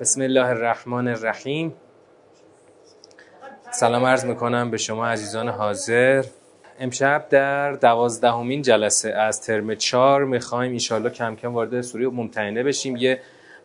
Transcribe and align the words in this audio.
بسم 0.00 0.20
الله 0.22 0.46
الرحمن 0.46 1.08
الرحیم. 1.08 1.74
سلام 3.72 4.04
عرض 4.04 4.24
می‌کنم 4.24 4.70
به 4.70 4.76
شما 4.76 5.06
عزیزان 5.06 5.48
حاضر. 5.48 6.24
امشب 6.78 7.28
در 7.28 7.72
دوازدهمین 7.72 8.62
جلسه 8.62 9.10
از 9.10 9.42
ترم 9.42 9.74
چهار 9.74 10.24
می‌خوایم 10.24 10.72
ایشالله 10.72 11.10
کم 11.10 11.36
کم 11.36 11.54
وارد 11.54 11.80
سوره 11.80 12.08
ممتحنه 12.08 12.62
بشیم. 12.62 12.96
یه 12.96 13.20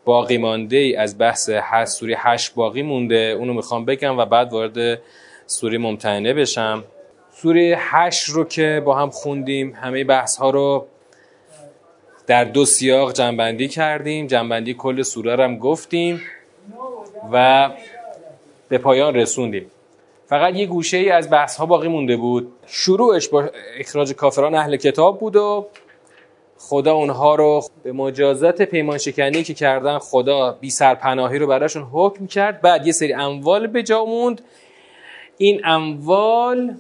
باقی 0.06 0.38
مانده 0.38 0.78
ای 0.78 0.96
از 0.96 1.18
بحث 1.18 1.50
هشت 1.54 1.92
سوره 1.92 2.16
هشت 2.18 2.56
باقی 2.56 2.82
مونده 2.82 3.36
اونو 3.40 3.54
می‌خوام 3.54 3.86
بگم 3.86 4.18
و 4.18 4.26
بعد 4.26 4.54
وارد 4.54 5.00
سوره 5.46 5.78
ممتحنه 5.78 6.34
بشم. 6.34 6.84
سوره 7.32 7.76
هشت 7.80 8.30
رو 8.30 8.44
که 8.44 8.82
با 8.86 8.96
هم 8.96 9.10
خوندیم 9.10 9.74
همه 9.74 10.04
بحث 10.04 10.38
ها 10.38 10.50
رو 10.50 10.88
در 12.28 12.44
دو 12.44 12.66
سیاق 12.66 13.14
جنبندی 13.14 13.68
کردیم. 13.68 14.28
جنبندی 14.28 14.74
کل 14.74 15.02
سوره 15.02 15.44
هم 15.44 15.58
گفتیم 15.58 16.22
و 17.32 17.70
به 18.70 18.78
پایان 18.78 19.16
رسوندیم. 19.16 19.72
فقط 20.28 20.56
یه 20.56 20.66
گوشه 20.66 20.98
ای 20.98 21.10
از 21.10 21.30
بحث 21.30 21.56
ها 21.56 21.66
باقی 21.66 21.88
مونده 21.88 22.18
بود. 22.18 22.54
شروعش 22.68 23.28
با 23.28 23.50
اخراج 23.80 24.14
کافران 24.14 24.56
اهل 24.56 24.78
کتاب 24.78 25.20
بود 25.20 25.36
و 25.36 25.68
خدا 26.58 26.94
اونها 26.94 27.36
رو 27.36 27.64
به 27.84 27.92
مجازات 27.92 28.62
پیمان 28.62 28.98
شکنی 28.98 29.44
که 29.44 29.54
کردن 29.54 30.00
خدا 30.00 30.52
بی 30.52 30.70
سرپناهی 30.70 31.40
رو 31.40 31.48
براشون 31.48 31.84
حکم 31.92 32.28
کرد. 32.28 32.62
بعد 32.62 32.88
یه 32.88 32.94
سری 32.94 33.14
اموال 33.14 33.68
به 33.68 33.84
جا 33.84 34.06
موند. 34.06 34.42
این 35.38 35.62
اموال 35.66 36.74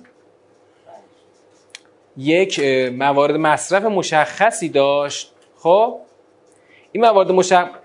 یک 2.17 2.59
موارد 2.93 3.35
مصرف 3.35 3.83
مشخصی 3.83 4.69
داشت. 4.69 5.34
خب 5.65 5.99
این 6.91 7.05
موارد 7.05 7.31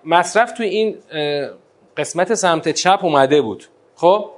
مصرف 0.04 0.52
توی 0.52 0.66
این 0.66 0.98
قسمت 1.96 2.34
سمت 2.34 2.68
چپ 2.68 2.98
اومده 3.02 3.42
بود. 3.42 3.64
خب؟ 3.96 4.30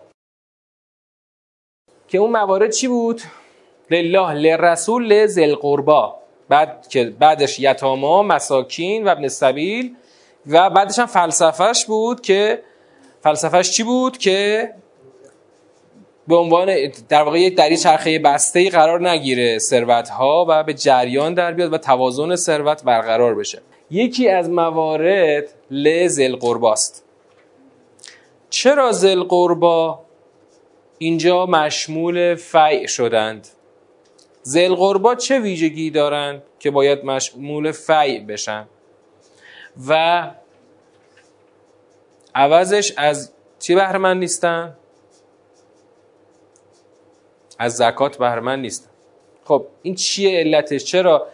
که 2.08 2.18
اون 2.18 2.30
موارد 2.30 2.70
چی 2.70 2.88
بود؟ 2.88 3.20
لله 3.90 4.32
لرسول 4.32 5.06
لذل 5.06 5.54
قربا 5.54 6.16
بعد 6.48 6.88
که 6.88 7.04
بعدش 7.04 7.60
یتاما 7.60 8.22
مساکین 8.22 9.04
و 9.04 9.08
ابن 9.08 9.28
سبیل 9.28 9.96
و 10.46 10.70
بعدش 10.70 10.98
هم 10.98 11.06
فلسفهش 11.06 11.84
بود 11.84 12.20
که 12.20 12.62
فلسفهش 13.20 13.70
چی 13.70 13.82
بود؟ 13.82 14.18
که 14.18 14.74
به 16.28 16.36
عنوان 16.36 16.92
در 17.08 17.22
واقع 17.22 17.40
یک 17.40 17.56
دری 17.56 17.76
چرخه 17.76 18.18
بسته 18.18 18.60
ای 18.60 18.70
قرار 18.70 19.08
نگیره 19.08 19.58
ثروت 19.58 20.08
ها 20.08 20.46
و 20.48 20.64
به 20.64 20.74
جریان 20.74 21.34
در 21.34 21.52
بیاد 21.52 21.72
و 21.72 21.78
توازن 21.78 22.36
ثروت 22.36 22.84
برقرار 22.84 23.34
بشه. 23.34 23.62
یکی 23.90 24.28
از 24.28 24.50
موارد 24.50 25.44
لزل 25.70 26.36
قرباست 26.36 27.04
چرا 28.50 28.92
زل 28.92 29.22
قربا 29.22 30.00
اینجا 30.98 31.46
مشمول 31.46 32.34
فیع 32.34 32.86
شدند؟ 32.86 33.48
زل 34.42 34.74
قربا 34.74 35.14
چه 35.14 35.38
ویژگی 35.38 35.90
دارند 35.90 36.42
که 36.58 36.70
باید 36.70 37.04
مشمول 37.04 37.72
فیع 37.72 38.20
بشن؟ 38.20 38.66
و 39.88 40.30
عوضش 42.34 42.92
از 42.96 43.32
چی 43.58 43.74
بهرمند 43.74 44.18
نیستن؟ 44.18 44.76
از 47.62 47.76
زکات 47.76 48.18
بهرمند 48.18 48.58
نیستن 48.58 48.88
خب 49.44 49.66
این 49.82 49.94
چیه 49.94 50.38
علتش؟ 50.38 50.84
چرا 50.84 51.26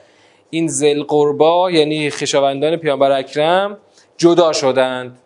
این 0.50 0.68
زل 0.68 1.02
قربا 1.02 1.70
یعنی 1.70 2.10
خشاوندان 2.10 2.76
پیامبر 2.76 3.10
اکرم 3.10 3.78
جدا 4.16 4.52
شدند؟ 4.52 5.18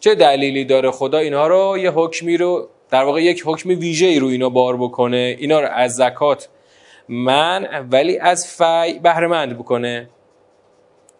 چه 0.00 0.14
دلیلی 0.14 0.64
داره 0.64 0.90
خدا 0.90 1.18
اینها 1.18 1.46
رو 1.46 1.78
یه 1.78 1.90
حکمی 1.90 2.36
رو 2.36 2.68
در 2.90 3.04
واقع 3.04 3.22
یک 3.22 3.42
حکم 3.46 3.68
ویژه 3.68 4.06
ای 4.06 4.18
رو 4.18 4.26
اینا 4.26 4.48
بار 4.48 4.76
بکنه؟ 4.76 5.36
اینا 5.38 5.60
رو 5.60 5.68
از 5.68 5.96
زکات 5.96 6.48
من 7.08 7.86
ولی 7.90 8.18
از 8.18 8.46
فی 8.46 8.98
بهرمند 8.98 9.58
بکنه؟ 9.58 10.08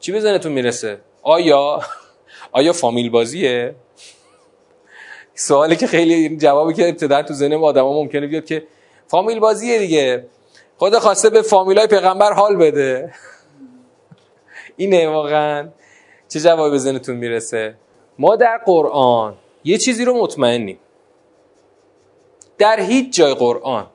چی 0.01 0.13
به 0.13 0.21
ذهنتون 0.21 0.53
می‌رسه؟ 0.53 0.99
آیا 1.23 1.81
آیا 2.53 2.73
فامیل 2.73 3.11
بازیه؟ 3.11 3.75
سوالی 5.35 5.77
که 5.77 5.87
خیلی 5.87 6.37
جوابی 6.37 6.75
که 6.75 6.89
ابتدا 6.89 7.23
تو 7.23 7.35
ذهن 7.35 7.55
آدما 7.55 7.93
ممکنه 7.93 8.27
بیاد 8.27 8.45
که 8.45 8.63
فامیل 9.09 9.39
بازیه 9.39 9.79
دیگه. 9.79 10.27
خدا 10.79 11.01
خواسته 11.01 11.31
به 11.31 11.43
فامیلای 11.43 11.87
پیغمبر 11.87 12.33
حال 12.33 12.57
بده. 12.57 13.15
اینه 14.77 15.09
واقعا. 15.09 15.69
چه 16.29 16.41
جوابی 16.41 16.71
به 16.71 16.79
ذهنتون 16.79 17.17
می‌رسه؟ 17.17 17.75
ما 18.19 18.37
در 18.37 18.61
قرآن 18.67 19.35
یه 19.65 19.79
چیزی 19.79 20.05
رو 20.05 20.23
مطمئنیم. 20.23 20.79
در 22.59 22.81
هیچ 22.81 23.17
جای 23.17 23.35
قرآن. 23.35 23.87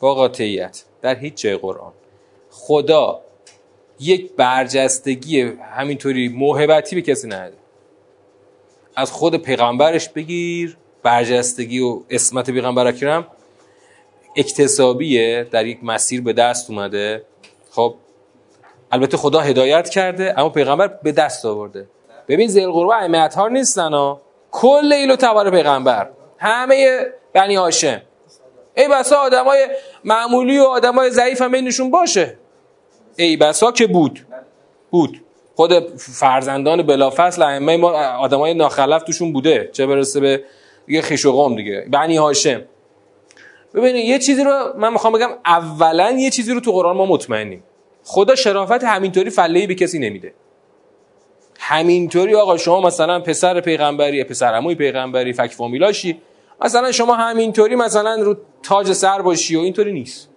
با 0.00 0.14
قاطعیت 0.14 0.84
در 1.02 1.14
هیچ 1.14 1.34
جای 1.34 1.56
قرآن. 1.56 1.92
خدا 2.50 3.20
یک 4.00 4.32
برجستگی 4.32 5.40
همینطوری 5.40 6.28
موهبتی 6.28 6.96
به 6.96 7.02
کسی 7.02 7.28
نده 7.28 7.56
از 8.96 9.12
خود 9.12 9.36
پیغمبرش 9.36 10.08
بگیر 10.08 10.76
برجستگی 11.02 11.80
و 11.80 12.00
اسمت 12.10 12.50
پیغمبر 12.50 12.86
اکرم 12.86 13.26
اکتسابیه 14.36 15.46
در 15.50 15.66
یک 15.66 15.78
مسیر 15.82 16.22
به 16.22 16.32
دست 16.32 16.70
اومده. 16.70 17.22
خب 17.70 17.94
البته 18.92 19.16
خدا 19.16 19.40
هدایت 19.40 19.88
کرده 19.88 20.34
اما 20.38 20.48
پیغمبر 20.48 20.86
به 21.02 21.12
دست 21.12 21.44
آورده. 21.44 21.86
ببین 22.28 22.48
زیل 22.48 22.70
قربه 22.70 22.94
ائمه 22.94 23.28
ها 23.28 23.48
نیستن 23.48 23.92
ها. 23.92 24.20
کل 24.50 24.92
ایلو 24.92 25.16
تبار 25.16 25.50
پیغمبر. 25.50 26.10
همه 26.38 27.00
بنی 27.32 27.54
هاشم. 27.54 28.02
ای 28.76 28.88
بسا 28.88 29.16
آدمای 29.16 29.66
معمولی 30.04 30.58
و 30.58 30.62
آدمای 30.62 31.10
ضعیف 31.10 31.42
هم 31.42 31.52
بینشون 31.52 31.90
باشه. 31.90 32.38
ای 33.16 33.36
بسا 33.36 33.72
که 33.72 33.86
بود. 33.86 34.26
بود. 34.90 35.22
خود 35.54 35.98
فرزندان 35.98 36.82
بلافصل 36.82 37.42
ائمه 37.42 37.76
ما 37.76 37.90
آدمای 38.18 38.54
ناخلف 38.54 39.02
توشون 39.02 39.32
بوده. 39.32 39.70
چه 39.72 39.86
برسه 39.86 40.20
به 40.20 40.44
دیگه 40.86 41.02
خیش 41.02 41.26
و 41.26 41.32
قوم 41.32 41.56
دیگه. 41.56 41.86
بنی 41.90 42.16
هاشم. 42.16 42.62
ببینید 43.76 44.04
یه 44.04 44.18
چیزی 44.18 44.44
رو 44.44 44.72
من 44.76 44.92
می‌خوام 44.92 45.12
بگم 45.12 45.30
اولا 45.46 46.10
یه 46.10 46.30
چیزی 46.30 46.52
رو 46.52 46.60
تو 46.60 46.72
قرآن 46.72 46.96
ما 46.96 47.06
مطمئنیم. 47.06 47.62
خدا 48.04 48.34
شرافت 48.34 48.84
همینطوری 48.84 49.30
فله 49.30 49.66
به 49.66 49.74
کسی 49.74 49.98
نمیده. 49.98 50.34
همینطوری 51.58 52.34
آقا 52.34 52.56
شما 52.56 52.80
مثلا 52.80 53.20
پسر 53.20 53.60
پیغمبری 53.60 54.24
پسر 54.24 54.46
عموی 54.46 54.74
پیغمبری 54.74 55.32
فک 55.32 55.52
فامیلاشی 55.52 56.20
مثلا 56.64 56.92
شما 56.92 57.14
همینطوری 57.14 57.76
مثلا 57.76 58.14
رو 58.14 58.36
تاج 58.62 58.92
سر 58.92 59.22
باشی 59.22 59.56
و 59.56 59.60
اینطوری 59.60 59.92
نیست. 59.92 60.28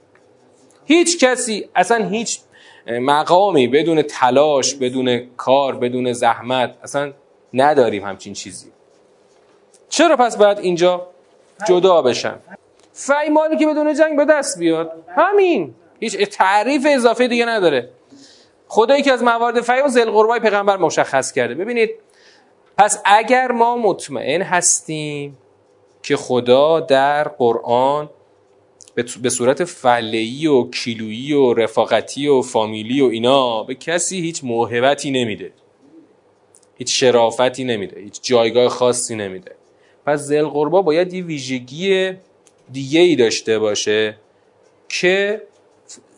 هیچ 0.85 1.19
کسی 1.19 1.69
اصلا 1.75 2.05
هیچ 2.05 2.39
مقامی 2.87 3.67
بدون 3.67 4.01
تلاش 4.01 4.75
بدون 4.75 5.27
کار 5.37 5.75
بدون 5.75 6.13
زحمت 6.13 6.77
اصلا 6.83 7.13
نداریم 7.53 8.03
همچین 8.03 8.33
چیزی. 8.33 8.71
چرا 9.89 10.15
پس 10.15 10.37
باید 10.37 10.59
اینجا 10.59 11.07
جدا 11.67 12.01
بشن 12.01 12.35
فی 12.99 13.29
مالی 13.29 13.57
که 13.57 13.67
بدون 13.67 13.93
جنگ 13.93 14.17
به 14.17 14.25
دست 14.25 14.59
بیاد. 14.59 14.91
همین. 15.15 15.73
هیچ 15.99 16.17
تعریف 16.17 16.87
اضافه 16.89 17.27
دیگه 17.27 17.45
نداره. 17.45 17.89
خدایی 18.67 19.03
که 19.03 19.11
از 19.11 19.23
موارد 19.23 19.61
فی 19.61 19.81
و 19.85 19.87
زل 19.87 20.09
قربای 20.09 20.39
پیغمبر 20.39 20.77
مشخص 20.77 21.31
کرده. 21.31 21.55
ببینید 21.55 21.89
پس 22.77 23.01
اگر 23.05 23.51
ما 23.51 23.77
مطمئن 23.77 24.41
هستیم 24.41 25.37
که 26.03 26.15
خدا 26.15 26.79
در 26.79 27.23
قرآن 27.23 28.09
به 29.21 29.29
صورت 29.29 29.63
فلهی 29.63 30.47
و 30.47 30.69
کیلویی 30.69 31.33
و 31.33 31.53
رفاقتی 31.53 32.27
و 32.27 32.41
فامیلی 32.41 33.01
و 33.01 33.05
اینا 33.05 33.63
به 33.63 33.75
کسی 33.75 34.21
هیچ 34.21 34.43
موهبتی 34.43 35.11
نمیده. 35.11 35.51
هیچ 36.77 36.99
شرافتی 36.99 37.63
نمیده. 37.63 37.99
هیچ 37.99 38.19
جایگاه 38.21 38.69
خاصی 38.69 39.15
نمیده. 39.15 39.55
پس 40.05 40.19
زل 40.19 40.45
قربا 40.45 40.81
باید 40.81 41.13
یه 41.13 41.23
ویژگی 41.23 42.13
دیگه 42.71 42.99
ای 42.99 43.15
داشته 43.15 43.59
باشه 43.59 44.15
که 44.89 45.41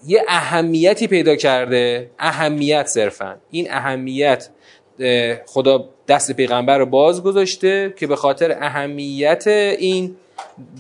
یه 0.08 0.24
اهمیتی 0.28 1.08
پیدا 1.08 1.36
کرده. 1.36 2.12
اهمیت 2.20 2.88
صرفا. 2.88 3.38
این 3.52 3.72
اهمیت 3.72 4.50
خدا 5.46 5.90
دست 6.08 6.32
پیغمبر 6.32 6.78
رو 6.78 6.86
باز 6.86 7.24
گذاشته 7.24 7.94
که 7.98 8.08
به 8.08 8.16
خاطر 8.16 8.58
اهمیت 8.62 9.48
این 9.48 10.16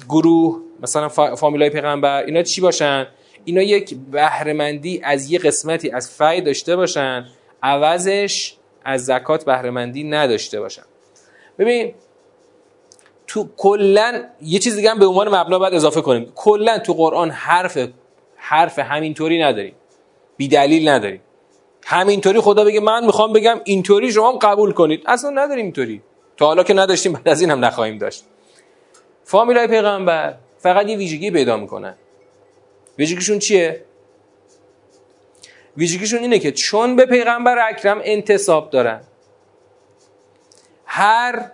گروه 0.09 0.62
مثلا 0.81 1.09
فامیلای 1.09 1.69
پیغمبر 1.69 2.24
اینا 2.24 2.44
چی 2.44 2.62
باشن؟ 2.62 3.07
اینا 3.45 3.62
یک 3.62 3.95
بهرهمندی 4.12 5.01
از 5.03 5.31
یه 5.31 5.39
قسمتی 5.39 5.89
از 5.89 6.12
فی 6.12 6.41
داشته 6.41 6.75
باشن. 6.75 7.25
عوضش 7.63 8.56
از 8.85 9.06
زکات 9.06 9.45
بهرهمندی 9.45 10.03
نداشته 10.03 10.59
باشن. 10.59 10.83
ببین 11.59 11.94
تو 13.31 13.49
کلا 13.57 14.23
یه 14.41 14.59
چیز 14.59 14.75
دیگه 14.75 14.91
هم 14.91 14.99
به 14.99 15.05
عنوان 15.05 15.35
مبنا 15.35 15.59
باید 15.59 15.73
اضافه 15.73 16.01
کنیم. 16.01 16.31
کلا 16.35 16.79
تو 16.79 16.93
قرآن 16.93 17.29
حرف 17.29 17.77
حرف 18.35 18.79
همینطوری 18.79 19.43
نداریم. 19.43 19.75
بی 20.37 20.47
دلیل 20.47 20.89
نداریم. 20.89 21.21
همینطوری 21.85 22.39
خدا 22.39 22.63
بگه 22.63 22.79
من 22.79 23.05
می‌خوام 23.05 23.33
بگم 23.33 23.61
اینطوری 23.63 24.11
شما 24.11 24.31
هم 24.31 24.37
قبول 24.37 24.71
کنید. 24.71 25.03
اصلا 25.05 25.29
نداریم 25.29 25.65
اینطوری. 25.65 26.01
تا 26.37 26.45
حالا 26.45 26.63
که 26.63 26.73
نداشتیم 26.73 27.13
بعد 27.13 27.29
از 27.29 27.41
این 27.41 27.51
هم 27.51 27.65
نخواهیم 27.65 27.97
داشت. 27.97 28.23
فامیلای 29.23 29.67
پیغمبر 29.67 30.35
فقط 30.57 30.89
یه 30.89 30.97
ویژگی 30.97 31.31
پیدا 31.31 31.57
می‌کنن. 31.57 31.95
ویژگیشون 32.97 33.39
چیه؟ 33.39 33.85
ویژگیشون 35.77 36.19
اینه 36.19 36.39
که 36.39 36.51
چون 36.51 36.95
به 36.95 37.05
پیغمبر 37.05 37.69
اکرم 37.69 38.01
انتصاب 38.03 38.69
دارن 38.69 39.01
هر 40.85 41.51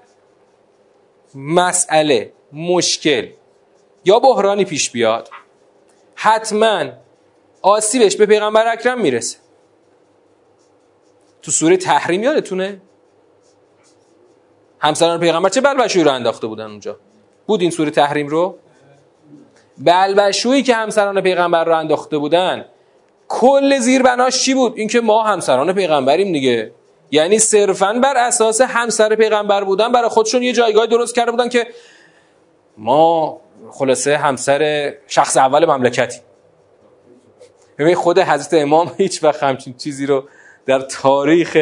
مسئله 1.36 2.34
مشکل 2.54 3.28
یا 4.06 4.20
بحرانی 4.20 4.66
پیش 4.66 4.92
بیاد 4.92 5.30
حتما 6.16 6.86
آسیبش 7.62 8.18
به 8.18 8.26
پیغمبر 8.26 8.68
اکرم 8.68 9.02
می‌رسه. 9.02 9.38
تو 11.42 11.52
سوره 11.52 11.78
تحریم 11.78 12.24
یادتونه؟ 12.24 12.82
همسران 14.80 15.20
پیغمبر 15.20 15.50
چه 15.50 15.62
بلبشویی 15.62 16.04
رو 16.04 16.12
انداخته 16.12 16.48
بودن 16.48 16.66
اونجا؟ 16.66 17.00
بود 17.48 17.62
این 17.62 17.72
سوره 17.72 17.92
تحریم 17.92 18.28
رو؟ 18.28 18.58
بلبشویی 19.78 20.64
که 20.64 20.76
همسران 20.76 21.22
پیغمبر 21.22 21.64
رو 21.64 21.78
انداخته 21.78 22.18
بودن 22.18 22.66
کل 23.28 23.80
زیربناش 23.80 24.44
چی 24.44 24.54
بود؟ 24.54 24.74
اینکه 24.78 25.02
ما 25.02 25.24
همسران 25.24 25.74
پیغمبریم 25.74 26.32
دیگه. 26.32 26.72
یعنی 27.12 27.40
صرفا 27.40 27.94
بر 27.94 28.18
اساس 28.18 28.62
همسر 28.62 29.16
پیغمبر 29.16 29.64
بودن 29.64 29.92
برای 29.92 30.10
خودشون 30.10 30.44
یه 30.44 30.54
جایگاه 30.54 30.86
درست 30.86 31.16
کرده 31.16 31.32
بودن 31.32 31.50
که 31.50 31.68
ما 32.78 33.42
خلاصه 33.72 34.18
همسر 34.18 34.94
شخص 35.08 35.38
اول 35.38 35.66
مملکتی. 35.66 36.20
ببین 37.78 37.96
خود 37.96 38.20
حضرت 38.20 38.62
امام 38.62 38.92
هیچ 38.98 39.24
وقت 39.24 39.44
همچین 39.44 39.74
چیزی 39.74 40.06
رو 40.06 40.24
در 40.66 40.80
تاریخ 40.80 41.58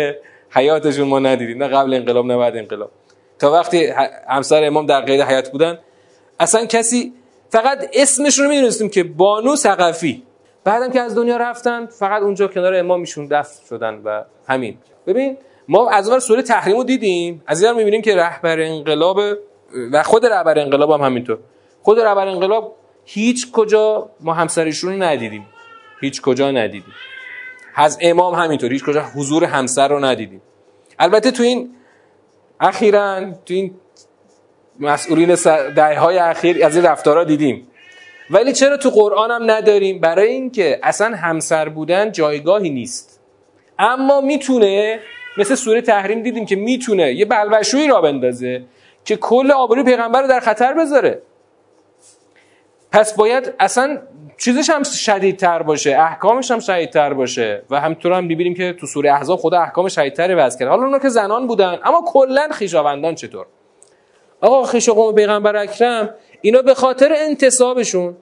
حیاتشون 0.49 1.07
ما 1.07 1.19
ندیدیم 1.19 1.63
نه 1.63 1.67
قبل 1.67 1.93
انقلاب 1.93 2.25
نه 2.25 2.37
بعد 2.37 2.57
انقلاب. 2.57 2.91
تا 3.39 3.51
وقتی 3.51 3.85
همسر 4.27 4.63
امام 4.63 4.85
در 4.85 5.01
قید 5.01 5.21
حیات 5.21 5.51
بودن 5.51 5.79
اصلا 6.39 6.65
کسی 6.65 7.13
فقط 7.49 7.89
اسمش 7.93 8.39
رو 8.39 8.49
می‌دونستیم 8.49 8.89
که 8.89 9.03
بانو 9.03 9.55
سقفی 9.55 10.23
بعدم 10.63 10.91
که 10.91 11.01
از 11.01 11.15
دنیا 11.15 11.37
رفتن 11.37 11.85
فقط 11.85 12.21
اونجا 12.21 12.47
کنار 12.47 12.75
امام 12.75 12.99
میشون 12.99 13.27
دفن 13.27 13.65
شدن 13.69 14.01
و 14.05 14.23
همین. 14.47 14.77
ببین 15.07 15.37
ما 15.67 15.89
از 15.89 16.09
اون 16.09 16.19
سوره 16.19 16.41
تحریم 16.41 16.77
رو 16.77 16.83
دیدیم. 16.83 17.43
از 17.47 17.63
این 17.63 17.73
می‌بینیم 17.73 18.01
که 18.01 18.15
رهبر 18.15 18.59
انقلاب 18.59 19.19
و 19.91 20.03
خود 20.03 20.25
رهبر 20.25 20.59
انقلاب 20.59 20.91
هم 20.91 21.01
همینطور. 21.01 21.39
خود 21.81 21.99
رهبر 21.99 22.27
انقلاب 22.27 22.75
هیچ 23.05 23.51
کجا 23.51 24.09
ما 24.19 24.33
همسرشون 24.33 25.03
ندیدیم. 25.03 25.45
هیچ 26.01 26.21
کجا 26.21 26.51
ندیدیم. 26.51 26.93
از 27.75 27.97
امام 28.01 28.33
همینطور 28.33 28.73
هیچ 28.73 28.83
کجا 28.83 29.01
حضور 29.15 29.43
همسر 29.43 29.87
رو 29.87 30.05
ندیدیم. 30.05 30.41
البته 30.99 31.31
تو 31.31 31.43
این 31.43 31.69
اخیرا 32.59 33.31
تو 33.45 33.53
این 33.53 33.75
مسئولین 34.79 35.35
دهه 35.75 35.99
های 35.99 36.17
اخیر 36.17 36.65
از 36.65 36.75
این 36.75 36.85
رفتارها 36.85 37.23
دیدیم. 37.23 37.67
ولی 38.29 38.53
چرا 38.53 38.77
تو 38.77 38.89
قرآن 38.89 39.31
هم 39.31 39.51
نداریم؟ 39.51 39.99
برای 39.99 40.27
اینکه 40.27 40.79
اصلا 40.83 41.15
همسر 41.15 41.69
بودن 41.69 42.11
جایگاهی 42.11 42.69
نیست. 42.69 43.14
اما 43.79 44.21
می‌تونه 44.21 44.99
مثل 45.37 45.55
سوره 45.55 45.81
تحریم 45.81 46.21
دیدیم 46.21 46.45
که 46.45 46.55
می‌تونه 46.55 47.13
یه 47.13 47.25
بلوشویی 47.25 47.87
را 47.87 48.01
بندازه 48.01 48.63
که 49.05 49.15
کل 49.15 49.51
آبروی 49.51 49.83
پیغمبر 49.83 50.21
رو 50.21 50.27
در 50.27 50.39
خطر 50.39 50.73
بذاره. 50.73 51.21
پس 52.91 53.15
باید 53.15 53.53
اصلا 53.59 54.01
چیزش 54.37 54.69
هم 54.69 54.83
شدیدتر 54.83 55.61
باشه 55.61 55.97
احکامش 55.99 56.51
هم 56.51 56.59
شدیدتر 56.59 57.13
باشه 57.13 57.63
و 57.69 57.79
همطور 57.79 58.13
هم 58.13 58.23
می‌بینیم 58.23 58.53
که 58.53 58.73
تو 58.73 58.87
سوره 58.87 59.13
احزاب 59.13 59.39
خدا 59.39 59.59
احکام 59.59 59.87
شدیدتری 59.87 60.33
وضع 60.33 60.59
کرد 60.59 60.67
حالا 60.67 60.83
اونا 60.83 60.99
که 60.99 61.09
زنان 61.09 61.47
بودن 61.47 61.79
اما 61.83 62.03
کلا 62.07 62.47
خیشاوندان 62.51 63.15
چطور؟ 63.15 63.45
آقا 64.41 64.63
خیش 64.63 64.89
قوم 64.89 65.15
پیغمبر 65.15 65.55
اکرم 65.55 66.15
اینا 66.41 66.61
به 66.61 66.73
خاطر 66.73 67.13
انتصابشون 67.17 68.15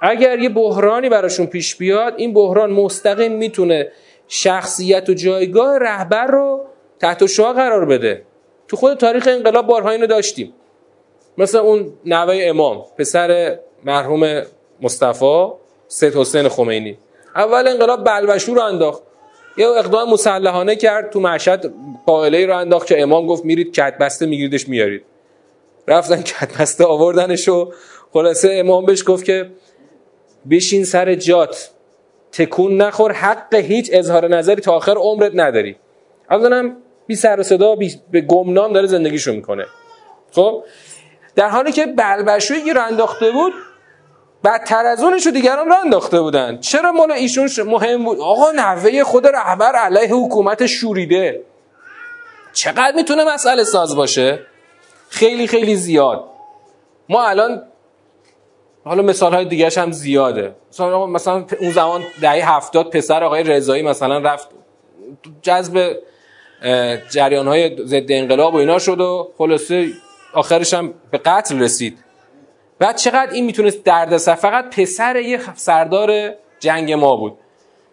اگر 0.00 0.38
یه 0.38 0.48
بحرانی 0.48 1.08
براشون 1.08 1.46
پیش 1.46 1.76
بیاد 1.76 2.14
این 2.16 2.34
بحران 2.34 2.70
مستقیم 2.70 3.32
می‌تونه 3.32 3.92
شخصیت 4.28 5.08
و 5.08 5.14
جایگاه 5.14 5.78
رهبر 5.78 6.26
رو 6.26 6.64
تحت 7.00 7.26
شعا 7.26 7.52
قرار 7.52 7.84
بده. 7.84 8.22
تو 8.68 8.76
خود 8.76 8.98
تاریخ 8.98 9.28
انقلاب 9.28 9.66
بارها 9.66 9.90
اینو 9.90 10.06
داشتیم. 10.06 10.54
مثل 11.38 11.58
اون 11.58 11.92
نوه 12.04 12.38
امام 12.42 12.84
پسر 12.98 13.58
مرحوم 13.84 14.42
مصطفی 14.80 15.48
سید 15.88 16.14
حسین 16.14 16.48
خمینی. 16.48 16.98
اول 17.36 17.68
انقلاب 17.68 18.04
بلبشو 18.04 18.54
رو 18.54 18.60
انداخت. 18.60 19.02
یه 19.56 19.68
اقدام 19.68 20.10
مسلحانه 20.10 20.76
کرد 20.76 21.10
تو 21.10 21.20
مشهد 21.20 21.74
قائله 22.06 22.46
رو 22.46 22.56
انداخت 22.56 22.86
که 22.86 23.02
امام 23.02 23.26
گفت 23.26 23.44
میرید 23.44 23.72
کت 23.72 23.98
بسته 23.98 24.26
میگیریدش 24.26 24.68
میارید. 24.68 25.04
رفتن 25.88 26.22
کت 26.22 26.58
بسته 26.58 26.84
آوردنش 26.84 27.48
و 27.48 27.72
خلاصه 28.12 28.48
امام 28.52 28.84
بهش 28.84 29.04
گفت 29.06 29.24
که 29.24 29.50
بشین 30.50 30.84
سر 30.84 31.14
جات. 31.14 31.70
تکون 32.34 32.76
نخور 32.82 33.12
حق 33.12 33.54
هیچ 33.54 33.90
اظهار 33.92 34.28
نظری 34.28 34.60
تا 34.60 34.72
آخر 34.72 34.94
عمرت 34.94 35.32
نداری. 35.34 35.76
اولا 36.30 36.76
بی 37.06 37.16
سر 37.16 37.40
و 37.40 37.42
صدا 37.42 37.74
بی 37.74 38.00
به 38.10 38.20
گمنام 38.20 38.72
داره 38.72 38.86
زندگیشو 38.86 39.32
می‌کنه. 39.32 39.66
خب؟ 40.32 40.64
در 41.34 41.48
حالی 41.48 41.72
که 41.72 41.86
بلبشوی 41.86 42.72
رو 42.72 42.84
انداخته 42.84 43.30
بود 43.30 43.52
بدتر 44.44 44.86
از 44.86 45.02
اونشو 45.02 45.30
دیگران 45.30 45.66
رو 45.66 45.74
انداخته 45.84 46.20
بودن. 46.20 46.58
چرا 46.58 46.92
مال 46.92 47.12
ایشون 47.12 47.48
مهم 47.66 48.04
بود؟ 48.04 48.18
آقا 48.20 48.50
نوه 48.50 49.04
خود 49.04 49.26
رهبر 49.26 49.72
علیه 49.72 50.14
حکومت 50.14 50.66
شوریده. 50.66 51.42
چقدر 52.52 52.92
می‌تونه 52.96 53.24
مسئله 53.24 53.64
ساز 53.64 53.96
باشه؟ 53.96 54.38
خیلی 55.08 55.46
خیلی 55.46 55.76
زیاد. 55.76 56.24
ما 57.08 57.22
الان 57.22 57.62
حالا 58.84 59.02
مثال 59.02 59.34
های 59.34 59.44
دیگه 59.44 59.70
هم 59.76 59.92
زیاده. 59.92 60.54
مثلا, 60.70 61.06
مثلا 61.06 61.44
اون 61.60 61.70
زمان 61.70 62.04
دهه 62.20 62.56
هفتاد 62.56 62.90
پسر 62.90 63.24
آقای 63.24 63.42
رضایی 63.42 63.82
مثلا 63.82 64.18
رفت 64.18 64.48
جذب 65.42 65.96
جریان 67.10 67.48
های 67.48 67.76
ضد 67.84 68.06
انقلاب 68.08 68.54
و 68.54 68.56
اینا 68.56 68.78
شد 68.78 69.00
و 69.00 69.32
خلاصه 69.38 69.88
آخرش 70.34 70.74
هم 70.74 70.94
به 71.10 71.18
قتل 71.18 71.60
رسید. 71.60 71.98
بعد 72.78 72.96
چقدر 72.96 73.32
این 73.32 73.44
می‌تونست 73.44 73.84
دردسر؟ 73.84 74.34
فقط 74.34 74.76
پسر 74.76 75.16
یه 75.16 75.40
سردار 75.54 76.34
جنگ 76.60 76.92
ما 76.92 77.16
بود. 77.16 77.38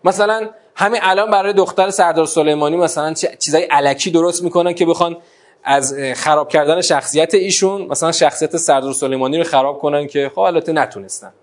مثلا 0.04 0.50
همین 0.76 1.00
الان 1.04 1.32
برای 1.32 1.54
دختر 1.54 1.90
سردار 1.90 2.26
سلیمانی 2.26 2.78
مثلا 2.78 3.14
چیزای 3.14 3.64
علکی 3.64 4.12
درست 4.12 4.44
می‌کنن 4.44 4.74
که 4.74 4.86
بخوان 4.86 5.18
از 5.64 5.96
خراب 6.16 6.50
کردن 6.50 6.82
شخصیت 6.82 7.34
ایشون 7.34 7.82
مثلا 7.82 8.12
شخصیت 8.12 8.58
سردار 8.58 8.94
سلیمانی 8.94 9.38
رو 9.38 9.44
خراب 9.44 9.80
کنن 9.80 10.08
که 10.08 10.32
خب 10.36 10.40
البته 10.40 10.72
نتونستن. 10.72 11.34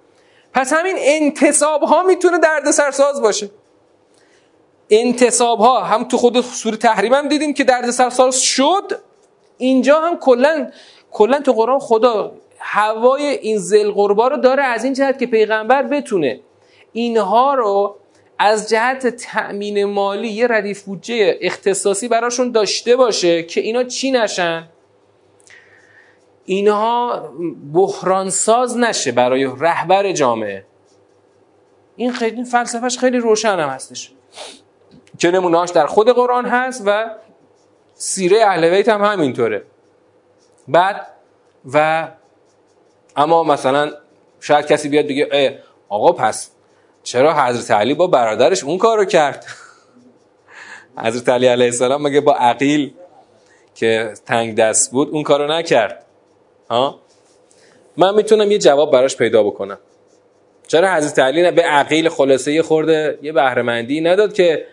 پس 0.54 0.72
همین 0.72 0.96
انتصاب 0.98 1.82
ها 1.82 2.02
می‌تونه 2.02 2.38
درد 2.38 2.70
سرساز 2.70 3.22
باشه. 3.22 3.50
انتصاب 4.90 5.58
ها 5.58 5.80
هم 5.80 6.04
تو 6.04 6.16
خود 6.16 6.40
سوره 6.40 6.76
تحریم 6.76 7.14
هم 7.14 7.28
دیدیم 7.28 7.54
که 7.54 7.64
درد 7.64 7.90
سرساز 7.90 8.40
شد. 8.40 9.00
اینجا 9.58 10.00
هم 10.00 10.18
کلا 10.18 10.70
کلا 11.10 11.40
تو 11.40 11.52
قرآن 11.52 11.78
خدا 11.78 12.32
هوای 12.58 13.22
این 13.22 13.58
زل 13.58 13.90
قربا 13.90 14.28
رو 14.28 14.36
داره 14.36 14.62
از 14.62 14.84
این 14.84 14.92
جهت 14.92 15.18
که 15.18 15.26
پیغمبر 15.26 15.82
بتونه 15.82 16.40
اینها 16.92 17.54
رو 17.54 17.96
از 18.38 18.68
جهت 18.68 19.06
تأمین 19.06 19.84
مالی 19.84 20.28
یه 20.28 20.46
ردیف 20.46 20.82
بودجه 20.82 21.38
اختصاصی 21.40 22.08
براشون 22.08 22.52
داشته 22.52 22.96
باشه 22.96 23.42
که 23.42 23.60
اینا 23.60 23.84
چی 23.84 24.10
نشن؟ 24.10 24.68
اینها 26.44 27.28
بحران 27.72 28.30
ساز 28.30 28.76
نشه 28.78 29.12
برای 29.12 29.44
رهبر 29.44 30.12
جامعه. 30.12 30.64
این 31.96 32.12
خیلی 32.12 32.44
فلسفهش 32.44 32.98
خیلی 32.98 33.18
روشن 33.18 33.60
هم 33.60 33.68
هستش. 33.68 34.12
که 35.18 35.30
نمونهاش 35.30 35.70
در 35.70 35.86
خود 35.86 36.08
قرآن 36.08 36.46
هست 36.46 36.82
و 36.86 37.10
سیره 37.94 38.44
اهل 38.44 38.70
بیت 38.70 38.88
هم 38.88 39.04
همینطوره. 39.04 39.62
بعد 40.68 41.06
و 41.72 42.08
اما 43.16 43.44
مثلا 43.44 43.92
شاید 44.40 44.66
کسی 44.66 44.88
بیاد 44.88 45.04
بگه 45.04 45.58
آقا 45.88 46.12
پس 46.12 46.50
چرا 47.08 47.34
حضرت 47.34 47.70
علی 47.70 47.94
با 47.94 48.06
برادرش 48.06 48.64
اون 48.64 48.78
کارو 48.78 49.04
کرد؟ 49.04 49.46
حضرت 51.04 51.28
علی 51.28 51.46
علیه 51.46 51.64
السلام 51.64 52.02
مگه 52.02 52.20
با 52.20 52.34
عقیل 52.34 52.92
که 53.74 54.12
تنگ 54.26 54.56
دست 54.56 54.92
بود 54.92 55.08
اون 55.08 55.22
کارو 55.22 55.52
نکرد؟ 55.52 56.04
ها؟ 56.70 57.00
من 57.96 58.14
می‌تونم 58.14 58.50
یه 58.50 58.58
جواب 58.58 58.92
براش 58.92 59.16
پیدا 59.16 59.42
بکنم. 59.42 59.78
چرا 60.66 60.94
حضرت 60.94 61.18
علی 61.18 61.50
به 61.50 61.62
عقیل 61.62 62.08
خلاصه 62.08 62.52
یه 62.52 62.62
خورده 62.62 63.18
یه 63.22 63.32
بهرهمندی 63.32 64.00
نداد 64.00 64.32
که 64.32 64.66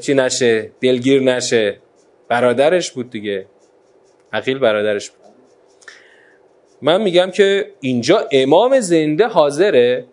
چی 0.00 0.14
نشه 0.14 0.70
دلگیر 0.80 1.22
نشه. 1.22 1.78
برادرش 2.28 2.90
بود 2.90 3.10
دیگه. 3.10 3.46
عقیل 4.32 4.58
برادرش 4.58 5.10
بود. 5.10 5.26
من 6.82 7.02
میگم 7.02 7.30
که 7.30 7.70
اینجا 7.80 8.28
امام 8.32 8.80
زنده 8.80 9.26
حاضره. 9.26 10.06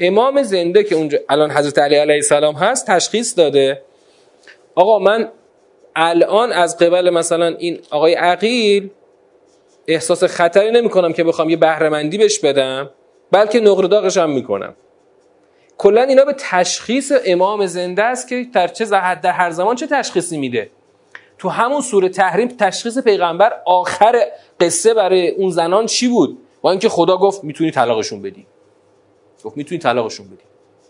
امام 0.00 0.42
زنده 0.42 0.84
که 0.84 0.94
اونجا 0.94 1.18
الان 1.28 1.50
حضرت 1.50 1.78
علی 1.78 1.96
علیه 1.96 2.14
السلام 2.14 2.54
هست 2.54 2.86
تشخیص 2.86 3.38
داده. 3.38 3.82
آقا 4.74 4.98
من 4.98 5.28
الان 5.96 6.52
از 6.52 6.78
قبل 6.78 7.10
مثلا 7.10 7.46
این 7.46 7.78
آقای 7.90 8.14
عقیل 8.14 8.90
احساس 9.88 10.24
خطری 10.24 10.70
نمی 10.70 10.88
کنم 10.88 11.12
که 11.12 11.24
بخوام 11.24 11.50
یه 11.50 11.56
بهرهمندی 11.56 12.18
بهش 12.18 12.38
بدم 12.38 12.90
بلکه 13.30 13.60
نقره 13.60 13.88
داغش 13.88 14.16
هم 14.16 14.30
می‌کنم. 14.30 14.74
کلا 15.78 16.02
اینا 16.02 16.24
به 16.24 16.34
تشخیص 16.38 17.12
امام 17.24 17.66
زنده 17.66 18.02
است 18.02 18.28
که 18.28 18.46
در 18.54 18.68
چه 18.68 18.84
در 18.84 19.32
هر 19.32 19.50
زمان 19.50 19.76
چه 19.76 19.86
تشخیصی 19.86 20.38
میده. 20.38 20.70
تو 21.38 21.48
همون 21.48 21.80
سوره 21.80 22.08
تحریم 22.08 22.48
تشخیص 22.48 22.98
پیغمبر 22.98 23.52
آخر 23.64 24.26
قصه 24.60 24.94
برای 24.94 25.28
اون 25.28 25.50
زنان 25.50 25.86
چی 25.86 26.08
بود؟ 26.08 26.38
با 26.62 26.70
اینکه 26.70 26.88
خدا 26.88 27.16
گفت 27.16 27.44
می‌تونی 27.44 27.70
طلاقشون 27.70 28.22
بدی. 28.22 28.46
گفت 29.44 29.56
می‌تونی 29.56 29.78
طلاقشون 29.78 30.26
بدی. 30.26 30.36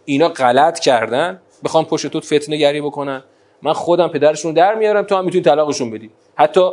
اینا 0.04 0.28
غلط 0.28 0.78
کردن. 0.78 1.40
بخوام 1.64 1.84
پشت 1.84 2.06
تو 2.06 2.20
فتنه 2.20 2.56
گری 2.56 2.80
بکنن. 2.80 3.22
من 3.62 3.72
خودم 3.72 4.08
پدرشون 4.08 4.52
در 4.52 4.74
میارم 4.74 5.02
تو 5.02 5.16
هم 5.16 5.24
می‌تونی 5.24 5.44
طلاقشون 5.44 5.90
بدی. 5.90 6.10
حتی 6.34 6.70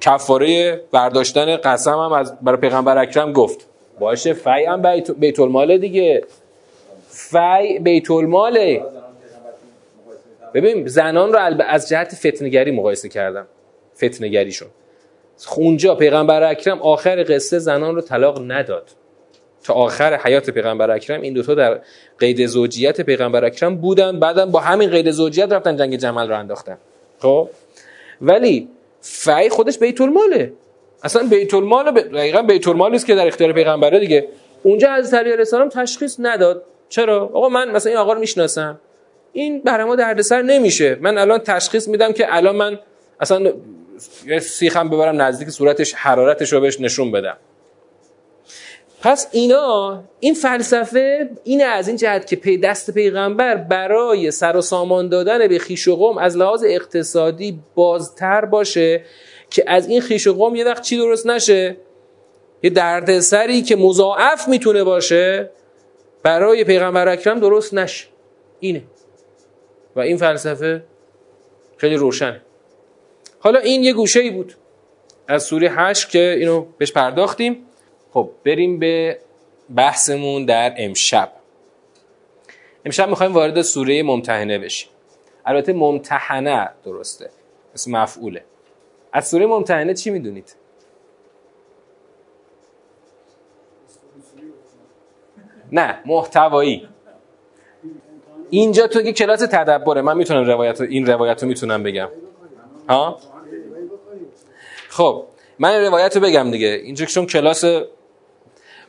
کفاره 0.00 0.80
برداشتن 0.92 1.56
قسم 1.56 1.98
هم 1.98 2.12
از 2.12 2.40
برای 2.42 2.60
پیغمبر 2.60 2.98
اکرم 2.98 3.32
گفت. 3.32 3.66
باشه 3.98 4.32
فی 4.32 4.64
هم 4.64 4.82
بیت 5.18 5.40
المال 5.40 5.78
دیگه. 5.78 6.24
فی 7.08 7.78
بیت 7.78 8.10
الماله 8.10 8.84
ببین 10.54 10.86
زنان 10.86 11.32
رو 11.32 11.62
از 11.68 11.88
جهت 11.88 12.14
فتنگری 12.14 12.70
مقایسه 12.70 13.08
کردم. 13.08 13.46
فتنگریشون 13.96 14.68
اونجا 15.56 15.94
پیغمبر 15.94 16.42
اکرم 16.42 16.82
آخر 16.82 17.24
قصه 17.28 17.58
زنان 17.58 17.94
رو 17.94 18.00
طلاق 18.00 18.42
نداد. 18.52 18.90
تا 19.66 19.74
آخر 19.74 20.16
حیات 20.16 20.50
پیغمبر 20.50 20.90
اکرم 20.90 21.20
این 21.20 21.32
دوتا 21.32 21.54
در 21.54 21.80
قید 22.18 22.46
زوجیت 22.46 23.00
پیغمبر 23.00 23.44
اکرم 23.44 23.76
بودن. 23.76 24.20
بعدا 24.20 24.46
با 24.46 24.60
همین 24.60 24.90
قید 24.90 25.10
زوجیت 25.10 25.52
رفتن 25.52 25.76
جنگ 25.76 25.96
جمل 25.96 26.28
رو 26.28 26.38
انداختن. 26.38 26.78
خب؟ 27.18 27.48
ولی 28.20 28.68
فعی 29.00 29.48
خودش 29.48 29.78
بیت 29.78 30.00
الماله 30.00 30.52
اصلا 31.02 31.28
بیت 31.28 31.54
المال 31.54 31.90
دقیقاً 31.90 32.42
بیت 32.42 32.68
است 32.68 33.06
که 33.06 33.14
در 33.14 33.26
اختیار 33.26 33.52
پیغمبره 33.52 33.98
دیگه. 33.98 34.28
اونجا 34.62 34.94
حضرت 34.94 35.14
علی 35.14 35.28
علیه 35.28 35.38
السلام 35.38 35.68
تشخیص 35.68 36.16
نداد. 36.18 36.62
چرا؟ 36.88 37.24
آقا 37.24 37.48
من 37.48 37.70
مثلا 37.70 37.90
این 37.90 38.00
آقا 38.00 38.12
رو 38.12 38.20
می‌شناسم. 38.20 38.80
این 39.32 39.60
برای 39.60 39.84
ما 39.84 39.96
دردسر 39.96 40.42
نمیشه. 40.42 40.98
من 41.00 41.18
الان 41.18 41.38
تشخیص 41.38 41.88
میدم 41.88 42.12
که 42.12 42.36
الان 42.36 42.56
من 42.56 42.78
اصلا 43.20 43.52
سیخم 44.40 44.88
ببرم 44.88 45.22
نزدیک 45.22 45.50
صورتش 45.50 45.94
حرارتش 45.94 46.52
رو 46.52 46.60
بهش 46.60 46.80
نشون 46.80 47.10
بدم. 47.12 47.36
پس 49.02 49.28
اینا 49.32 50.04
این 50.20 50.34
فلسفه 50.34 51.30
این 51.44 51.64
از 51.64 51.88
این 51.88 51.96
جهت 51.96 52.26
که 52.26 52.36
پی 52.36 52.58
دست 52.58 52.90
پیغمبر 52.90 53.54
برای 53.54 54.30
سر 54.30 54.56
و 54.56 54.60
سامان 54.60 55.08
دادن 55.08 55.48
به 55.48 55.58
خیش 55.58 55.88
و 55.88 55.96
قوم 55.96 56.18
از 56.18 56.36
لحاظ 56.36 56.64
اقتصادی 56.66 57.58
بازتر 57.74 58.44
باشه 58.44 59.04
که 59.50 59.64
از 59.66 59.88
این 59.88 60.00
خیش 60.00 60.26
و 60.26 60.34
قوم 60.34 60.54
یه 60.54 60.64
وقت 60.64 60.82
چی 60.82 60.96
درست 60.96 61.26
نشه؟ 61.26 61.76
یه 62.62 62.70
دردسری 62.70 63.62
که 63.62 63.76
مضاعف 63.76 64.48
می‌تونه 64.48 64.84
باشه 64.84 65.50
برای 66.22 66.64
پیغمبر 66.64 67.08
اکرم 67.08 67.40
درست 67.40 67.74
نشه. 67.74 68.06
اینه. 68.60 68.82
و 69.96 70.00
این 70.00 70.16
فلسفه 70.16 70.84
خیلی 71.76 71.96
روشنه. 71.96 72.40
حالا 73.38 73.58
این 73.58 73.84
یه 73.84 73.92
گوشه 73.92 74.20
ای 74.20 74.30
بود 74.30 74.54
از 75.28 75.42
سوره 75.42 75.68
هشت 75.70 76.10
که 76.10 76.36
اینو 76.38 76.66
بهش 76.78 76.92
پرداختیم. 76.92 77.65
خب 78.16 78.30
بریم 78.44 78.78
به 78.78 79.18
بحثمون 79.76 80.44
در 80.44 80.74
امشب. 80.78 81.32
امشب 82.84 83.08
می‌خوایم 83.08 83.34
وارد 83.34 83.62
سوره 83.62 84.02
ممتحنه 84.02 84.58
بشیم. 84.58 84.88
البته 85.44 85.72
ممتحنه 85.72 86.70
درسته 86.84 87.30
اسم 87.74 87.90
مفعوله. 87.90 88.44
از 89.12 89.28
سوره 89.28 89.46
ممتحنه 89.46 89.94
چی 89.94 90.10
می‌دونید؟ 90.10 90.56
نه 95.72 95.98
محتوایی. 96.06 96.88
اینجا 98.50 98.86
تو 98.86 99.02
که 99.02 99.12
کلاس 99.12 99.40
تدبره. 99.40 100.02
من 100.02 100.16
می‌تونم 100.16 100.44
روایت 100.44 100.80
این 100.80 101.06
روایت 101.06 101.42
رو 101.42 101.48
می‌تونم 101.48 101.82
بگم. 101.82 102.08
ها؟ 102.88 103.18
خب 104.88 105.24
من 105.58 105.84
روایت 105.84 106.16
رو 106.16 106.22
بگم 106.22 106.50
دیگه. 106.50 106.68
اینجا 106.68 107.06
چون 107.06 107.26
کلاس 107.26 107.64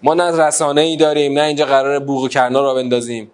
ما 0.03 0.13
نه 0.13 0.47
رسانه 0.47 0.81
ای 0.81 0.97
داریم 0.97 1.33
نه 1.33 1.43
اینجا 1.43 1.65
قرار 1.65 1.99
بوق 1.99 2.23
و 2.23 2.27
کرنا 2.27 2.61
رو 2.61 2.75
بندازیم. 2.75 3.31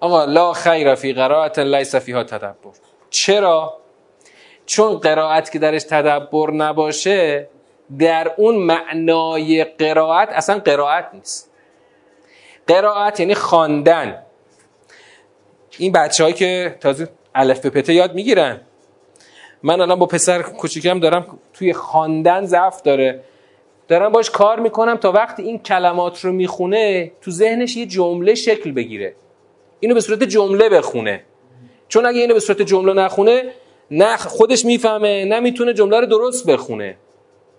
آقا 0.00 0.24
لا 0.24 0.52
خیر 0.52 0.94
فی 0.94 1.12
قرائت 1.12 1.58
لیس 1.58 1.94
فیها 1.94 2.24
تدبر. 2.24 2.70
چرا؟ 3.10 3.76
چون 4.66 4.98
قرائت 4.98 5.52
که 5.52 5.58
درش 5.58 5.82
تدبر 5.82 6.50
نباشه 6.50 7.48
در 7.98 8.32
اون 8.36 8.56
معنای 8.56 9.64
قرائت 9.64 10.28
اصلا 10.28 10.58
قرائت 10.58 11.06
نیست. 11.14 11.50
قرائت 12.66 13.20
یعنی 13.20 13.34
خواندن. 13.34 14.22
این 15.78 15.92
بچه 15.92 16.32
که 16.32 16.76
تازه 16.80 17.08
الف 17.34 17.60
به 17.60 17.70
پته 17.70 17.94
یاد 17.94 18.14
می‌گیرن. 18.14 18.60
من 19.62 19.80
الان 19.80 19.98
با 19.98 20.06
پسر 20.06 20.42
کوچیکم 20.42 21.00
دارم 21.00 21.38
توی 21.54 21.72
خواندن 21.72 22.44
ضعف 22.44 22.82
داره. 22.82 23.24
دارم 23.88 24.12
باش 24.12 24.30
کار 24.30 24.60
می‌کنم 24.60 24.96
تا 24.96 25.12
وقتی 25.12 25.42
این 25.42 25.58
کلمات 25.58 26.24
رو 26.24 26.32
می‌خونه 26.32 27.12
تو 27.20 27.30
ذهنش 27.30 27.76
یه 27.76 27.86
جمله 27.86 28.34
شکل 28.34 28.72
بگیره. 28.72 29.14
اینو 29.80 29.94
به 29.94 30.00
صورت 30.00 30.22
جمله 30.22 30.68
بخونه. 30.68 31.22
چون 31.88 32.06
اگه 32.06 32.20
اینو 32.20 32.34
به 32.34 32.40
صورت 32.40 32.62
جمله 32.62 32.92
نخونه 32.92 33.44
نه 33.90 34.16
خودش 34.16 34.64
می‌فهمه 34.64 35.24
نه 35.24 35.40
می‌تونه 35.40 35.72
جمله 35.72 36.00
رو 36.00 36.06
درست 36.06 36.46
بخونه. 36.50 36.96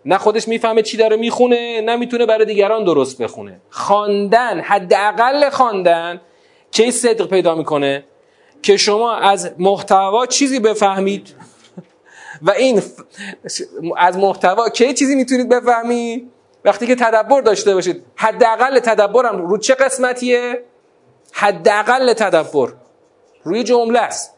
نه 0.06 0.18
خودش 0.18 0.48
می‌فهمه 0.48 0.82
چی 0.82 0.98
داره 0.98 1.18
می‌خونه 1.18 1.82
نه 1.82 1.96
می‌تونه 1.96 2.26
برای 2.26 2.46
دیگران 2.46 2.84
درست 2.84 3.22
بخونه. 3.22 3.62
خواندن 3.70 4.60
حداقل 4.60 5.50
خواندن 5.50 6.22
کی 6.72 6.92
صدق 6.92 7.30
پیدا 7.30 7.56
می‌کنه؟ 7.56 8.04
که 8.62 8.78
شما 8.78 9.16
از 9.16 9.52
محتوا 9.60 10.26
چیزی 10.26 10.60
بفهمید 10.60 11.36
و 12.42 12.52
این 12.52 12.82
از 13.98 14.18
محتوا 14.18 14.70
کی 14.70 14.94
چیزی 14.94 15.16
می‌تونید 15.16 15.50
بفهمید 15.50 16.32
وقتی 16.66 16.88
که 16.88 16.96
تدبر 16.96 17.42
داشته 17.42 17.74
باشید. 17.74 18.04
حداقل 18.16 18.80
تدبرم 18.80 19.48
رو 19.48 19.58
چه 19.58 19.76
قسمتیه؟ 19.76 20.64
حداقل 21.34 22.14
تدبر. 22.14 22.74
روی 23.44 23.64
جمله 23.64 24.00
است. 24.00 24.34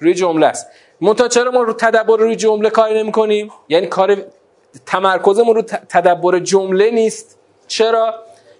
روی 0.00 0.14
جمله 0.14 0.46
است. 0.46 0.66
منتها 1.00 1.28
چرا 1.28 1.50
ما 1.50 1.62
رو 1.62 1.72
تدبر 1.72 2.16
روی 2.16 2.36
جمله 2.36 2.70
کاری 2.70 3.02
نمی 3.02 3.12
کنیم 3.12 3.50
یعنی 3.68 3.86
کار 3.86 4.16
تمرکزمون 4.86 5.54
رو 5.54 5.62
تدبر 5.62 6.38
جمله 6.38 6.90
نیست. 6.90 7.38
چرا؟ 7.66 8.14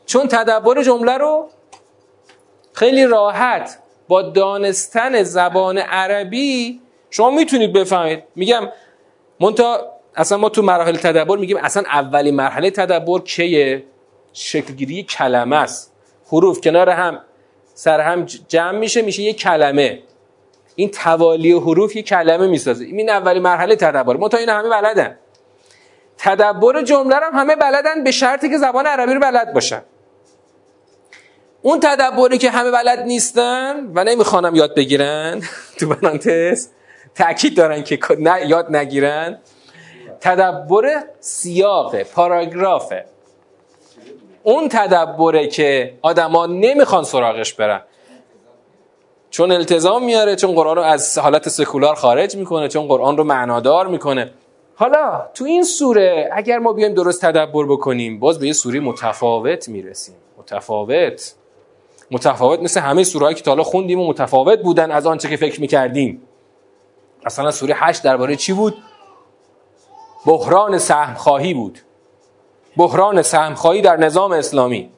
چون 0.06 0.28
تدبر 0.28 0.82
جمله 0.82 1.18
رو 1.18 1.48
خیلی 2.72 3.06
راحت 3.06 3.78
با 4.08 4.22
دانستن 4.22 5.22
زبان 5.22 5.78
عربی 5.78 6.80
شما 7.16 7.30
می‌تونید 7.30 7.73
بفهمید. 7.73 8.23
میگم 8.35 8.68
منتها 9.40 9.80
اصلا 10.16 10.38
ما 10.38 10.49
تو 10.49 10.62
مراحل 10.62 10.96
تدبر 10.96 11.37
میگیم 11.37 11.56
اصلا 11.56 11.82
اولین 11.82 12.35
مرحله 12.35 12.70
تدبر 12.70 13.18
کیه؟ 13.18 13.85
شکلگیری 14.32 15.02
کلمه 15.02 15.56
است. 15.56 15.92
حروف 16.32 16.61
کنار 16.61 16.90
هم 16.90 17.20
سر 17.75 18.00
هم 18.00 18.25
جمع 18.25 18.78
میشه 18.78 19.02
میشه 19.02 19.23
یه 19.23 19.32
کلمه. 19.32 20.02
این 20.75 20.90
توالی 20.90 21.52
حروف 21.52 21.96
یه 21.96 22.02
کلمه 22.02 22.46
می‌سازه. 22.46 22.85
این 22.85 23.11
اولین 23.11 23.42
مرحله 23.42 23.76
تدبر. 23.76 24.16
منتها 24.16 24.40
این 24.40 24.49
همه 24.49 24.68
بلدن. 24.68 25.18
تدبر 26.18 26.82
جمله 26.82 27.16
هم 27.16 27.32
همه 27.35 27.56
بلدن 27.56 28.04
به 28.04 28.11
شرطی 28.11 28.49
که 28.49 28.58
زبان 28.58 28.87
عربی 28.87 29.12
رو 29.14 29.20
بلد 29.20 29.54
باشن. 29.54 29.82
اون 31.62 31.80
تدبری 31.80 32.38
که 32.38 32.50
همه 32.50 32.70
بلد 32.70 32.99
نیستن 32.99 33.90
و 33.94 34.04
نمی‌خوانم 34.04 34.54
یاد 34.54 34.75
بگیرن 34.75 35.42
تو 35.78 35.88
برانتس 35.88 36.68
تاکید 37.18 37.56
دارن 37.56 37.82
که 37.82 37.99
نه 38.18 38.46
یاد 38.46 38.76
نگیرن. 38.76 39.38
تدبر 40.20 41.04
سیاق 41.20 42.02
پاراگرافه 42.02 43.04
اون 44.42 44.68
تدبره 44.68 45.46
که 45.46 45.94
آدما 46.02 46.46
نمی‌خوان 46.46 47.04
سراغش 47.04 47.54
برن. 47.54 47.80
چون 49.30 49.52
التزام 49.52 50.04
میاره 50.04 50.37
چون 50.37 50.54
قرآن 50.54 50.76
رو 50.76 50.82
از 50.82 51.18
حالت 51.18 51.49
سکولار 51.49 51.94
خارج 51.94 52.37
می‌کنه 52.37 52.68
چون 52.68 52.88
قرآن 52.88 53.16
رو 53.16 53.25
معنادار 53.25 53.87
می‌کنه. 53.87 54.30
حالا 54.75 55.26
تو 55.35 55.44
این 55.44 55.64
سوره 55.64 56.30
اگر 56.32 56.58
ما 56.58 56.73
بیایم 56.73 56.94
درست 56.94 57.20
تدبر 57.25 57.64
بکنیم 57.64 58.18
باز 58.20 58.38
به 58.38 58.46
یه 58.46 58.52
سوره 58.52 58.80
متفاوت 58.80 59.68
می‌رسیم. 59.68 60.14
متفاوت. 60.38 61.35
متفاوت 62.11 62.61
مثل 62.61 62.80
همه 62.80 63.04
سورهایی 63.04 63.35
که 63.35 63.42
تا 63.42 63.50
حالا 63.50 63.62
خوندیم 63.62 64.00
و 64.00 64.08
متفاوت 64.08 64.58
بودن 64.58 64.90
از 64.90 65.06
آنچه 65.06 65.28
که 65.28 65.37
فکر 65.37 65.61
می‌کردیم. 65.61 66.23
مثلا 67.25 67.50
سوره 67.50 67.75
هشت 67.76 68.02
درباره 68.02 68.37
چی 68.37 68.52
بود؟ 68.52 68.76
بحران 70.26 70.78
سهم 70.78 71.14
خواهی 71.14 71.54
بود. 71.54 71.78
بحران 72.76 73.23
سهم 73.23 73.54
خواهی 73.54 73.80
در 73.80 73.96
نظام 73.96 74.32
اسلامی. 74.32 74.90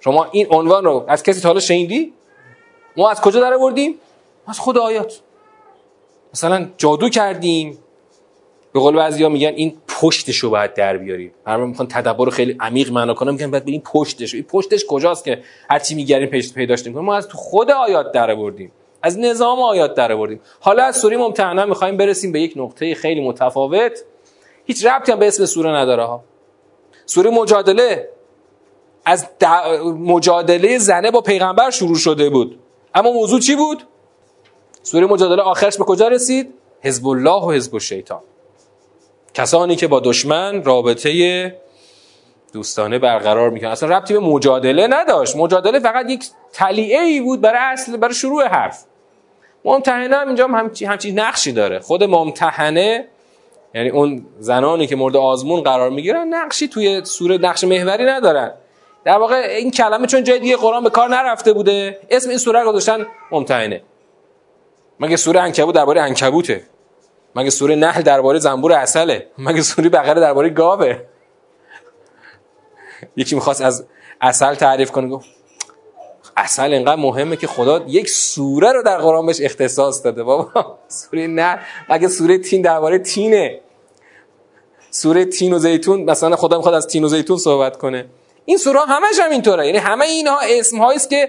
شما 0.00 0.24
این 0.24 0.46
عنوان 0.50 0.84
رو 0.84 1.04
از 1.08 1.22
کسی 1.22 1.40
تا 1.40 1.48
حالا 1.48 1.60
شنیدی؟ 1.60 2.12
ما 2.96 3.10
از 3.10 3.20
کجا 3.20 3.40
در 3.40 3.54
آوردیم؟ 3.54 3.94
از 4.46 4.58
خود 4.58 4.78
آیات. 4.78 5.20
مثلا 6.34 6.68
جادو 6.76 7.08
کردیم. 7.08 7.78
به 8.72 8.80
قول 8.80 8.96
بعضیا 8.96 9.28
میگن 9.28 9.48
این 9.48 9.76
پشتش 9.88 10.36
رو 10.36 10.50
باید 10.50 10.74
در 10.74 10.96
بیاری 10.96 11.32
هر 11.46 11.56
می‌خوان 11.56 11.88
تدبر 11.88 12.24
رو 12.24 12.30
خیلی 12.30 12.56
عمیق 12.60 12.92
معنا 12.92 13.14
کنم 13.14 13.32
میگن 13.32 13.50
باید 13.50 13.68
این 13.68 13.80
پشتش. 13.80 14.34
این 14.34 14.42
پشتش 14.42 14.84
کجاست 14.88 15.24
که 15.24 15.42
هر 15.70 15.78
چی 15.78 15.94
میگریم 15.94 16.28
پیش 16.28 16.52
پیداش 16.52 16.86
نمی‌کنیم 16.86 17.06
ما 17.06 17.16
از 17.16 17.28
تو 17.28 17.38
خود 17.38 17.70
آیات 17.70 18.12
در 18.12 18.34
بردیم 18.34 18.72
از 19.02 19.18
نظام 19.18 19.60
آیات 19.60 19.94
در 19.94 20.16
بردیم 20.16 20.40
حالا 20.60 20.84
از 20.84 20.96
سوره 20.96 21.16
ممتحنه 21.16 21.64
می‌خوایم 21.64 21.96
برسیم 21.96 22.32
به 22.32 22.40
یک 22.40 22.52
نقطه 22.56 22.94
خیلی 22.94 23.28
متفاوت. 23.28 24.04
هیچ 24.66 24.86
ربطی 24.86 25.12
هم 25.12 25.18
به 25.18 25.26
اسم 25.26 25.44
سوره 25.44 25.70
نداره 25.70 26.04
ها. 26.04 26.24
سوره 27.06 27.30
مجادله 27.30 28.08
از 29.04 29.26
مجادله 29.98 30.78
زنه 30.78 31.10
با 31.10 31.20
پیغمبر 31.20 31.70
شروع 31.70 31.96
شده 31.96 32.30
بود. 32.30 32.58
اما 32.94 33.12
موضوع 33.12 33.40
چی 33.40 33.56
بود؟ 33.56 33.82
سوره 34.82 35.06
مجادله 35.06 35.42
آخرش 35.42 35.78
به 35.78 35.84
کجا 35.84 36.08
رسید؟ 36.08 36.54
حزب 36.80 37.06
الله 37.06 37.42
و 37.44 37.50
حزب 37.50 37.74
الشیطان. 37.74 38.20
کسانی 39.34 39.76
که 39.76 39.86
با 39.86 40.00
دشمن 40.00 40.64
رابطه 40.64 41.10
دوستانه 42.56 42.98
برقرار 42.98 43.50
می‌کنن 43.50 43.70
اصلا 43.70 43.96
ربطی 43.96 44.14
به 44.14 44.20
مجادله 44.20 44.86
نداشت. 44.86 45.36
مجادله 45.36 45.78
فقط 45.78 46.10
یک 46.10 46.24
تلیعه 46.52 47.00
ای 47.00 47.20
بود 47.20 47.40
برای 47.40 47.58
اصل 47.58 47.96
برای 47.96 48.14
شروع 48.14 48.44
حرف. 48.44 48.84
ممتحنه 49.64 50.16
هم 50.16 50.26
اینجا 50.26 50.44
هم 50.44 50.70
همچین 50.86 51.20
نقشی 51.20 51.52
داره. 51.52 51.78
خود 51.78 52.04
ممتحنه 52.04 53.06
یعنی 53.74 53.88
اون 53.88 54.26
زنانی 54.38 54.86
که 54.86 54.96
مورد 54.96 55.16
آزمون 55.16 55.60
قرار 55.60 55.90
می‌گیرن 55.90 56.28
نقشی 56.28 56.68
توی 56.68 57.04
سوره 57.04 57.38
نقش 57.38 57.64
محوری 57.64 58.04
ندارن. 58.04 58.52
در 59.04 59.18
واقع 59.18 59.34
این 59.36 59.70
کلمه 59.70 60.06
چون 60.06 60.24
جای 60.24 60.38
دیگه 60.38 60.56
قرآن 60.56 60.84
به 60.84 60.90
کار 60.90 61.08
نرفته 61.08 61.52
بوده 61.52 61.98
اسم 62.10 62.28
این 62.28 62.38
سوره 62.38 62.60
رو 62.60 62.72
گذاشتن 62.72 63.06
ممتحنه. 63.30 63.82
مگه 65.00 65.16
سوره 65.16 65.40
عنکبوت 65.40 65.74
درباره 65.74 66.00
عنکبوته 66.00 66.62
مگه 67.34 67.50
سوره 67.50 67.74
نحل 67.74 68.02
درباره 68.02 68.38
زنبور 68.38 68.72
اصله؟ 68.72 69.26
مگه 69.38 69.62
سوره 69.62 69.88
بقره 69.88 70.20
درباره 70.20 70.48
گاوه؟ 70.48 70.96
یکی 73.16 73.34
می‌خواست 73.34 73.62
از 73.62 73.84
اصل 74.20 74.54
تعریف 74.54 74.90
کنه 74.90 75.08
گفت 75.08 75.26
اصل 76.36 76.72
اینقدر 76.72 76.96
مهمه 76.96 77.36
که 77.36 77.46
خدا 77.46 77.84
یک 77.86 78.08
سوره 78.08 78.72
رو 78.72 78.82
در 78.82 78.98
قرآن 78.98 79.26
بهش 79.26 79.40
اختصاص 79.40 80.04
داده. 80.04 80.22
بابا 80.22 80.78
سوره 80.88 81.26
نه 81.26 81.58
مگه 81.88 82.08
سوره 82.08 82.38
تین 82.38 82.62
درباره 82.62 82.98
تینه؟ 82.98 83.60
سوره 84.90 85.24
تین 85.24 85.52
و 85.52 85.58
زیتون 85.58 86.04
مثلا 86.04 86.36
خدا 86.36 86.56
می‌خواد 86.56 86.74
از 86.74 86.86
تین 86.86 87.04
و 87.04 87.08
زیتون 87.08 87.36
صحبت 87.36 87.76
کنه. 87.76 88.06
این 88.44 88.58
سوره 88.58 88.80
همش 88.80 89.18
هم 89.20 89.30
اینطوره 89.30 89.66
یعنی 89.66 89.78
همه 89.78 90.04
اینها 90.04 90.38
اسم 90.40 90.80
است 90.80 91.10
که 91.10 91.28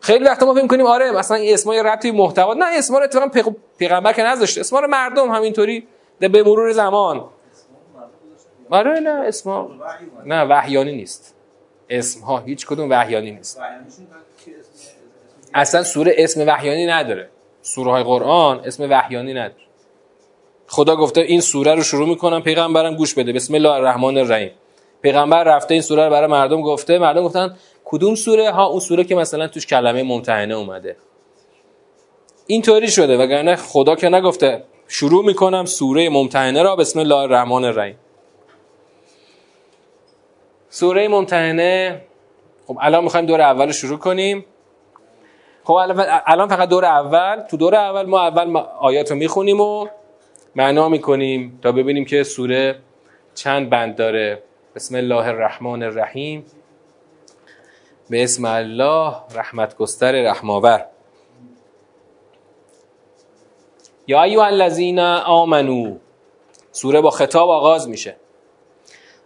خیلی 0.00 0.24
وقتا 0.24 0.46
ما 0.46 0.54
فکر 0.54 0.66
کنیم 0.66 0.86
آره 0.86 1.10
مثلا 1.10 1.36
این 1.36 1.54
اسمای 1.54 1.82
ربطی 1.82 2.10
محتوا 2.10 2.54
نه 2.54 2.64
اسما 2.78 2.98
رو 2.98 3.04
اتفاقا 3.04 3.54
پیغمبر 3.78 4.12
که 4.12 4.22
نذاشته 4.22 4.60
اسما 4.60 4.80
رو 4.80 4.88
مردم 4.88 5.30
همینطوری 5.30 5.86
به 6.18 6.42
مرور 6.42 6.72
زمان. 6.72 7.24
آره 8.70 9.00
نه 9.00 9.10
اسما 9.10 9.70
نه 10.24 10.44
وحیانی 10.44 10.92
نیست. 10.92 11.34
اسم 11.90 12.20
ها 12.20 12.38
هیچ 12.38 12.66
کدوم 12.66 12.90
وحیانی 12.90 13.30
نیست. 13.30 13.60
اصلا 15.54 15.82
سوره 15.82 16.14
اسم 16.18 16.46
وحیانی 16.46 16.86
نداره. 16.86 17.28
سوره 17.62 17.90
های 17.90 18.02
قرآن 18.02 18.60
اسم 18.64 18.90
وحیانی 18.90 19.34
نداره. 19.34 19.62
خدا 20.66 20.96
گفته 20.96 21.20
این 21.20 21.40
سوره 21.40 21.74
رو 21.74 21.82
شروع 21.82 22.08
می‌کنم 22.08 22.42
پیغمبرم 22.42 22.94
گوش 22.96 23.14
بده. 23.14 23.32
بسم 23.32 23.54
الله 23.54 23.70
الرحمن 23.70 24.18
الرحیم. 24.18 24.50
پیغمبر 25.02 25.44
رفته 25.44 25.74
این 25.74 25.82
سوره 25.82 26.04
رو 26.04 26.10
برای 26.10 26.30
مردم 26.30 26.62
گفته. 26.62 26.98
مردم 26.98 27.22
گفتن 27.22 27.56
کدوم 27.84 28.14
سوره؟ 28.14 28.50
ها 28.50 28.66
اون 28.66 28.80
سوره 28.80 29.04
که 29.04 29.14
مثلا 29.14 29.48
توش 29.48 29.66
کلمه 29.66 30.02
ممتحنه 30.02 30.54
اومده. 30.54 30.96
اینطوری 32.46 32.88
شده 32.88 33.18
وگرنه 33.18 33.56
خدا 33.56 33.94
که 33.96 34.08
نگفته 34.08 34.64
شروع 34.88 35.24
می‌کنم 35.24 35.64
سوره 35.64 36.08
ممتحنه 36.08 36.62
را. 36.62 36.76
بسم 36.76 36.98
الله 36.98 37.16
الرحمن 37.16 37.64
الرحیم. 37.64 37.96
سوره 40.70 41.08
ممتحنه. 41.08 42.00
خب 42.66 42.78
الان 42.80 43.04
می‌خوایم 43.04 43.26
دور 43.26 43.40
اول 43.40 43.72
شروع 43.72 43.98
کنیم. 43.98 44.44
خب 45.64 45.72
الان 46.26 46.48
فقط 46.48 46.68
دور 46.68 46.84
اول. 46.84 47.40
تو 47.40 47.56
دور 47.56 47.74
اول 47.74 48.06
ما 48.06 48.20
اول 48.20 48.56
آیات 48.56 49.10
رو 49.10 49.16
می‌خونیم 49.16 49.60
و 49.60 49.88
معنا 50.54 50.88
می‌کنیم 50.88 51.58
تا 51.62 51.72
ببینیم 51.72 52.04
که 52.04 52.22
سوره 52.22 52.78
چند 53.34 53.70
بند 53.70 53.96
داره. 53.96 54.42
بسم 54.74 54.96
الله 54.96 55.26
الرحمن 55.26 55.82
الرحیم. 55.82 56.44
به 58.10 58.22
اسم 58.22 58.44
الله 58.44 59.14
رحمت 59.34 59.76
گستر 59.76 60.12
رحماور. 60.12 60.86
یا 64.06 64.22
ایو 64.22 64.40
الذین 64.40 64.98
آمنو. 64.98 65.96
سوره 66.72 67.00
با 67.00 67.10
خطاب 67.10 67.50
آغاز 67.50 67.88
میشه. 67.88 68.16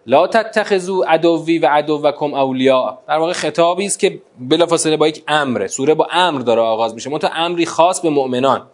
لا 0.06 0.26
تتخذوا 0.26 1.04
عدوی 1.04 1.58
و 1.58 1.66
عدوکم 1.66 2.34
اولیاء. 2.34 2.98
در 3.08 3.18
واقع 3.18 3.32
خطابی 3.32 3.86
است 3.86 3.98
که 3.98 4.22
بلافاصله 4.38 4.96
با 4.96 5.08
یک 5.08 5.22
امره. 5.28 5.66
سوره 5.66 5.94
با 5.94 6.08
امر 6.10 6.40
داره 6.40 6.60
آغاز 6.60 6.94
میشه. 6.94 7.10
منتها 7.10 7.30
امری 7.34 7.66
خاص 7.66 8.00
به 8.00 8.10
مؤمنان. 8.10 8.66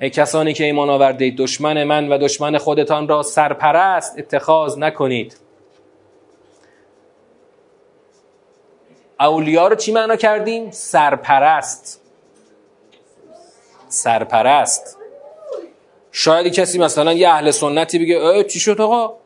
ای 0.00 0.10
کسانی 0.10 0.52
که 0.52 0.64
ایمان 0.64 0.90
آورده 0.90 1.30
دشمن 1.30 1.84
من 1.84 2.08
و 2.08 2.18
دشمن 2.18 2.58
خودتان 2.58 3.08
را 3.08 3.22
سرپرست 3.22 4.18
اتخاذ 4.18 4.78
نکنید. 4.78 5.36
اولیا 9.20 9.68
رو 9.68 9.76
چی 9.76 9.92
معنا 9.92 10.16
کردیم؟ 10.16 10.70
سرپرست. 10.70 12.00
سرپرست. 13.88 14.98
شاید 16.12 16.54
کسی 16.54 16.78
مثلا 16.78 17.12
یه 17.12 17.28
اهل 17.28 17.50
سنتی 17.50 17.98
بگه 17.98 18.44
چی 18.44 18.60
شد 18.60 18.80
آقا؟ 18.80 19.19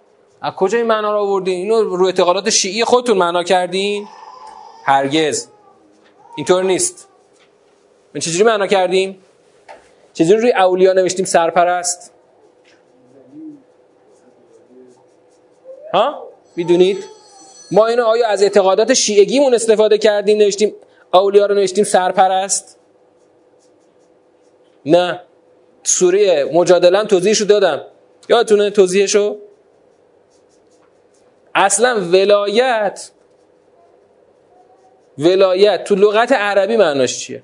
از 0.45 0.53
کجا 0.53 0.79
این 0.79 0.87
معنا 0.87 1.13
رو 1.13 1.19
آوردین 1.19 1.55
اینو 1.55 1.97
رو 1.97 2.07
اعتقادات 2.07 2.51
شیعی 2.51 2.85
خودتون 2.85 3.19
معنا 3.19 3.43
کردین؟ 3.43 4.09
هرگز. 4.85 5.49
اینطور 6.37 6.65
نیست. 6.65 7.09
من 8.15 8.21
چجوری 8.21 8.45
معنا 8.45 8.67
کردیم؟ 8.67 9.19
چجوری 10.13 10.41
روی 10.41 10.53
اولیا 10.53 10.93
نوشتیم 10.93 11.25
سرپرست؟ 11.25 12.13
ها؟ 15.95 16.29
می‌دونید؟ 16.57 17.05
ما 17.71 17.87
اینو 17.87 18.05
آیا 18.05 18.29
از 18.29 18.43
اعتقادات 18.43 18.95
شیعگیمون 18.95 19.55
استفاده 19.55 19.99
کردیم 19.99 20.39
نوشتیم 20.39 20.75
اولیا 21.15 21.47
رو 21.47 21.55
نوشتیم 21.55 21.85
سرپرست؟ 21.85 22.79
نه. 24.87 25.21
سوره 25.83 26.45
مجادله 26.45 27.05
توضیحشو 27.05 27.45
دادم. 27.45 27.81
یادتونه 28.29 28.71
توضیحشو؟ 28.71 29.39
اصلا 31.55 32.01
ولایت 32.01 33.11
ولایت 35.19 35.85
تو 35.85 35.95
لغت 35.95 36.33
عربی 36.33 36.77
معناش 36.77 37.19
چیه؟ 37.19 37.43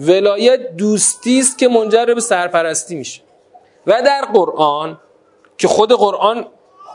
ولایت 0.00 0.76
دوستی 0.76 1.38
است 1.38 1.58
که 1.58 1.68
منجر 1.68 2.06
به 2.06 2.20
سرپرستی 2.20 2.94
میشه. 2.94 3.20
و 3.86 4.02
در 4.02 4.24
قرآن 4.32 5.00
که 5.58 5.68
خود 5.68 5.92
قرآن 5.92 6.46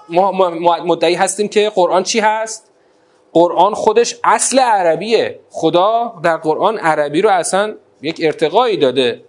ما 0.09 0.31
مدعی 0.85 1.15
هستیم 1.15 1.47
که 1.47 1.71
قرآن 1.75 2.03
چی 2.03 2.19
هست؟ 2.19 2.71
قرآن 3.33 3.73
خودش 3.73 4.15
اصل 4.23 4.59
عربیه. 4.59 5.39
خدا 5.49 6.13
در 6.23 6.37
قرآن 6.37 6.77
عربی 6.77 7.21
رو 7.21 7.29
اصلا 7.29 7.75
یک 8.01 8.19
ارتقایی 8.23 8.77
داده. 8.77 9.23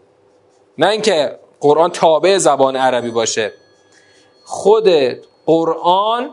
نه 0.79 0.89
اینکه 0.89 1.39
قرآن 1.61 1.91
تابع 1.91 2.39
زبان 2.39 2.77
عربی 2.77 3.11
باشه. 3.11 3.53
خود 4.45 4.89
قرآن 5.49 6.31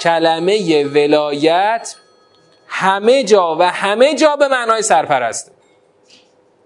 کلمه 0.00 0.84
ولایت 0.84 1.94
همه 2.66 3.24
جا 3.24 3.56
و 3.60 3.62
همه 3.62 4.14
جا 4.14 4.36
به 4.36 4.48
معنای 4.48 4.82
سرپرسته 4.82 5.52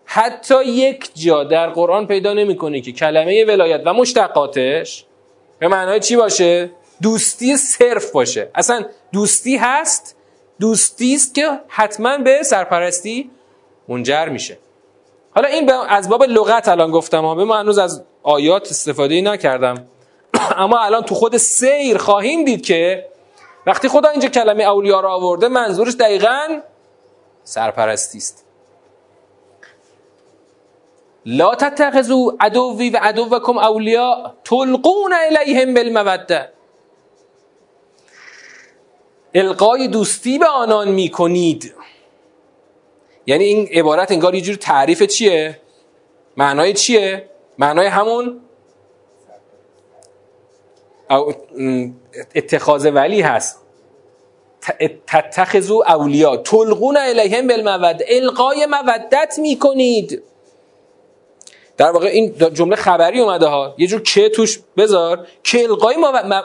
حتی 0.04 0.64
یک 0.64 1.10
جا 1.14 1.44
در 1.44 1.70
قرآن 1.70 2.06
پیدا 2.06 2.32
نمی 2.32 2.80
که 2.80 2.92
کلمه 2.92 3.44
ولایت 3.44 3.82
و 3.84 3.92
مشتقاتش 3.92 5.04
به 5.58 5.68
معنای 5.68 6.00
چی 6.00 6.16
باشه؟ 6.16 6.70
دوستی 7.02 7.56
صرف 7.56 8.10
باشه. 8.10 8.50
اصلا 8.54 8.84
دوستی 9.12 9.56
هست 9.56 10.16
دوستی 10.60 11.14
است 11.14 11.34
که 11.34 11.60
حتما 11.68 12.18
به 12.18 12.42
سرپرستی 12.42 13.30
منجر 13.88 14.28
میشه. 14.28 14.58
حالا 15.30 15.48
این 15.48 15.72
از 15.88 16.08
باب 16.08 16.22
لغت 16.22 16.68
الان 16.68 16.90
گفتم 16.90 17.24
ها 17.24 17.34
به 17.34 17.44
من 17.44 17.60
هنوز 17.60 17.78
از 17.78 18.04
آیات 18.22 18.70
استفاده 18.70 19.20
نکردم. 19.20 19.86
اما 20.56 20.78
الان 20.78 21.02
تو 21.02 21.14
خود 21.14 21.36
سیر 21.36 21.98
خواهیم 21.98 22.44
دید 22.44 22.62
که 22.66 23.08
وقتی 23.66 23.88
خدا 23.88 24.08
اینجا 24.08 24.28
کلمه 24.28 24.64
اولیا 24.64 25.00
را 25.00 25.12
آورده 25.12 25.48
منظورش 25.48 25.94
دقیقا 25.94 26.60
سرپرستی 27.44 28.18
است. 28.18 28.44
لا 31.26 31.54
تتخذوا 31.54 32.32
عدوی 32.40 32.90
و 32.90 32.98
عدوکم 33.02 33.58
اولیا 33.58 34.34
تلقون 34.44 35.12
الیهم 35.12 35.74
بالموده 35.74 36.52
القای 39.34 39.88
دوستی 39.88 40.38
به 40.38 40.46
آنان 40.46 40.88
می‌کنید. 40.88 41.74
یعنی 43.26 43.44
این 43.44 43.68
عبارت 43.72 44.12
انگار 44.12 44.34
یه 44.34 44.40
جور 44.40 44.56
تعریف 44.56 45.02
چیه؟ 45.02 45.60
معنای 46.36 46.72
چیه؟ 46.72 47.28
معنای 47.58 47.86
همون 47.86 48.40
اتخاذ 52.34 52.86
ولی 52.94 53.20
هست. 53.20 53.62
تتخذو 55.06 55.82
اولیا. 55.86 56.36
تلقون 56.36 56.96
الیهم 56.96 57.46
بالمود 57.46 58.02
القای 58.08 58.66
مودت 58.66 59.34
می‌کنید. 59.38 60.22
در 61.76 61.90
واقع 61.90 62.06
این 62.06 62.34
جمله 62.52 62.76
خبری 62.76 63.20
اومده 63.20 63.46
ها. 63.46 63.74
یه 63.78 63.86
جور 63.86 64.02
که 64.02 64.28
توش 64.28 64.60
بذار. 64.76 65.26
که 65.42 65.62
القای 65.62 65.96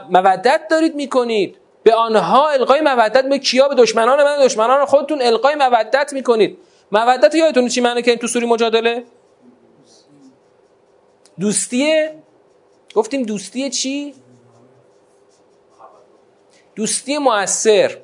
مودت 0.10 0.62
دارید 0.70 0.96
می‌کنید. 0.96 1.58
به 1.84 1.94
آنها 1.94 2.50
القای 2.50 2.82
مودت 2.82 3.26
به 3.30 3.40
کیا؟ 3.40 3.68
به 3.68 3.76
دشمنان 3.76 4.24
من. 4.24 4.46
دشمنان 4.46 4.86
خودتون 4.86 5.22
القای 5.22 5.56
مودت 5.56 6.14
می‌کنید. 6.14 6.58
مودت 6.92 7.36
یادتون 7.36 7.68
چی 7.68 7.82
معنی 7.82 8.02
که 8.02 8.16
تو 8.16 8.28
سوری 8.28 8.46
مجادله؟ 8.46 9.04
دوستیه. 11.40 12.16
گفتیم 12.96 13.24
دوستی 13.24 13.70
چی؟ 13.70 14.14
دوستی 16.76 17.18
موثر. 17.18 17.98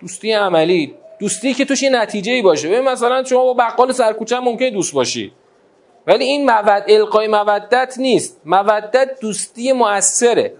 دوستی 0.00 0.32
عملی. 0.32 0.94
دوستی 1.18 1.54
که 1.54 1.64
توش 1.64 1.82
یه 1.82 1.90
نتیجه 1.90 2.32
ای 2.32 2.42
باشه. 2.42 2.68
ببین 2.68 2.80
مثلا 2.80 3.24
شما 3.24 3.44
با 3.44 3.54
بقال 3.54 3.92
سرکوچه 3.92 4.40
ممکنه 4.40 4.70
دوست 4.70 4.94
باشی. 4.94 5.32
ولی 6.06 6.24
این 6.24 6.50
مود 6.50 6.84
القای 6.88 7.28
مودت 7.28 7.94
نیست. 7.98 8.40
مودت 8.44 9.20
دوستی 9.20 9.72
موثره. 9.72 10.56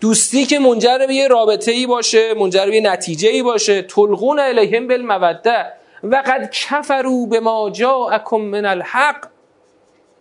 دوستی 0.00 0.46
که 0.46 0.58
منجر 0.58 0.98
به 1.06 1.14
یه 1.14 1.28
رابطه 1.28 1.70
ای 1.70 1.86
باشه 1.86 2.34
منجر 2.34 2.66
به 2.66 2.74
یه 2.74 2.80
نتیجه 2.80 3.28
ای 3.28 3.42
باشه. 3.42 3.82
تلقون 3.82 4.38
الیهم 4.38 4.88
بالموده 4.88 5.72
وقد 6.02 6.50
کفرو 6.50 7.26
به 7.26 7.40
ما 7.40 7.70
جاءکم 7.70 8.36
من 8.36 8.64
الحق. 8.64 9.28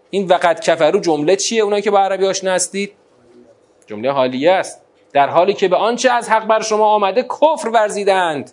این 0.09 0.27
وقد 0.27 0.59
کفرو 0.59 0.99
جمله 0.99 1.35
چیه؟ 1.35 1.63
اونایی 1.63 1.81
که 1.81 1.91
با 1.91 1.99
عربی 1.99 2.25
آشنا 2.25 2.51
هستید؟ 2.51 2.91
جمله 3.87 4.11
حالیه 4.11 4.51
است. 4.51 4.81
در 5.13 5.29
حالی 5.29 5.53
که 5.53 5.67
به 5.67 5.75
آنچه 5.75 6.11
از 6.11 6.29
حق 6.29 6.45
بر 6.45 6.61
شما 6.61 6.85
آمده 6.85 7.23
کفر 7.23 7.69
ورزیدند. 7.69 8.51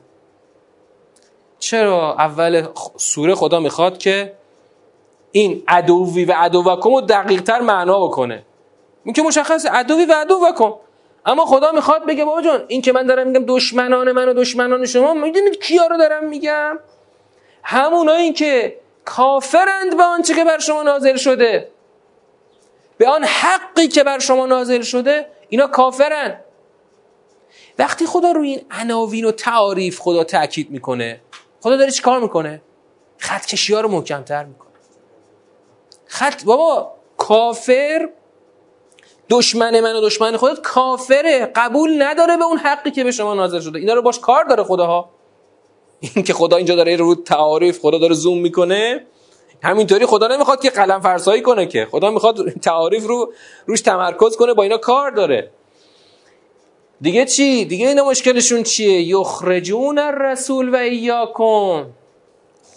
چرا 1.59 2.15
اول 2.15 2.67
سوره 2.97 3.35
خدا 3.35 3.61
می‌خواد 3.61 3.99
که 3.99 4.33
این 5.33 5.63
عدوی 5.69 6.25
و 6.25 6.33
عدوکم 6.33 6.95
رو 6.95 7.01
دقیق 7.01 7.43
تر 7.43 7.61
معنا 7.61 8.07
بکنه؟ 8.07 8.43
این 9.05 9.15
که 9.15 9.23
مشخصه 9.23 9.71
عدوی 9.71 10.05
و 10.05 10.13
عدوکم. 10.13 10.75
اما 11.27 11.47
خدا 11.47 11.73
می‌خواد 11.73 12.07
بگه 12.07 12.25
بابا 12.25 12.43
جان 12.43 12.65
این 12.69 12.83
که 12.83 12.93
من 12.93 13.07
دارم 13.07 13.27
میگم 13.27 13.45
دشمنان 13.47 14.13
من 14.13 14.29
و 14.29 14.33
دشمنان 14.33 14.87
شما 14.87 15.15
می‌دونید 15.15 15.63
کیا 15.63 15.87
رو 15.87 15.97
دارم 15.97 16.25
میگم؟ 16.25 16.79
همونایی 17.63 18.33
که 18.33 18.77
کافرند 19.05 19.97
به 19.97 20.03
آنچه 20.03 20.35
که 20.35 20.45
بر 20.45 20.59
شما 20.59 20.83
نازل 20.83 21.17
شده. 21.17 21.69
به 23.01 23.09
آن 23.09 23.25
حقی 23.25 23.89
که 23.89 24.05
بر 24.05 24.19
شما 24.19 24.47
نازل 24.47 24.83
شده 24.83 25.27
اینا 25.49 25.67
کافرن. 25.67 26.41
وقتی 27.79 28.07
خدا 28.07 28.33
روی 28.33 28.49
این 28.49 28.61
عناوین 28.71 29.25
و 29.25 29.31
تعاریف 29.31 30.01
خدا 30.01 30.25
تاکید 30.25 30.71
می‌کنه 30.71 31.21
خدا 31.61 31.77
داره 31.77 31.91
چی 31.91 32.03
کار 32.03 32.21
می‌کنه؟ 32.21 32.63
خط 33.19 33.47
کشی 33.47 33.75
ها 33.75 33.81
رو 33.81 33.89
محکمتر 33.89 34.45
می‌کنه. 34.45 34.71
خط 36.07 36.45
بابا 36.45 36.93
کافر 37.17 38.09
دشمن 39.31 39.81
من 39.81 39.97
و 39.97 40.01
دشمن 40.01 40.37
خودت 40.37 40.61
کافره 40.61 41.47
قبول 41.55 42.03
نداره 42.03 42.37
به 42.37 42.45
اون 42.45 42.59
حقی 42.59 42.91
که 42.91 43.05
به 43.05 43.11
شما 43.11 43.35
نازل 43.35 43.61
شده. 43.61 43.79
اینا 43.79 43.95
رو 43.95 44.03
باش 44.03 44.19
کار 44.19 44.45
داره 44.45 44.63
خداها. 44.63 45.11
این 46.01 46.25
که 46.25 46.33
خدا 46.33 46.57
اینجا 46.57 46.75
داره 46.75 46.97
رو 46.97 47.15
تعاریف 47.15 47.81
خدا 47.81 47.99
داره 47.99 48.15
زوم 48.15 48.39
می‌کنه 48.39 49.07
همینطوری 49.63 50.07
خدا 50.07 50.27
نمی‌خواد 50.27 50.63
که 50.63 50.71
قلم 50.71 51.01
فرسایی 51.01 51.43
کنه 51.43 51.67
که. 51.67 51.89
خدا 51.91 52.11
می‌خواد 52.11 52.51
تعاریف 52.51 53.07
رو 53.07 53.33
روش 53.67 53.81
تمرکز 53.81 54.37
کنه 54.37 54.55
با 54.55 54.63
اینا 54.63 54.79
کار 54.79 55.11
داره. 55.11 55.51
دیگه 57.01 57.25
چی؟ 57.25 57.65
دیگه 57.65 57.89
اینا 57.89 58.05
مشکلشون 58.05 58.63
چیه؟ 58.63 59.03
یخرجون 59.03 59.99
الرسول 59.99 60.75
و 60.75 60.77
ایاکم. 60.77 61.91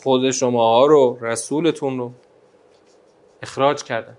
خود 0.04 0.32
شما 0.32 0.64
ها 0.64 0.86
رو 0.86 1.18
رسولتون 1.22 1.98
رو 1.98 2.12
اخراج 3.44 3.84
کردن. 3.84 4.18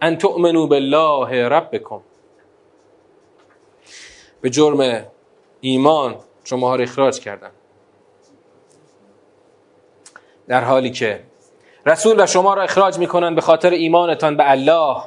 ان 0.00 0.18
تؤمنو 0.18 0.66
بالله 0.66 1.48
ربکم. 1.48 2.00
به 4.40 4.50
جرم 4.50 5.06
ایمان 5.60 6.16
شما 6.44 6.68
ها 6.68 6.76
رو 6.76 6.82
اخراج 6.82 7.20
کردن. 7.20 7.50
در 10.48 10.64
حالی 10.64 10.90
که 10.90 11.20
رسول 11.86 12.22
و 12.22 12.26
شما 12.26 12.54
را 12.54 12.62
اخراج 12.62 12.98
می‌کنن 12.98 13.34
به 13.34 13.40
خاطر 13.40 13.70
ایمانتان 13.70 14.36
به 14.36 14.50
الله 14.50 15.02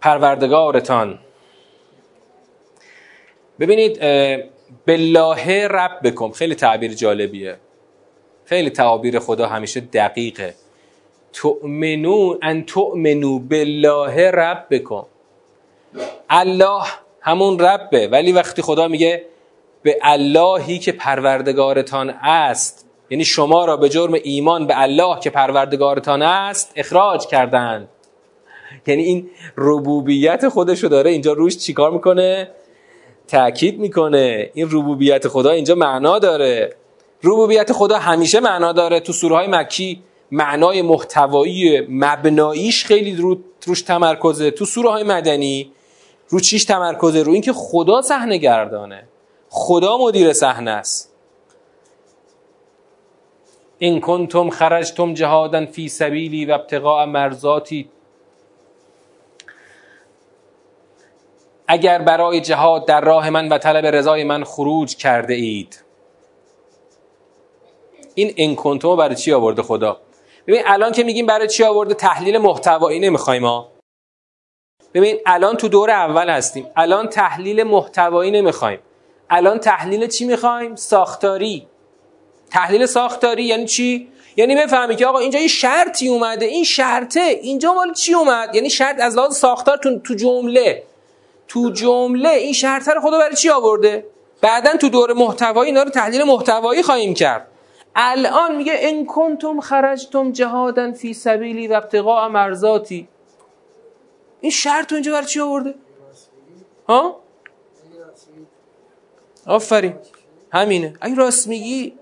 پروردگارتان. 0.00 1.18
ببینید 3.60 4.00
بالله 4.86 5.68
رب 5.68 6.00
بکن 6.04 6.30
خیلی 6.30 6.54
تعبیر 6.54 6.94
جالبیه. 6.94 7.56
خیلی 8.44 8.70
تعابیر 8.70 9.18
خدا 9.18 9.46
همیشه 9.46 9.80
دقیقه. 9.80 10.54
تؤمنون 11.32 12.38
ان 12.42 12.64
تؤمنو 12.64 13.38
بالله 13.38 14.30
رب 14.30 14.66
بکن 14.70 15.06
الله 16.30 16.82
همون 17.20 17.58
ربه. 17.58 18.08
ولی 18.08 18.32
وقتی 18.32 18.62
خدا 18.62 18.88
میگه 18.88 19.24
به 19.82 19.98
اللهی 20.02 20.78
که 20.78 20.92
پروردگارتان 20.92 22.10
است 22.10 22.89
یعنی 23.10 23.24
شما 23.24 23.64
را 23.64 23.76
به 23.76 23.88
جرم 23.88 24.14
ایمان 24.22 24.66
به 24.66 24.80
الله 24.80 25.20
که 25.20 25.30
پروردگارتان 25.30 26.22
است 26.22 26.72
اخراج 26.76 27.26
کردند. 27.26 27.88
یعنی 28.86 29.02
این 29.02 29.30
ربوبیت 29.56 30.48
خودشو 30.48 30.88
داره. 30.88 31.10
اینجا 31.10 31.32
روش 31.32 31.56
چیکار 31.56 31.90
می‌کنه؟ 31.90 32.50
تاکید 33.28 33.78
می‌کنه. 33.78 34.50
این 34.54 34.68
ربوبیت 34.70 35.28
خدا 35.28 35.50
اینجا 35.50 35.74
معنا 35.74 36.18
داره. 36.18 36.76
ربوبیت 37.22 37.72
خدا 37.72 37.98
همیشه 37.98 38.40
معنا 38.40 38.72
داره. 38.72 39.00
تو 39.00 39.12
سوره 39.12 39.36
های 39.36 39.46
مکی 39.46 40.02
معنای 40.32 40.82
محتوایی 40.82 41.80
مبناییش 41.88 42.84
خیلی 42.84 43.16
رو 43.16 43.38
روش 43.66 43.82
تمرکزه. 43.82 44.50
تو 44.50 44.64
سوره 44.64 44.90
های 44.90 45.02
مدنی 45.02 45.72
رو 46.28 46.40
چیش 46.40 46.64
تمرکزه؟ 46.64 47.22
رو 47.22 47.32
اینکه 47.32 47.52
خدا 47.52 48.02
صحنه 48.02 48.36
گردانه. 48.36 49.08
خدا 49.48 49.98
مدیر 49.98 50.32
صحنه 50.32 50.70
است. 50.70 51.09
این 53.82 54.00
کنتم 54.00 54.50
خرجتم 54.50 55.14
جهادا 55.14 55.66
فی 55.66 55.88
سبیلی 55.88 56.46
و 56.46 56.52
ابتغاء 56.52 57.06
مرزاتی 57.06 57.90
اگر 61.68 61.98
برای 61.98 62.40
جهاد 62.40 62.86
در 62.86 63.00
راه 63.00 63.30
من 63.30 63.48
و 63.48 63.58
طلب 63.58 63.86
رضای 63.86 64.24
من 64.24 64.44
خروج 64.44 64.96
کرده 64.96 65.34
اید. 65.34 65.84
این 68.14 68.56
کنتم 68.56 68.96
برای 68.96 69.14
چی 69.16 69.32
آورده 69.32 69.62
خدا؟ 69.62 70.00
ببین 70.46 70.62
الان 70.66 70.92
که 70.92 71.04
میگیم 71.04 71.26
برای 71.26 71.48
چی 71.48 71.64
آورده 71.64 71.94
تحلیل 71.94 72.38
محتوایی 72.38 73.00
نمی‌خوایم 73.00 73.42
ما 73.42 73.68
ببین 74.94 75.16
الان 75.26 75.56
تو 75.56 75.68
دور 75.68 75.90
اول 75.90 76.30
هستیم. 76.30 76.66
الان 76.76 77.08
تحلیل 77.08 77.62
محتوایی 77.62 78.30
نمی‌خوایم. 78.30 78.78
الان 79.30 79.58
تحلیل 79.58 80.06
چی 80.06 80.24
می‌خوایم؟ 80.24 80.76
ساختاری. 80.76 81.66
تحلیل 82.50 82.86
ساختاری 82.86 83.44
یعنی 83.44 83.66
چی؟ 83.66 84.08
یعنی 84.36 84.56
بفهمی 84.56 84.96
که 84.96 85.06
آقا 85.06 85.18
اینجا 85.18 85.38
یه 85.38 85.48
شرطی 85.48 86.08
اومده. 86.08 86.46
این 86.46 86.64
شرطه. 86.64 87.20
اینجا 87.20 87.74
مال 87.74 87.92
چی 87.92 88.14
اومد؟ 88.14 88.54
یعنی 88.54 88.70
شرط 88.70 89.00
از 89.00 89.16
لحاظ 89.16 89.36
ساختار 89.36 89.76
تو 89.76 90.14
جمله. 90.14 90.82
تو 91.48 91.70
جمله 91.70 92.28
این 92.28 92.52
شرط 92.52 92.88
رو 92.88 93.00
خدا 93.00 93.18
برای 93.18 93.36
چی 93.36 93.50
آورده؟ 93.50 94.06
بعدا 94.40 94.76
تو 94.76 94.88
دور 94.88 95.12
محتوایی 95.12 95.70
اینا 95.70 95.82
رو 95.82 95.90
تحلیل 95.90 96.22
محتوایی 96.22 96.82
خواهیم 96.82 97.14
کرد. 97.14 97.46
الان 97.94 98.56
میگه 98.56 98.72
ان 98.76 99.06
کنتم 99.06 99.60
خرجتم 99.60 100.32
جهادا 100.32 100.92
فی 100.92 101.14
سبیلی 101.14 101.68
و 101.68 101.72
ابتغاء 101.72 102.28
مرزاتی 102.28 103.08
این 104.40 104.50
شرط 104.50 104.92
اینجا 104.92 105.12
برای 105.12 105.26
چی 105.26 105.40
آورده؟ 105.40 105.74
ها؟ 106.88 107.20
آفرین. 109.46 109.94
همینه. 110.52 110.94
اگه 111.00 111.14
راست 111.14 111.48
میگی 111.48 111.92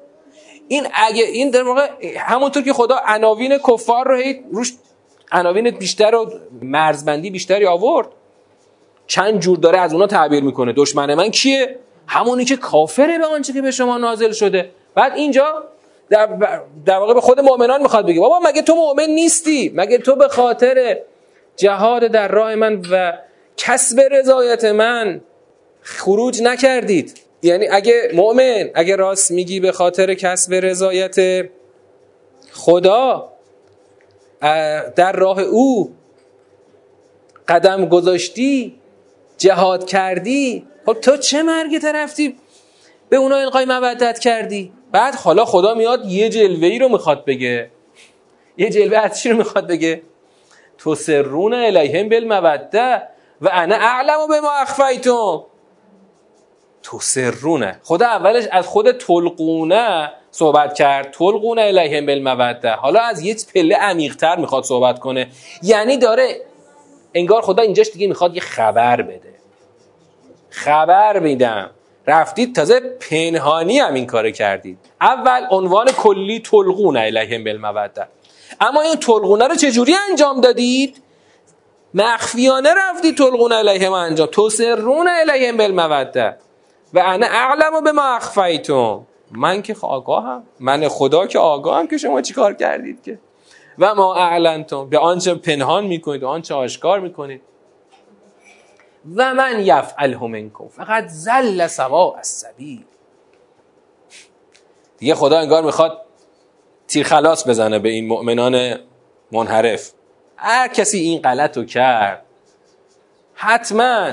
این 0.69 0.87
اگه 0.95 1.25
این 1.25 1.51
در 1.51 1.63
واقع 1.63 1.89
همونطور 2.19 2.63
که 2.63 2.73
خدا 2.73 3.01
عناوین 3.07 3.59
کفار 3.59 4.09
رو 4.09 4.17
هی 4.17 4.45
روش 4.53 4.73
عناوین 5.33 5.71
بیشتر 5.71 6.15
و 6.15 6.33
مرزبندی 6.63 7.31
بیشتری 7.31 7.67
آورد 7.67 8.09
چند 9.07 9.41
جور 9.41 9.59
داره 9.59 9.79
از 9.79 9.93
اونا 9.93 10.07
تعبیر 10.07 10.43
می‌کنه. 10.43 10.73
دشمن 10.77 11.15
من 11.15 11.31
کیه؟ 11.31 11.79
همونی 12.07 12.45
که 12.45 12.57
کافره 12.57 13.19
به 13.19 13.27
آنچه 13.27 13.53
که 13.53 13.63
به 13.63 13.71
شما 13.71 13.99
نازل 13.99 14.33
شده. 14.33 14.71
بعد 14.95 15.13
اینجا 15.13 15.65
در, 16.11 16.29
در 16.87 16.99
واقع 16.99 17.15
به 17.15 17.21
خود 17.21 17.41
مؤمنان 17.41 17.83
می‌خواد 17.83 18.07
بگه 18.07 18.21
بابا 18.21 18.41
مگه 18.45 18.63
تو 18.63 18.75
مؤمن 18.75 19.11
نیستی؟ 19.11 19.73
مگه 19.75 19.99
تو 19.99 20.17
به 20.17 20.29
خاطر 20.29 20.99
جهاد 21.57 22.07
در 22.07 22.29
راه 22.29 22.55
من 22.55 22.83
و 22.91 23.13
کسب 23.57 24.01
رضایت 24.11 24.65
من 24.65 25.21
خروج 25.83 26.43
نکردید؟ 26.43 27.28
یعنی 27.42 27.68
اگه 27.68 28.11
مؤمن 28.14 28.70
اگه 28.74 28.96
راست 28.96 29.31
میگی 29.31 29.61
به 29.61 29.72
خاطر 29.72 30.14
کسب 30.14 30.55
رضایت 30.55 31.48
خدا 32.53 33.33
در 34.96 35.12
راه 35.12 35.40
او 35.40 35.94
قدم 37.48 37.87
گذاشتی 37.87 38.74
جهاد 39.38 39.87
کردی 39.87 40.66
خب 40.87 40.92
تو 40.92 41.16
چه 41.16 41.42
مرگی 41.42 41.79
رفتی 41.79 42.37
به 43.09 43.16
اونا 43.16 43.37
القای 43.37 43.64
مودت 43.64 44.18
کردی. 44.18 44.72
بعد 44.92 45.14
حالا 45.14 45.44
خدا 45.44 45.74
میاد 45.74 46.07
یه 46.07 46.29
جلوه 46.29 46.66
ای 46.66 46.79
رو 46.79 46.88
می‌خواد 46.88 47.24
بگه. 47.24 47.70
یه 48.57 48.70
جلوه 48.70 48.98
از 48.98 49.20
چی 49.20 49.31
رو 49.31 49.37
می‌خواد 49.37 49.66
بگه. 49.66 50.03
تو 50.79 50.94
سرون 50.94 51.55
الیهم 51.55 52.09
بالموده 52.09 53.03
و 53.40 53.48
انا 53.53 53.77
اعلم 53.77 54.29
به 54.29 54.40
ما 54.40 54.53
اخفیتم. 54.53 55.44
تو 56.90 57.01
سرونه 57.01 57.81
خدا 57.83 58.07
اولش 58.07 58.44
از 58.53 58.66
خود 58.66 58.92
تلقونه 58.92 60.12
صحبت 60.31 60.74
کرد. 60.74 61.11
تلقونه 61.11 61.62
الیهم 61.62 62.07
بالموده 62.07 62.70
حالا 62.70 63.01
از 63.01 63.22
یه 63.22 63.37
پله 63.55 63.77
عمیقتر 63.77 64.37
می‌خواد 64.37 64.64
صحبت 64.64 64.98
کنه. 64.98 65.29
یعنی 65.62 65.96
داره 65.96 66.40
انگار 67.14 67.42
خدا 67.42 67.62
اینجاش 67.62 67.90
دیگه 67.90 68.07
می‌خواد 68.07 68.35
یه 68.35 68.40
خبر 68.40 69.03
بده. 69.03 69.35
خبر 70.51 71.18
میدم. 71.18 71.70
رفتید 72.07 72.55
تازه 72.55 72.81
پنهانی 72.81 73.79
هم 73.79 73.94
این 73.94 74.07
کار 74.07 74.31
کردید. 74.31 74.79
اول 75.01 75.46
عنوان 75.51 75.87
کلی 75.92 76.40
تلقون 76.40 76.96
الیهم 76.96 77.44
بالموده 77.44 78.09
اما 78.61 78.81
این 78.81 78.96
تلقونه 78.96 79.46
رو 79.46 79.55
چجوری 79.55 79.94
انجام 80.11 80.40
دادید؟ 80.40 81.03
مخفیانه 81.94 82.74
رفتید 82.77 83.16
تلقون 83.18 83.53
علیهم 83.53 83.92
انجام. 83.92 84.27
تسرون 84.27 85.09
علیهم 85.09 85.57
بالموده 85.57 86.37
و 86.94 86.98
انا 86.98 87.27
اعلم 87.27 87.85
به 87.85 87.92
ما 87.92 88.16
اخفیتم. 88.16 89.07
من 89.31 89.62
که 89.62 89.77
آگاهم. 89.83 90.42
من 90.61 90.88
خدا 90.88 91.27
که 91.27 91.38
آگاهم 91.38 91.87
که 91.87 91.98
شما 91.98 92.22
چی 92.22 92.35
کار 92.35 92.55
کردید 92.55 93.03
که؟ 93.03 93.18
و 93.79 93.94
ما 93.94 94.14
اعلنتم. 94.14 94.88
به 94.88 94.98
آنچه 94.98 95.35
پنهان 95.35 95.87
می‌کنید 95.87 96.22
و 96.22 96.29
آنچه 96.29 96.55
آشکار 96.55 97.01
می‌کنید. 97.01 97.42
و 99.16 99.35
من 99.35 99.61
یفعله 99.61 100.24
منکم. 100.24 100.68
فقط 100.68 101.07
زل 101.07 101.66
سوا 101.66 102.14
السبیل. 102.16 102.85
دیگه 104.98 105.14
خدا 105.14 105.38
انگار 105.38 105.62
می‌خواد 105.62 106.05
تیر 106.88 107.07
خلاص 107.07 107.48
بزنه 107.48 107.79
به 107.79 107.88
این 107.88 108.07
مؤمنان 108.07 108.74
منحرف. 109.33 109.92
هر 110.37 110.68
کسی 110.68 110.98
این 110.98 111.20
غلط 111.20 111.57
رو 111.57 111.64
کرد 111.64 112.24
حتما 113.35 114.11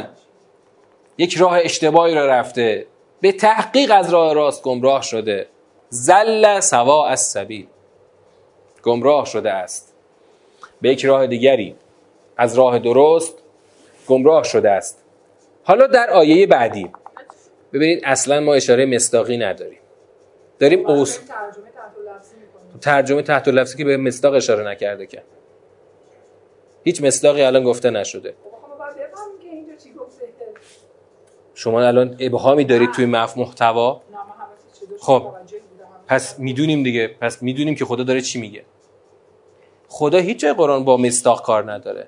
یک 1.17 1.37
راه 1.37 1.59
اشتباهی 1.63 2.15
رو 2.15 2.21
رفته. 2.21 2.85
به 3.21 3.31
تحقیق 3.31 3.91
از 3.95 4.09
راه 4.09 4.33
راست 4.33 4.63
گمراه 4.63 5.01
شده. 5.01 5.47
زل 5.89 6.59
سوا 6.59 7.07
از 7.07 7.21
سبیل. 7.21 7.67
گمراه 8.83 9.25
شده 9.25 9.51
است. 9.51 9.93
به 10.81 10.89
یک 10.89 11.05
راه 11.05 11.27
دیگری. 11.27 11.75
از 12.37 12.57
راه 12.57 12.79
درست 12.79 13.37
گمراه 14.07 14.43
شده 14.43 14.71
است. 14.71 15.03
حالا 15.63 15.87
در 15.87 16.09
آیه 16.09 16.47
بعدی. 16.47 16.91
ببینید 17.73 18.01
اصلا 18.03 18.39
ما 18.39 18.53
اشاره 18.53 18.85
مستاقی 18.85 19.37
نداریم. 19.37 19.79
داریم 20.59 20.87
اوس 20.87 21.19
ترجمه 22.81 23.21
تحت 23.21 23.47
لفظی 23.47 23.77
که 23.77 23.85
به 23.85 23.97
مصداق 23.97 24.33
اشاره 24.33 24.67
نکرده 24.67 25.05
که. 25.05 25.23
هیچ 26.83 27.01
مصداقی 27.03 27.41
الان 27.41 27.63
گفته 27.63 27.89
نشده. 27.89 28.33
شما 31.55 31.81
الان 31.81 32.15
ابهامی 32.19 32.65
دارید 32.65 32.91
توی 32.91 33.05
مف 33.05 33.37
محتوا؟ 33.37 34.01
خب. 34.99 35.27
پس 36.07 36.39
می‌دونیم 36.39 36.83
دیگه. 36.83 37.07
پس 37.21 37.43
می‌دونیم 37.43 37.75
که 37.75 37.85
خدا 37.85 38.03
داره 38.03 38.21
چی 38.21 38.41
میگه. 38.41 38.65
خدا 39.89 40.17
هیچ 40.17 40.39
جای 40.39 40.53
قرآن 40.53 40.85
با 40.85 40.97
مستاق 40.97 41.41
کار 41.41 41.71
نداره. 41.71 42.07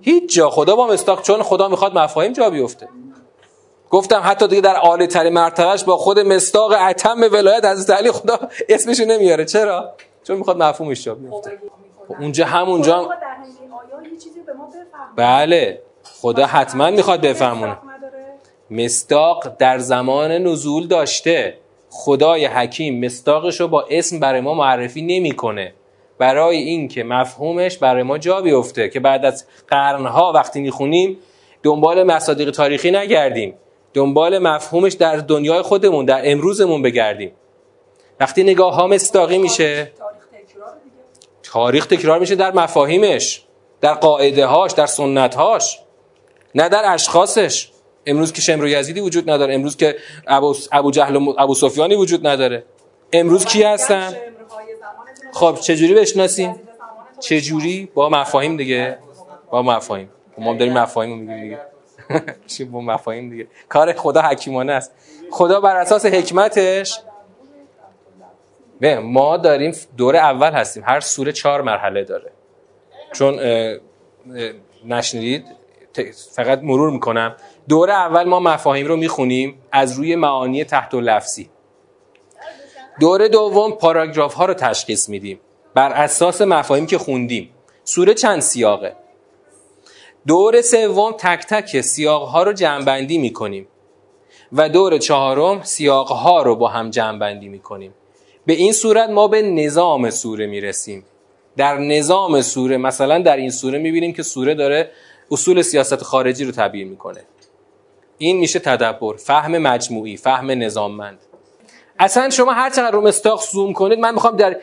هیچ 0.00 0.34
جا. 0.36 0.50
خدا 0.50 0.76
با 0.76 0.86
مستاق 0.86 1.22
چون 1.22 1.42
خدا 1.42 1.68
می‌خواد 1.68 1.98
مفاهیم 1.98 2.32
جا 2.32 2.50
بیفته. 2.50 2.88
گفتم 3.90 4.20
حتی 4.24 4.48
دیگه 4.48 4.60
در 4.60 4.76
عالی 4.76 5.06
ترین 5.06 5.32
مرتبهش 5.32 5.84
با 5.84 5.96
خود 5.96 6.18
مستاق 6.18 6.72
عتم 6.72 7.20
ولایت 7.32 7.64
از 7.64 7.90
علی 7.90 8.12
خدا 8.12 8.38
اسمشو 8.68 9.04
نمیاره. 9.04 9.44
چرا؟ 9.44 9.94
چون 10.24 10.36
می‌خواد 10.36 10.62
مفهومش 10.62 11.04
جا 11.04 11.14
بیفته. 11.14 11.58
خب 12.08 12.14
اونجا 12.20 12.46
همونجا 12.46 12.98
هم... 12.98 13.08
بله. 15.16 15.82
خدا 16.04 16.46
حتما 16.46 16.90
می‌خواد 16.90 17.20
بفهمونه. 17.20 17.78
مستاق 18.70 19.56
در 19.58 19.78
زمان 19.78 20.32
نزول 20.32 20.86
داشته. 20.86 21.58
خدای 21.90 22.46
حکیم 22.46 23.04
مستاقش 23.04 23.60
رو 23.60 23.68
با 23.68 23.86
اسم 23.90 24.20
برای 24.20 24.40
ما 24.40 24.54
معرفی 24.54 25.02
نمی‌کنه. 25.02 25.74
برای 26.18 26.56
اینکه 26.56 27.04
مفهومش 27.04 27.78
برای 27.78 28.02
ما 28.02 28.18
جا 28.18 28.40
بیفته 28.40 28.88
که 28.88 29.00
بعد 29.00 29.24
از 29.24 29.44
قرنها 29.68 30.32
وقتی 30.32 30.60
می‌خونیم 30.60 31.18
دنبال 31.62 32.02
مصادیق 32.02 32.50
تاریخی 32.50 32.90
نگردیم. 32.90 33.54
دنبال 33.94 34.38
مفهومش 34.38 34.92
در 34.92 35.16
دنیای 35.16 35.62
خودمون 35.62 36.04
در 36.04 36.20
امروزمون 36.24 36.82
بگردیم. 36.82 37.32
وقتی 38.20 38.42
نگاه 38.42 38.74
ها 38.74 38.86
مستاقی 38.86 39.38
میشه 39.38 39.92
تاریخ 41.42 41.86
تکرار 41.86 42.18
میشه 42.18 42.34
در 42.34 42.52
مفاهیمش 42.52 43.42
در 43.80 43.94
قاعده 43.94 44.46
هاش 44.46 44.72
در 44.72 44.86
سنت 44.86 45.34
هاش 45.34 45.80
نه 46.54 46.68
در 46.68 46.82
اشخاصش. 46.86 47.70
امروز 48.06 48.32
که 48.32 48.42
شمر 48.42 48.64
و 48.64 48.68
یزیدی 48.68 49.00
وجود 49.00 49.30
نداره. 49.30 49.54
امروز 49.54 49.76
که 49.76 49.96
ابو, 50.26 50.54
ابو 50.72 50.90
جهل 50.90 51.16
و 51.16 51.34
ابو 51.38 51.54
سفیانی 51.54 51.94
وجود 51.94 52.26
نداره. 52.26 52.64
امروز 53.12 53.44
کی 53.44 53.62
هستن؟ 53.62 54.12
خب 55.32 55.58
چجوری 55.60 55.94
بشناسیم 55.94 56.54
چجوری؟ 57.20 57.88
با 57.94 58.08
مفاهیم 58.08 58.56
دیگه. 58.56 58.98
با 59.50 59.62
مفاهیم. 59.62 60.08
ما 60.38 60.54
داریم 60.54 60.72
مفاهیم 60.72 61.10
رو 61.10 61.16
میگیم 61.16 61.42
دیگه. 61.42 62.64
با 62.72 62.80
مفاهیم 62.80 63.30
دیگه. 63.30 63.46
کار 63.68 63.92
خدا 63.92 64.22
حکیمانه 64.22 64.72
است. 64.72 64.92
خدا 65.30 65.60
بر 65.60 65.76
اساس 65.76 66.06
حکمتش 66.06 67.00
به 68.80 68.98
ما 68.98 69.36
داریم 69.36 69.72
دور 69.96 70.16
اول 70.16 70.50
هستیم. 70.52 70.82
هر 70.86 71.00
سوره 71.00 71.32
چهار 71.32 71.62
مرحله 71.62 72.04
داره. 72.04 72.30
چون 73.12 73.40
نشنیدید؟ 74.84 75.44
فقط 76.32 76.62
مرور 76.62 76.90
می‌کنم. 76.90 77.36
دور 77.68 77.90
اول 77.90 78.24
ما 78.24 78.40
مفاهیم 78.40 78.86
رو 78.86 78.96
می‌خونیم 78.96 79.62
از 79.72 79.92
روی 79.92 80.16
معانی 80.16 80.64
تحت 80.64 80.94
و 80.94 81.00
لفظی. 81.00 81.48
دور 83.00 83.28
دوم 83.28 83.72
پاراگراف 83.72 84.34
ها 84.34 84.44
رو 84.44 84.54
تشخیص 84.54 85.08
میدیم. 85.08 85.40
بر 85.74 85.92
اساس 85.92 86.40
مفاهیم 86.40 86.86
که 86.86 86.98
خوندیم. 86.98 87.50
سوره 87.84 88.14
چند 88.14 88.40
سیاقه؟ 88.40 88.96
دور 90.26 90.60
سوم 90.60 91.12
تک 91.12 91.46
تک 91.46 91.80
سیاق 91.80 92.28
ها 92.28 92.42
رو 92.42 92.52
جمعبندی 92.52 93.18
می‌کنیم. 93.18 93.68
و 94.52 94.68
دور 94.68 94.98
چهارم 94.98 95.62
سیاق 95.62 96.08
ها 96.08 96.42
رو 96.42 96.56
با 96.56 96.68
هم 96.68 96.90
جمعبندی 96.90 97.48
می‌کنیم. 97.48 97.94
به 98.46 98.52
این 98.52 98.72
صورت 98.72 99.10
ما 99.10 99.28
به 99.28 99.42
نظام 99.42 100.10
سوره 100.10 100.46
می‌رسیم. 100.46 101.04
در 101.56 101.78
نظام 101.78 102.42
سوره 102.42 102.76
مثلا 102.76 103.18
در 103.18 103.36
این 103.36 103.50
سوره 103.50 103.78
می‌بینیم 103.78 104.12
که 104.12 104.22
سوره 104.22 104.54
داره 104.54 104.90
اصول 105.30 105.62
سیاست 105.62 106.02
خارجی 106.02 106.44
رو 106.44 106.52
تبیین 106.52 106.88
می‌کنه. 106.88 107.24
این 108.18 108.36
میشه 108.36 108.58
تدبر 108.58 109.16
فهم 109.16 109.58
مجموعی 109.58 110.16
فهم 110.16 110.50
نظاممند. 110.50 111.18
اصلا 111.98 112.30
شما 112.30 112.52
هر 112.52 112.70
چقدر 112.70 112.90
رو 112.90 113.00
مستاق 113.00 113.42
زوم 113.42 113.72
کنید 113.72 113.98
من 113.98 114.14
می‌خوام 114.14 114.36
در 114.36 114.56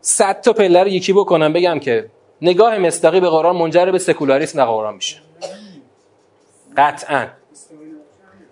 صد 0.00 0.40
تا 0.40 0.52
پله 0.52 0.82
رو 0.82 0.88
یکی 0.88 1.12
بکنم 1.12 1.52
بگم 1.52 1.78
که 1.78 2.10
نگاه 2.42 2.78
مستقی 2.78 3.20
به 3.20 3.28
قرآن 3.28 3.56
منجر 3.56 3.90
به 3.90 3.98
سکولاریسم 3.98 4.58
در 4.58 4.64
قرآن 4.64 4.94
میشه. 4.94 5.16
قطعا. 6.76 7.26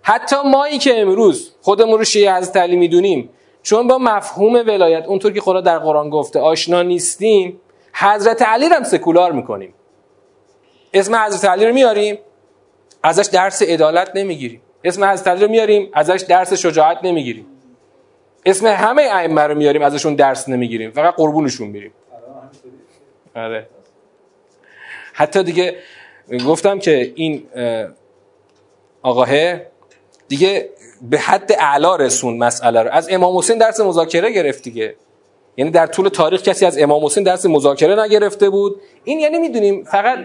حتی 0.03 0.37
مایی 0.45 0.79
که 0.79 1.01
امروز 1.01 1.55
خودمون 1.63 1.99
رو 1.99 2.05
شیعه 2.05 2.31
از 2.31 2.53
تعلیم 2.53 2.79
می‌دونیم 2.79 3.31
چون 3.63 3.89
با 3.89 3.99
مفهوم 3.99 4.55
ولایت 4.55 5.07
اونطور 5.07 5.33
که 5.33 5.41
خدا 5.41 5.61
در 5.61 5.79
قرآن 5.79 6.11
گفته 6.11 6.41
آشنا 6.41 6.83
نیستیم 6.83 7.61
حضرت 7.93 8.43
علی 8.43 8.67
هم 8.67 8.83
سکولار 8.83 9.33
می‌کنیم. 9.33 9.75
اسم 10.95 11.15
حضرت 11.17 11.45
علی 11.45 11.67
رو 11.67 11.75
میاریم؟ 11.75 12.19
ازش 13.07 13.27
درس 13.33 13.63
عدالت 13.63 14.11
نمی‌گیریم. 14.15 14.61
اسم 14.85 15.05
علی 15.05 15.41
رو 15.41 15.51
میاریم 15.51 15.91
ازش 15.93 16.25
درس 16.29 16.53
شجاعت 16.53 16.99
نمی‌گیریم. 17.03 17.47
اسم 18.47 18.67
همه 18.67 19.03
ائمه 19.03 19.43
رو 19.43 19.55
میاریم 19.55 19.83
ازشون 19.83 20.15
درس 20.15 20.49
نمی‌گیریم. 20.49 20.91
فقط 20.91 21.15
قربونشون 21.15 21.69
میریم. 21.69 21.93
آره. 23.37 23.67
حتی 25.13 25.43
دیگه 25.43 25.77
گفتم 26.47 26.79
که 26.79 27.13
این 27.15 27.47
آقاه 29.03 29.61
دیگه 30.29 30.69
به 31.03 31.19
حد 31.19 31.53
اعلا 31.59 31.97
رسون 31.97 32.37
مسئله 32.39 32.83
رو. 32.83 32.91
از 32.91 33.09
امام 33.11 33.39
حسین 33.39 33.59
درس 33.59 33.81
مذاکره 33.81 34.31
گرفت 34.31 34.63
دیگه. 34.63 34.95
یعنی 35.57 35.71
در 35.71 35.87
طول 35.87 36.09
تاریخ 36.09 36.43
کسی 36.43 36.67
از 36.67 36.79
امام 36.79 37.05
حسین 37.05 37.25
درس 37.25 37.47
مذاکره 37.47 38.03
نگرفته 38.03 38.51
بود. 38.51 38.81
این 39.05 39.21
یعنی 39.21 39.39
می‌دونیم 39.39 39.85
فقط 39.85 40.19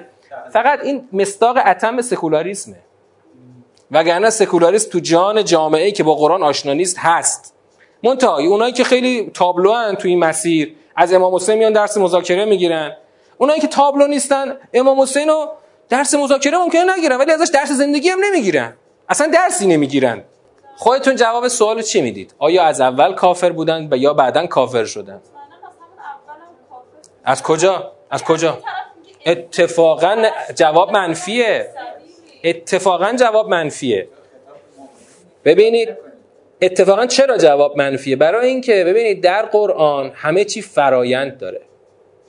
فقط 0.54 0.80
این 0.84 1.10
مستاق 1.14 1.58
اتم 1.66 2.02
سکولاریسمه. 2.02 2.76
وگرنه 3.92 4.30
سکولاریسم 4.30 4.90
تو 4.90 5.00
جان 5.00 5.44
جامعه 5.46 5.92
که 5.92 6.04
با 6.04 6.16
قرآن 6.16 6.44
آشنا 6.44 6.74
نیست 6.74 7.00
هست. 7.00 7.54
منتها 8.04 8.38
اونایی 8.38 8.74
که 8.74 8.84
خیلی 8.84 9.32
تابلو 9.34 9.96
تو 9.96 10.08
این 10.08 10.20
مسیر 10.20 10.76
از 10.96 11.14
امام 11.14 11.36
حسین 11.36 11.56
میان 11.56 11.74
درس 11.74 11.98
مذاکره 11.98 12.46
می‌گیرن. 12.46 12.98
اونایی 13.38 13.62
که 13.62 13.68
تابلو 13.68 14.08
نیستن 14.08 14.58
امام 14.74 15.02
حسین 15.02 15.28
رو 15.30 15.48
درس 15.90 16.14
مذاکره 16.14 16.58
ممکنه 16.58 16.98
نگیرن 16.98 17.18
ولی 17.18 17.32
ازش 17.32 17.50
درس 17.54 17.72
زندگی 17.72 18.10
هم 18.10 18.20
نمی‌گیرن. 18.24 18.74
اصلا 19.10 19.28
درسی 19.28 19.68
نمی‌گیرن. 19.68 20.24
خودتون 20.78 21.16
جواب 21.16 21.48
سوال 21.48 21.82
چی 21.82 22.02
می‌دید؟ 22.02 22.36
آیا 22.40 22.64
از 22.64 22.82
اول 22.82 23.14
کافر 23.14 23.52
بودن 23.52 23.90
یا 23.94 24.14
بعدا 24.14 24.48
کافر 24.48 24.86
شدن؟ 24.86 25.22
از 27.24 27.44
کجا؟ 27.44 27.92
از 28.12 28.24
کجا؟ 28.24 28.58
اتفاقا 29.26 30.24
جواب 30.56 30.92
منفیه. 30.92 31.68
اتفاقا 32.44 33.14
جواب 33.20 33.50
منفیه. 33.50 34.08
ببینید 35.46 35.90
اتفاقا 36.62 37.06
چرا 37.06 37.38
جواب 37.38 37.78
منفیه؟ 37.78 38.16
برای 38.16 38.48
اینکه 38.48 38.84
ببینید 38.84 39.24
در 39.24 39.46
قرآن 39.46 40.12
همه 40.16 40.46
چی 40.46 40.62
فرایند 40.62 41.38
داره. 41.38 41.62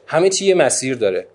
همه 0.06 0.28
چی 0.28 0.46
یه 0.46 0.54
مسیر 0.54 0.96
داره. 0.96 1.26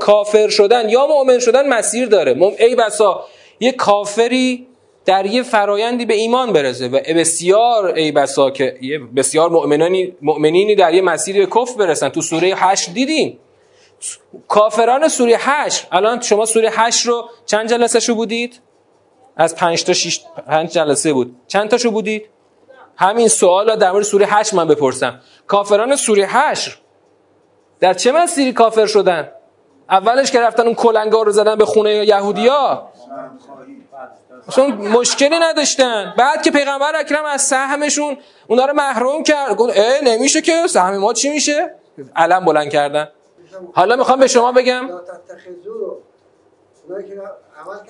کافر 0.00 0.48
شدن 0.48 0.88
یا 0.88 1.06
مؤمن 1.06 1.38
شدن 1.38 1.68
مسیر 1.68 2.08
داره. 2.08 2.54
ای 2.58 2.74
بسا 2.74 3.24
یه 3.60 3.72
کافری 3.72 4.66
در 5.04 5.26
یه 5.26 5.42
فرایندی 5.42 6.06
به 6.06 6.14
ایمان 6.14 6.52
برسه 6.52 6.88
و 6.88 7.00
بسیار 7.16 7.86
ای 7.86 8.12
بسا 8.12 8.50
که 8.50 8.78
بسیار 9.16 9.50
مؤمنانی 9.50 10.16
مؤمنینی 10.22 10.74
در 10.74 10.94
یه 10.94 11.02
مسیر 11.02 11.36
به 11.36 11.46
کفر 11.46 11.78
برسن. 11.78 12.08
تو 12.08 12.22
سوره 12.22 12.52
8 12.56 12.94
دیدین 12.94 13.38
کافران 14.48 15.08
سوره 15.08 15.36
8 15.38 15.88
الان 15.92 16.20
شما 16.20 16.46
سوره 16.46 16.70
8 16.72 17.06
رو 17.06 17.28
چند 17.46 17.68
جلسه 17.68 18.00
شو 18.00 18.14
بودید؟ 18.14 18.60
از 19.36 19.56
5 19.56 19.84
تا 19.84 19.92
6 19.92 20.20
5 20.46 20.72
جلسه 20.72 21.12
بود. 21.12 21.36
چند 21.46 21.68
تاشو 21.68 21.90
بودید؟ 21.90 22.28
همین 22.96 23.28
سوالا 23.28 23.76
در 23.76 23.90
مورد 23.90 24.04
سوره 24.04 24.26
8 24.26 24.54
من 24.54 24.68
بپرسم. 24.68 25.20
کافران 25.46 25.96
سوره 25.96 26.26
8 26.28 26.78
در 27.80 27.94
چه 27.94 28.12
مسیری 28.12 28.52
کافر 28.52 28.86
شدن؟ 28.86 29.28
اولش 29.90 30.30
که 30.30 30.40
رفتن 30.40 30.62
اون 30.62 30.74
کلنگا 30.74 31.22
رو 31.22 31.32
زدن 31.32 31.54
به 31.54 31.64
خونه 31.64 31.90
یهودیا؟ 31.90 32.88
اصلا 34.48 34.66
مشکلی 34.66 35.38
نداشتن. 35.38 36.14
بعد 36.18 36.42
که 36.42 36.50
پیغمبر 36.50 36.96
اکرم 36.96 37.24
از 37.24 37.42
سهمشون 37.42 38.16
اونا 38.46 38.64
رو 38.66 38.74
محروم 38.74 39.22
کرد. 39.22 39.56
گفت 39.56 39.78
اه 39.78 40.04
نمیشه 40.04 40.40
که 40.40 40.66
سهم 40.66 40.96
ما 40.96 41.12
چی 41.12 41.28
میشه؟ 41.28 41.74
علم 42.16 42.44
بلند 42.44 42.70
کردن. 42.70 43.08
حالا 43.74 43.96
می‌خوام 43.96 44.20
به 44.20 44.26
شما 44.26 44.52
بگم. 44.52 44.90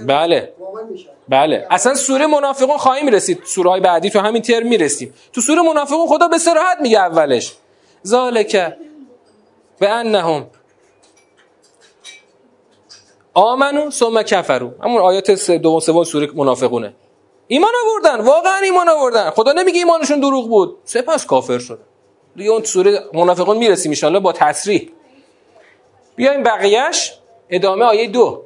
بله. 0.07 0.54
بله. 1.28 1.66
اصلا 1.70 1.94
سوره 1.94 2.26
منافقون 2.26 2.76
خواهی 2.76 3.02
می‌رسید. 3.02 3.42
سوره 3.44 3.70
های 3.70 3.81
بعدی 3.81 4.11
تو 4.11 4.20
همین 4.20 4.42
ترم 4.42 4.66
می‌رسیم. 4.68 5.14
تو 5.33 5.40
سوره 5.40 5.62
منافقون 5.62 6.07
خدا 6.07 6.28
به 6.28 6.38
سراحت 6.38 6.78
میگه 6.81 6.98
اولش. 6.98 7.54
ذالک 8.07 8.76
به 9.78 9.88
انهم. 9.88 10.46
آمنو 13.35 13.90
ثم 13.90 14.22
کفرو 14.22 14.70
همون 14.83 15.02
آیات 15.02 15.50
دوم 15.50 15.81
سوم 15.81 16.04
سوره 16.04 16.28
منافقونه. 16.35 16.94
ایمان 17.46 17.72
آوردن. 17.87 18.24
واقعا 18.24 18.57
ایمان 18.57 18.88
آوردن. 18.88 19.31
خدا 19.31 19.52
نمیگه 19.52 19.78
ایمانشون 19.78 20.20
دروغ 20.20 20.48
بود. 20.48 20.78
سپس 20.85 21.26
کافر 21.26 21.59
شد 21.59 21.78
دیگه 22.37 22.50
اون 22.50 22.64
سوره 22.64 23.00
منافقون 23.14 23.57
می‌رسیم 23.57 23.94
ان 24.02 24.18
با 24.18 24.33
تصریح. 24.33 24.90
بیایم 26.18 26.42
بقیهش 26.42 27.18
ادامه 27.50 27.85
آیه 27.85 28.07
دو. 28.07 28.42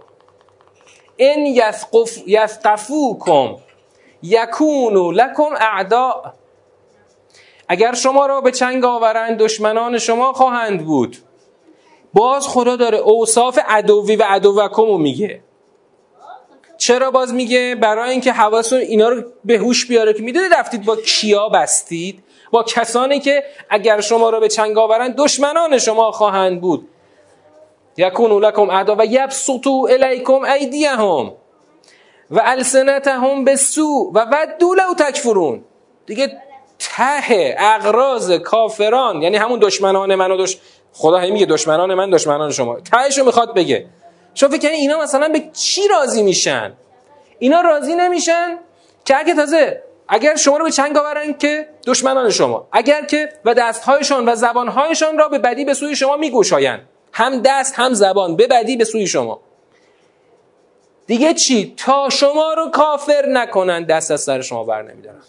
ان 1.19 1.47
یثقفوکم 2.27 3.57
یکونو 4.23 5.13
لکم 5.13 5.55
اعداء 5.61 6.33
اگر 7.69 7.95
شما 7.95 8.27
را 8.27 8.41
به 8.41 8.51
چنگ 8.51 8.85
آورند 8.85 9.39
دشمنان 9.39 9.99
شما 9.99 10.33
خواهند 10.33 10.85
بود. 10.85 11.17
باز 12.15 12.49
خدا 12.49 12.77
داره 12.77 12.99
اوصاف 12.99 13.59
عدوی 13.67 14.17
و 14.17 14.23
عدوکم 14.23 14.83
رو 14.83 14.99
میگه. 14.99 15.41
چرا 16.79 17.11
باز 17.11 17.35
میگه؟ 17.35 17.77
برای 17.81 18.11
اینکه 18.11 18.33
حواستون 18.33 18.79
اینا 18.79 19.09
رو 19.09 19.23
به 19.45 19.59
هوش 19.59 19.87
بیاره 19.87 20.13
که 20.13 20.23
می‌دونید 20.23 20.55
رفتید 20.55 20.85
با 20.85 20.97
کیا 20.97 21.49
بستید؟ 21.49 22.23
با 22.51 22.63
کسانی 22.63 23.21
که 23.21 23.45
اگر 23.71 24.01
شما 24.01 24.31
را 24.31 24.41
به 24.41 24.49
چنگ 24.49 24.79
آورند 24.79 25.17
دشمنان 25.17 25.79
شما 25.79 26.11
خواهند 26.11 26.61
بود. 26.61 26.89
یکونو 27.97 28.41
لکم 28.41 28.71
اعدا 28.71 28.97
و 28.99 29.05
یبسطو 29.05 29.89
الیکم 29.91 30.43
ایدیهم 30.45 31.33
و 32.31 32.41
السنتهم 32.45 33.45
به 33.45 33.57
سو 33.57 34.11
و 34.15 34.27
ودو 34.33 34.75
لو 34.75 34.95
تکفرون. 34.99 35.65
دیگه 36.07 36.43
ته 36.79 37.55
اغراض 37.59 38.33
کافران 38.33 39.23
یعنی 39.23 39.37
همون 39.37 39.59
دشمنان 39.63 40.15
من 40.15 40.31
و 40.31 40.37
دش... 40.37 40.59
خدا 40.93 41.19
هی 41.19 41.31
میگه 41.31 41.47
دشمنان 41.47 41.95
من 41.95 42.11
دشمنان 42.11 42.51
شما. 42.51 42.81
تهشو 42.81 43.25
می‌خواد 43.25 43.55
بگه. 43.55 43.87
شما 44.35 44.49
فکر 44.49 44.69
اینا 44.69 44.99
مثلا 44.99 45.29
به 45.29 45.43
چی 45.53 45.89
راضی 45.89 46.23
میشن؟ 46.23 46.73
اینا 47.39 47.61
راضی 47.61 47.95
نمیشن 47.95 48.59
که 49.05 49.19
اگه 49.19 49.35
تازه 49.35 49.83
اگر 50.09 50.37
شما 50.37 50.57
رو 50.57 50.65
به 50.65 50.71
چنگ 50.71 50.97
آورن 50.97 51.33
که 51.33 51.69
دشمنان 51.87 52.31
شما. 52.31 52.69
اگر 52.73 53.05
که 53.05 53.29
و 53.45 53.55
دستهایشان 53.55 54.29
و 54.29 54.35
زبانهایشان 54.35 55.19
را 55.19 55.29
به 55.29 55.39
بدی 55.39 55.65
به 55.65 55.75
سوی 55.75 55.97
شما 55.97 56.17
میگوشایند 56.17 56.89
هم 57.13 57.43
دست 57.45 57.75
هم 57.77 57.95
زبان. 57.95 58.37
به 58.37 58.47
بدی 58.47 58.77
به 58.77 58.85
سوی 58.85 59.07
شما. 59.07 59.41
دیگه 61.07 61.35
چی؟ 61.35 61.75
تا 61.77 62.09
شما 62.09 62.55
رو 62.55 62.71
کافر 62.71 63.27
نکنن 63.29 63.85
دست 63.85 64.11
از 64.11 64.21
سر 64.21 64.41
شما 64.41 64.65
بر 64.65 64.83
نمیدارن. 64.83 65.21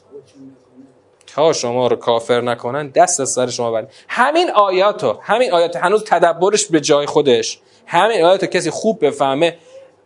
تا 1.28 1.54
شما 1.54 1.88
رو 1.88 1.96
کافر 1.96 2.42
نکنن 2.42 2.88
دست 2.88 3.20
از 3.20 3.30
سر 3.30 3.48
شما 3.48 3.72
بر 3.72 3.88
همین 4.08 4.52
آیاتو 4.52 5.18
همین 5.22 5.52
آیات 5.52 5.76
هنوز 5.76 6.04
تدبرش 6.04 6.66
به 6.66 6.82
جای 6.82 7.06
خودش. 7.06 7.60
همین 7.86 8.24
آیاتو 8.24 8.46
کسی 8.46 8.70
خوب 8.70 9.06
بفهمه. 9.06 9.58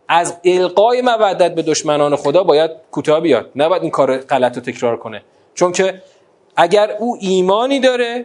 از 0.08 0.34
القای 0.44 1.02
مودت 1.02 1.54
به 1.54 1.62
دشمنان 1.62 2.16
خدا 2.16 2.42
باید 2.42 2.70
کوتاه 2.90 3.20
بیاد. 3.20 3.50
نباید 3.56 3.82
این 3.82 3.90
کار 3.90 4.18
غلط 4.18 4.56
رو 4.56 4.62
تکرار 4.62 4.96
کنه. 4.96 5.22
چون 5.54 5.72
که 5.72 6.02
اگر 6.56 6.96
او 6.98 7.16
ایمانی 7.20 7.80
داره 7.80 8.24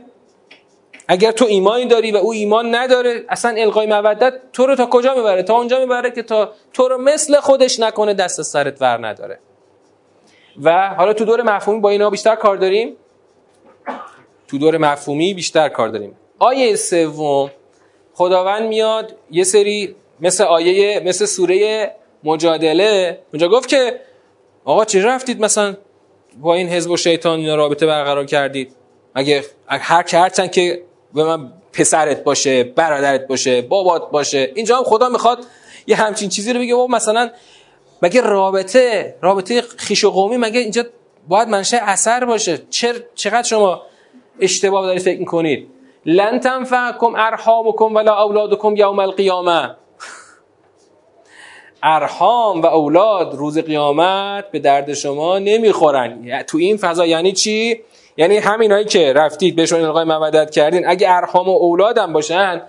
اگر 1.14 1.32
تو 1.32 1.46
ایمانی 1.46 1.86
داری 1.86 2.12
و 2.12 2.18
او 2.18 2.34
ایمان 2.34 2.76
نداره 2.76 3.26
اصلا 3.30 3.56
القای 3.58 3.88
مودت 3.88 4.34
تو 4.54 4.66
رو 4.66 4.76
تا 4.76 4.86
کجا 4.86 5.16
می‌بره؟ 5.16 5.44
تا 5.44 5.58
اونجا 5.58 5.80
می‌بره 5.80 6.12
که 6.12 6.24
تا 6.24 6.52
تو 6.74 6.88
رو 6.88 6.98
مثل 6.98 7.40
خودش 7.40 7.80
نکنه 7.80 8.14
دست 8.14 8.42
سرت 8.42 8.82
ور 8.82 9.08
نداره. 9.08 9.40
و 10.64 10.90
حالا 10.90 11.14
تو 11.14 11.26
دور 11.26 11.42
مفهومی 11.42 11.80
با 11.82 11.90
اینا 11.90 12.10
بیشتر 12.10 12.36
کار 12.36 12.58
داریم؟ 12.58 12.96
تو 14.48 14.58
دور 14.58 14.78
مفهومی 14.78 15.34
بیشتر 15.34 15.70
کار 15.70 15.90
داریم. 15.90 16.16
آیه 16.40 16.76
سوم 16.76 17.52
خداوند 18.14 18.68
میاد 18.68 19.16
یه 19.32 19.44
سری 19.44 19.96
مثل 20.20 20.44
آیه 20.44 21.00
مثل 21.06 21.26
سوره 21.26 21.92
مجادله. 22.24 23.20
اونجا 23.34 23.48
گفت 23.48 23.70
که 23.70 24.00
آقا 24.66 24.86
چه 24.86 25.06
رفتید 25.06 25.42
مثلا 25.42 25.78
با 26.42 26.56
این 26.56 26.70
حزب 26.70 26.92
و 26.92 26.98
شیطان 26.98 27.40
اینا 27.40 27.56
رابطه 27.56 27.86
برقرار 27.86 28.26
کردید؟ 28.26 28.76
اگه 29.16 29.44
هر 29.68 30.04
که 30.04 30.18
هرچند 30.18 30.52
که 30.52 30.82
به 31.16 31.24
من 31.24 31.54
پسرت 31.74 32.24
باشه 32.24 32.64
برادرت 32.64 33.28
باشه 33.28 33.62
بابات 33.62 34.12
باشه 34.12 34.52
اینجا 34.56 34.78
هم 34.78 34.84
خدا 34.84 35.10
می‌خواد 35.10 35.46
یه 35.88 35.96
همچین 35.96 36.30
چیزی 36.30 36.54
رو 36.54 36.60
بگه. 36.60 36.76
و 36.76 36.88
مثلا 36.88 37.30
مگه 38.02 38.22
رابطه 38.22 39.16
رابطه 39.22 39.62
خیش 39.62 40.04
و 40.04 40.12
قومی 40.12 40.38
مگه 40.38 40.60
اینجا 40.60 40.84
باید 41.28 41.48
منشه 41.48 41.78
اثر 41.78 42.26
باشه؟ 42.26 42.60
چقدر 43.16 43.44
شما 43.44 43.82
اشتباه 44.40 44.86
دارید 44.86 45.02
فکر 45.02 45.20
می‌کنید؟ 45.20 45.70
لن 46.06 46.40
تنفعکم 46.40 47.14
ارحامکم 47.16 47.96
ولا 47.96 48.24
اولادکم 48.24 48.76
یوم 48.76 49.00
القیامه. 49.00 49.76
ارحام 51.84 52.62
و 52.62 52.66
اولاد 52.66 53.34
روز 53.34 53.58
قیامت 53.58 54.52
به 54.52 54.60
درد 54.60 54.94
شما 54.94 55.40
نمی‌خورن. 55.40 56.44
تو 56.44 56.58
این 56.58 56.78
فضا 56.78 57.06
یعنی 57.06 57.32
چی؟ 57.32 57.82
یعنی 58.18 58.38
همینایی 58.38 58.86
که 58.86 59.14
رفتید 59.14 59.56
بهشون 59.56 59.82
القای 59.82 60.04
مودت 60.04 60.52
کردین 60.52 60.88
اگه 60.88 61.16
ارحام 61.16 61.50
و 61.50 61.52
اولادم 61.52 62.14
باشن 62.14 62.62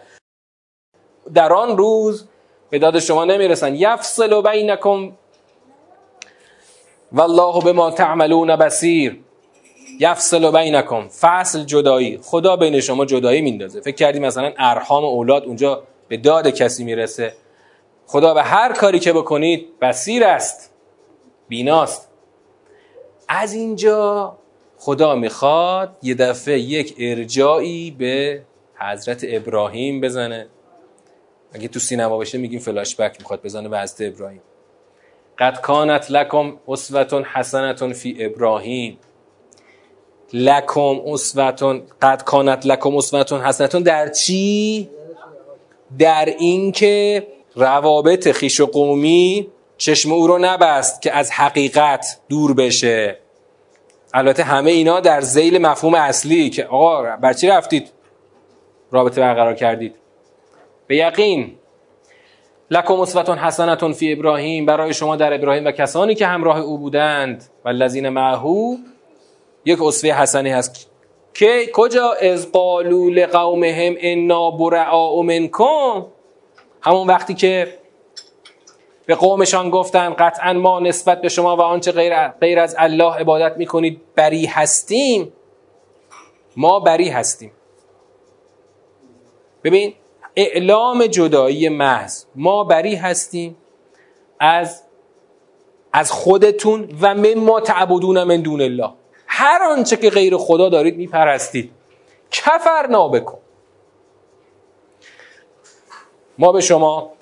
در 1.34 1.52
آن 1.52 1.76
روز 1.78 2.28
به 2.70 2.78
داد 2.78 2.98
شما 2.98 3.24
نمی‌رسن. 3.24 3.74
یفصل 3.74 4.42
بینکم 4.42 5.12
والله 7.12 7.64
به 7.64 7.72
ما 7.72 7.90
تعملون 7.90 8.56
بسیر 8.56 9.20
یفصل 10.00 10.50
بینکم 10.50 11.08
فصل 11.08 11.64
جدایی. 11.64 12.20
خدا 12.22 12.56
بین 12.56 12.80
شما 12.80 13.04
جدایی 13.04 13.40
میندازه. 13.42 13.80
فکر 13.80 13.94
کردی 13.94 14.20
مثلا 14.20 14.52
ارحام 14.58 15.04
اولاد 15.04 15.44
اونجا 15.44 15.82
به 16.08 16.16
داد 16.16 16.48
کسی 16.48 16.84
می‌رسه. 16.84 17.34
خدا 18.06 18.34
به 18.34 18.42
هر 18.42 18.72
کاری 18.72 18.98
که 18.98 19.12
بکنید 19.12 19.78
بسیر 19.80 20.24
است 20.24 20.70
بیناست. 21.48 22.08
از 23.28 23.52
اینجا 23.52 24.36
خدا 24.84 25.14
می‌خواد 25.14 25.96
یه 26.02 26.14
دفعه 26.14 26.58
یک 26.58 26.94
ارجایی 26.98 27.90
به 27.90 28.42
حضرت 28.80 29.24
ابراهیم 29.28 30.00
بزنه. 30.00 30.46
اگه 31.52 31.68
تو 31.68 31.78
سینما 31.78 32.18
بشه 32.18 32.38
میگیم 32.38 32.60
فلاش 32.60 32.96
بک 32.96 33.16
می‌خواد 33.18 33.42
بزنه 33.42 33.68
به 33.68 33.80
حضرت 33.80 34.12
ابراهیم. 34.12 34.42
قد 35.38 35.60
کانت 35.60 36.10
لکم 36.10 36.56
اسوتون 36.68 37.24
حسنتون 37.24 37.92
فی 37.92 38.16
ابراهیم. 38.20 38.98
لکم 40.32 41.00
اسوتون 41.06 41.82
قد 42.02 42.22
کانت 42.22 42.66
لکم 42.66 42.96
اسوتون 42.96 43.40
حسنتون 43.40 43.82
در 43.82 44.08
چی؟ 44.08 44.90
در 45.98 46.24
اینکه 46.38 47.26
روابط 47.54 48.30
خیش 48.30 48.60
و 48.60 48.66
قومی 48.66 49.48
چشم 49.76 50.12
او 50.12 50.26
رو 50.26 50.38
نبست 50.38 51.02
که 51.02 51.12
از 51.12 51.30
حقیقت 51.30 52.20
دور 52.28 52.54
بشه. 52.54 53.23
البته 54.16 54.42
همه 54.42 54.70
اینا 54.70 55.00
در 55.00 55.20
زیل 55.20 55.66
مفهوم 55.66 55.94
اصلی 55.94 56.50
که 56.50 56.64
آقا 56.64 57.16
بر 57.16 57.32
چی 57.32 57.48
رفتید؟ 57.48 57.90
رابطه 58.90 59.20
برقرار 59.20 59.54
کردید. 59.54 59.94
به 60.86 60.96
یقین. 60.96 61.54
لکم 62.70 63.00
اسوتون 63.00 63.38
حسنتون 63.38 63.92
فی 63.92 64.12
ابراهیم 64.12 64.66
برای 64.66 64.94
شما 64.94 65.16
در 65.16 65.34
ابراهیم 65.34 65.64
و 65.64 65.70
کسانی 65.70 66.14
که 66.14 66.26
همراه 66.26 66.60
او 66.60 66.78
بودند. 66.78 67.44
و 67.64 67.68
لذین 67.68 68.08
معهو 68.08 68.76
یک 69.64 69.82
اسوه 69.82 70.10
حسنی 70.10 70.50
هست. 70.50 70.90
که 71.34 71.66
کجا 71.72 72.12
از 72.12 72.52
قالو 72.52 73.10
لقومهم 73.10 73.94
انا 74.00 74.50
برعاء 74.50 75.22
منکم؟ 75.22 76.06
همون 76.82 77.06
وقتی 77.06 77.34
که 77.34 77.78
به 79.06 79.14
قومشان 79.14 79.70
گفتن 79.70 80.14
قطعا 80.14 80.52
ما 80.52 80.80
نسبت 80.80 81.20
به 81.20 81.28
شما 81.28 81.56
و 81.56 81.60
آنچه 81.60 81.92
غیر, 81.92 82.28
غیر 82.28 82.58
از 82.58 82.76
الله 82.78 83.14
عبادت 83.14 83.56
می‌کنید 83.56 84.00
بری 84.14 84.46
هستیم. 84.46 85.32
ما 86.56 86.80
بری 86.80 87.08
هستیم. 87.08 87.52
ببین 89.64 89.94
اعلام 90.36 91.06
جدایی 91.06 91.68
محض. 91.68 92.24
ما 92.34 92.64
بری 92.64 92.94
هستیم 92.94 93.56
از 94.40 94.82
از 95.92 96.12
خودتون 96.12 96.88
و 97.00 97.14
مما 97.14 97.60
تعبدون 97.60 98.22
من 98.22 98.40
دون 98.40 98.60
الله. 98.60 98.90
هر 99.26 99.62
آنچه 99.62 99.96
که 99.96 100.10
غیر 100.10 100.36
خدا 100.36 100.68
دارید 100.68 100.96
میپرستید. 100.96 101.70
کفر 102.30 102.86
نابکن. 102.86 103.38
ما 106.38 106.52
به 106.52 106.60
شما 106.60 107.12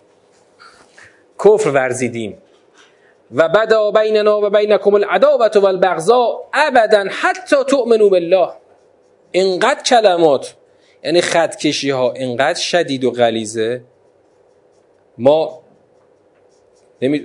کفر 1.44 1.70
ورزیدیم. 1.70 2.38
و 3.34 3.48
بدا 3.48 3.90
بیننا 3.90 4.40
و 4.40 4.50
بینکم 4.50 4.94
العداوت 4.94 5.56
و 5.56 5.66
البغضاء 5.66 6.40
ابدا 6.54 7.04
حتی 7.10 7.56
تؤمنوا 7.68 8.08
بالله. 8.08 8.48
اینقدر 9.32 9.82
کلمات 9.82 10.54
یعنی 11.04 11.20
خطکشی 11.20 11.90
ها 11.90 12.12
اینقدر 12.12 12.60
شدید 12.60 13.04
و 13.04 13.10
غلیزه 13.10 13.84
ما 15.18 15.62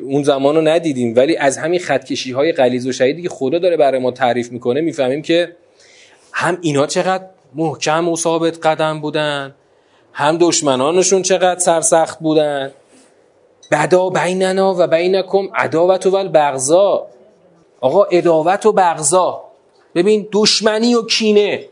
اون 0.03 0.23
زمان 0.23 0.55
رو 0.55 0.61
ندیدیم 0.61 1.13
ولی 1.15 1.37
از 1.37 1.57
همین 1.57 1.79
خطکشی 1.79 2.31
های 2.31 2.51
غلیظ 2.51 2.87
و 2.87 2.91
شدیدی 2.91 3.21
که 3.21 3.29
خدا 3.29 3.59
داره 3.59 3.77
برای 3.77 3.99
ما 3.99 4.11
تعریف 4.11 4.51
می‌کنه 4.51 4.81
می‌فهمیم 4.81 5.21
که 5.21 5.55
هم 6.33 6.57
اینا 6.61 6.87
چقدر 6.87 7.23
محکم 7.55 8.09
و 8.09 8.15
ثابت 8.15 8.65
قدم 8.65 9.01
بودن 9.01 9.55
هم 10.13 10.37
دشمنانشون 10.37 11.21
چقدر 11.21 11.59
سرسخت 11.59 12.19
بودن. 12.19 12.71
بدا 13.71 14.09
بیننا 14.09 14.75
و 14.77 14.87
بینکم 14.87 15.49
عداوت 15.55 16.05
و 16.05 16.15
البغضا 16.15 17.07
آقا 17.81 18.03
اداوت 18.03 18.65
و 18.65 18.71
بغضا 18.71 19.43
ببین 19.95 20.27
دشمنی 20.31 20.95
و 20.95 21.01
کینه. 21.05 21.65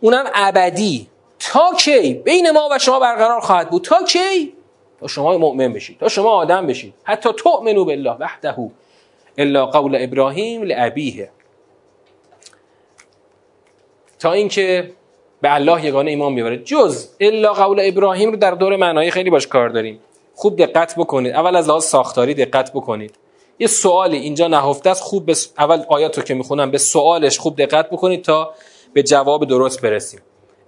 اونم 0.00 0.24
ابدی. 0.34 1.08
تا 1.38 1.70
کی؟ 1.78 2.14
بین 2.14 2.50
ما 2.50 2.68
و 2.72 2.78
شما 2.78 3.00
برقرار 3.00 3.40
خواهد 3.40 3.70
بود. 3.70 3.82
تا 3.82 4.04
کی؟ 4.04 4.52
تا 5.00 5.06
شما 5.06 5.38
مؤمن 5.38 5.72
بشید. 5.72 5.98
تا 5.98 6.08
شما 6.08 6.30
آدم 6.30 6.66
بشید. 6.66 6.94
حتی 7.04 7.32
تؤمنو 7.32 7.84
بالله 7.84 8.16
وحده 8.20 8.54
الا 9.38 9.66
قول 9.66 9.96
ابراهیم 10.00 10.62
لابیه 10.62 11.30
تا 14.18 14.32
اینکه 14.32 14.92
به 15.42 15.54
الله 15.54 15.86
یگانه 15.86 16.10
ایمان 16.10 16.34
بیاره 16.34 16.58
جز 16.58 17.08
الا 17.20 17.52
قول 17.52 17.80
ابراهیم 17.82 18.30
رو 18.30 18.36
در 18.36 18.50
دور 18.50 18.76
معنایی 18.76 19.10
خیلی 19.10 19.30
باش 19.30 19.46
کار 19.46 19.68
داریم. 19.68 20.00
خوب 20.34 20.56
دقت 20.56 20.94
بکنید. 20.96 21.32
اول 21.32 21.56
از 21.56 21.68
لحاظ 21.68 21.84
ساختاری 21.84 22.34
دقت 22.34 22.72
بکنید. 22.72 23.14
یه 23.58 23.66
سوالی 23.66 24.16
اینجا 24.16 24.48
نهفته 24.48 24.90
است 24.90 25.02
خوب 25.02 25.26
به 25.26 25.36
اول 25.58 25.82
آیات 25.88 26.18
رو 26.18 26.24
که 26.24 26.34
می‌خونم 26.34 26.70
به 26.70 26.78
سوالش 26.78 27.38
خوب 27.38 27.56
دقت 27.56 27.90
بکنید 27.90 28.22
تا 28.22 28.54
به 28.92 29.02
جواب 29.02 29.46
درست 29.46 29.82
برسیم. 29.82 30.20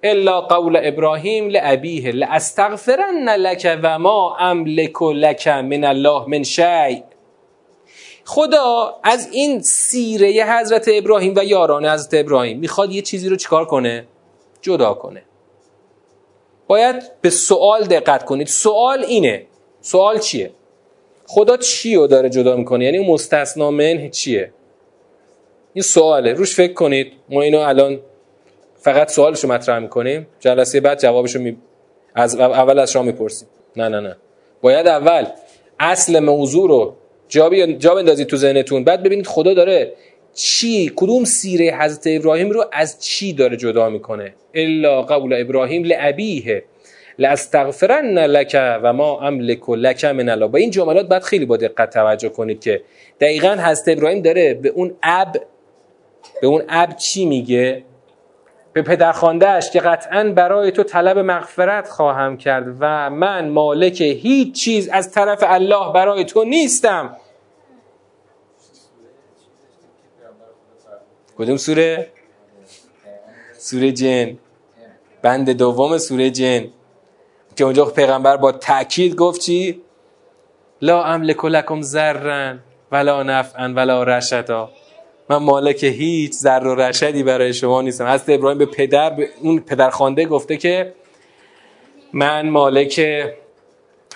الا 0.02 0.40
قول 0.40 0.80
ابراهیم 0.82 1.48
لابیه 1.48 2.12
لاستغفرن 2.12 3.28
لک 3.28 3.78
و 3.82 3.98
ما 3.98 4.36
املک 4.36 5.02
لک 5.02 5.48
من 5.48 5.84
الله 5.84 6.24
من 6.26 6.42
شیء. 6.42 7.02
خدا 8.24 8.96
از 9.02 9.28
این 9.32 9.60
سیره 9.60 10.58
حضرت 10.58 10.84
ابراهیم 10.92 11.34
و 11.36 11.44
یاران 11.44 11.86
حضرت 11.86 12.14
ابراهیم 12.14 12.58
می‌خواد 12.58 12.92
یه 12.92 13.02
چیزی 13.02 13.28
رو 13.28 13.36
چیکار 13.36 13.64
کنه؟ 13.64 14.06
جدا 14.64 14.94
کنه. 14.94 15.22
باید 16.66 16.96
به 17.20 17.30
سوال 17.30 17.84
دقت 17.84 18.24
کنید. 18.24 18.46
سوال 18.46 19.04
اینه. 19.04 19.46
سوال 19.80 20.18
چیه؟ 20.18 20.50
خدا 21.26 21.56
چی 21.56 21.94
رو 21.94 22.06
داره 22.06 22.30
جدا 22.30 22.56
می‌کنه؟ 22.56 22.84
یعنی 22.84 23.12
مستثنا 23.12 23.70
من 23.70 24.10
چیه؟ 24.10 24.52
این 25.74 25.82
سواله. 25.82 26.32
روش 26.32 26.54
فکر 26.54 26.72
کنید. 26.72 27.12
ما 27.28 27.42
اینو 27.42 27.58
الان 27.58 28.00
فقط 28.76 29.10
سوالش 29.10 29.44
رو 29.44 29.52
مطرح 29.52 29.78
می‌کنیم. 29.78 30.26
جلسه 30.40 30.80
بعد 30.80 31.00
جوابش 31.00 31.36
رو 31.36 31.42
می... 31.42 31.56
از 32.14 32.36
اول 32.36 32.78
از 32.78 32.92
شما 32.92 33.02
می‌پرسیم. 33.02 33.48
نه 33.76 33.88
نه 33.88 34.00
نه. 34.00 34.16
باید 34.62 34.86
اول 34.86 35.26
اصل 35.80 36.18
موضوع 36.18 36.68
رو 36.68 36.94
جا, 37.28 37.66
جا 37.66 37.94
بندازید 37.94 38.26
تو 38.26 38.36
ذهنتون. 38.36 38.84
بعد 38.84 39.02
ببینید 39.02 39.26
خدا 39.26 39.54
داره 39.54 39.92
چی 40.34 40.92
کدوم 40.96 41.24
سیره 41.24 41.78
حضرت 41.80 42.02
ابراهیم 42.06 42.50
رو 42.50 42.64
از 42.72 43.04
چی 43.04 43.32
داره 43.32 43.56
جدا 43.56 43.88
می‌کنه؟ 43.88 44.34
الا 44.54 45.02
قول 45.02 45.34
ابراهیم 45.40 45.84
لابیه 45.84 46.64
لاستغفرن 47.18 48.18
لک 48.18 48.56
و 48.82 48.92
ما 48.92 49.20
املک 49.20 49.70
لک 49.70 50.04
من 50.04 50.28
الله. 50.28 50.46
با 50.46 50.58
این 50.58 50.70
جملات 50.70 51.08
باید 51.08 51.22
خیلی 51.22 51.46
با 51.46 51.56
دقت 51.56 51.90
توجه 51.90 52.28
کنید 52.28 52.60
که 52.60 52.82
دقیقا 53.20 53.48
حضرت 53.48 53.98
ابراهیم 53.98 54.22
داره 54.22 54.54
به 54.54 54.68
اون 54.68 54.94
اب 55.02 55.36
به 56.40 56.46
اون 56.46 56.62
اب 56.68 56.96
چی 56.96 57.26
میگه؟ 57.26 57.84
به 58.72 58.82
پدرخواندهش 58.82 59.70
که 59.70 59.80
قطعا 59.80 60.24
برای 60.24 60.70
تو 60.70 60.82
طلب 60.82 61.18
مغفرت 61.18 61.88
خواهم 61.88 62.36
کرد 62.36 62.76
و 62.80 63.10
من 63.10 63.48
مالک 63.48 64.00
هیچ 64.00 64.54
چیز 64.54 64.88
از 64.88 65.12
طرف 65.12 65.44
الله 65.46 65.92
برای 65.92 66.24
تو 66.24 66.44
نیستم. 66.44 67.16
کدوم 71.38 71.56
سوره؟ 71.56 72.08
سوره 73.58 73.92
جن 73.92 74.38
بند 75.22 75.50
دوم 75.50 75.98
سوره 75.98 76.30
جن 76.30 76.68
که 77.56 77.64
اونجا 77.64 77.84
پیغمبر 77.84 78.36
با 78.36 78.52
تاکید 78.52 79.14
گفت 79.14 79.40
چی؟ 79.40 79.82
لا 80.82 81.04
املک 81.04 81.44
لکم 81.44 81.82
ذرن 81.82 82.58
ولا 82.92 83.22
نفعا 83.22 83.72
ولا 83.76 84.02
رشدا 84.02 84.70
من 85.30 85.36
مالک 85.36 85.84
هیچ 85.84 86.32
ذر 86.32 86.66
و 86.66 86.74
رشدی 86.74 87.22
برای 87.22 87.52
شما 87.54 87.82
نیستم 87.82 88.06
حضرت 88.06 88.38
ابراهیم 88.38 88.58
به 88.58 88.66
پدر 88.66 89.10
به 89.10 89.28
اون 89.40 89.60
پدرخوانده 89.60 90.26
گفته 90.26 90.56
که 90.56 90.94
من 92.12 92.48
مالک 92.48 93.00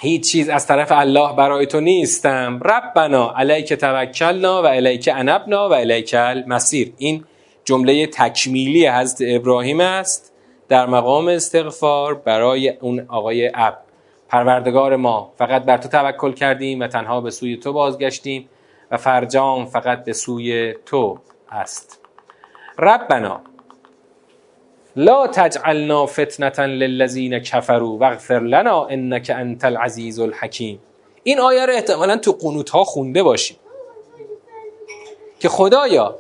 هیچ 0.00 0.32
چیز 0.32 0.48
از 0.48 0.66
طرف 0.66 0.92
الله 0.92 1.36
برای 1.36 1.66
تو 1.66 1.80
نیستم. 1.80 2.60
ربنا 2.64 3.34
علیک 3.36 3.72
توکلنا 3.72 4.62
و 4.62 4.66
علیک 4.66 5.10
انبنا 5.12 5.68
و 5.68 5.74
علیک 5.74 6.14
المسیر 6.18 6.92
این 6.98 7.24
جمله 7.64 8.06
تکمیلی 8.06 8.88
حضرت 8.88 9.28
ابراهیم 9.34 9.80
است 9.80 10.32
در 10.68 10.86
مقام 10.86 11.28
استغفار 11.28 12.14
برای 12.14 12.68
اون 12.68 13.06
آقای 13.08 13.50
اب. 13.54 13.78
پروردگار 14.28 14.96
ما 14.96 15.32
فقط 15.38 15.64
بر 15.64 15.76
تو 15.76 15.88
توکل 15.88 16.32
کردیم 16.32 16.80
و 16.80 16.86
تنها 16.86 17.20
به 17.20 17.30
سوی 17.30 17.56
تو 17.56 17.72
بازگشتیم 17.72 18.48
و 18.90 18.96
فرجام 18.96 19.66
فقط 19.66 20.04
به 20.04 20.12
سوی 20.12 20.74
تو 20.86 21.18
است. 21.50 22.00
ربنا 22.78 23.40
لا 24.98 25.26
تجعلنا 25.26 26.06
فتنة 26.06 26.66
للذین 26.66 27.38
كفروا 27.38 27.98
واغفر 27.98 28.40
لنا 28.40 28.86
انك 28.86 29.30
انت 29.30 29.64
العزیز 29.64 30.20
الحکیم. 30.20 30.80
این 31.22 31.40
آیه 31.40 31.66
رو 31.66 31.72
احتمالا 31.72 32.16
تو 32.16 32.32
قنوت 32.32 32.70
ها 32.70 32.84
خونده 32.84 33.22
باشیم 33.22 33.56
که 35.40 35.48
خدایا 35.48 36.18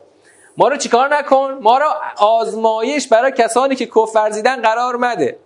ما 0.56 0.68
رو 0.68 0.76
چیکار 0.76 1.16
نکن؟ 1.16 1.58
ما 1.62 1.78
رو 1.78 1.86
آزمایش 2.16 3.08
برای 3.08 3.32
کسانی 3.32 3.74
که 3.74 3.86
کفر 3.86 4.18
ورزیدن 4.18 4.62
قرار 4.62 4.96
مده. 4.96 5.38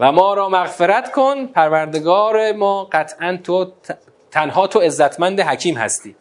و 0.00 0.12
ما 0.12 0.34
را 0.34 0.48
مغفرت 0.48 1.12
کن. 1.12 1.46
پروردگار 1.46 2.52
ما 2.52 2.88
قطعا 2.92 3.38
تو 3.44 3.72
تنها 4.30 4.66
تو 4.66 4.78
عزتمند 4.80 5.40
حکیم 5.40 5.76
هستی. 5.76 6.16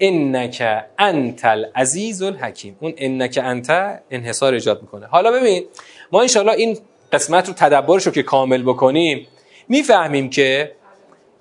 انک 0.00 0.62
انت 0.98 1.44
العزیز 1.44 2.22
الحکیم 2.22 2.76
اون 2.80 2.92
انک 2.96 3.38
انت 3.42 4.00
انحصار 4.10 4.54
ایجاد 4.54 4.82
می‌کنه. 4.82 5.06
حالا 5.06 5.32
ببین 5.32 5.64
ما 6.12 6.20
انشالله 6.20 6.52
این 6.52 6.78
قسمت 7.12 7.48
رو 7.48 7.54
تدبرش 7.54 8.06
رو 8.06 8.12
که 8.12 8.22
کامل 8.22 8.62
بکنیم 8.62 9.26
می‌فهمیم 9.68 10.30
که 10.30 10.72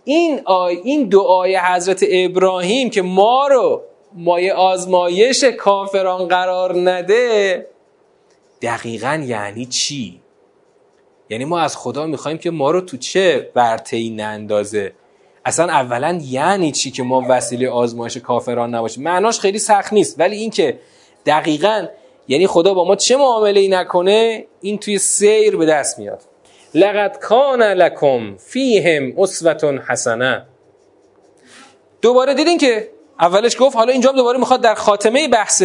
این 0.04 0.42
آی 0.46 0.76
این 0.76 1.10
دعای 1.10 1.58
حضرت 1.58 2.06
ابراهیم 2.10 2.90
که 2.90 3.02
ما 3.02 3.48
رو 3.48 3.82
مایه 4.14 4.54
آزمایش 4.54 5.44
کافران 5.44 6.28
قرار 6.28 6.90
نده 6.90 7.68
دقیقا 8.62 9.24
یعنی 9.26 9.66
چی؟ 9.66 10.22
یعنی 11.30 11.46
ما 11.46 11.60
از 11.60 11.78
خدا 11.78 12.06
می‌خوایم 12.06 12.38
که 12.38 12.52
ما 12.52 12.72
رو 12.72 12.82
تو 12.82 12.98
چه 12.98 13.52
ورطه‌ای 13.56 14.10
نندازه؟ 14.10 14.94
اصلا 15.48 15.74
اولا 15.74 16.20
یعنی 16.24 16.72
چی 16.72 16.92
که 16.92 17.04
ما 17.04 17.26
وسیله 17.30 17.70
آزمایش 17.70 18.18
کافران 18.18 18.76
نباشیم 18.76 19.04
معناش 19.04 19.40
خیلی 19.40 19.60
سخت 19.60 19.94
نیست. 19.94 20.20
ولی 20.20 20.36
اینکه 20.36 20.80
دقیقا 21.26 21.86
یعنی 22.28 22.48
خدا 22.48 22.74
با 22.74 22.86
ما 22.86 22.96
چه 22.96 23.18
معامله 23.18 23.60
ای 23.60 23.68
نکنه 23.68 24.46
این 24.62 24.78
توی 24.78 24.98
سیر 24.98 25.58
به 25.58 25.66
دست 25.66 26.00
میاد. 26.00 26.22
لقد 26.74 27.18
کان 27.20 27.64
لکم 27.64 28.38
فیهم 28.38 29.14
اسوه 29.18 29.80
حسنه. 29.90 30.46
دوباره 32.02 32.34
دیدین 32.34 32.58
که 32.58 32.90
اولش 33.20 33.56
گفت 33.60 33.76
حالا 33.76 33.92
اینجا 33.92 34.12
دوباره 34.12 34.40
می‌خواد 34.40 34.62
در 34.62 34.76
خاتمه 34.76 35.28
بحث 35.28 35.64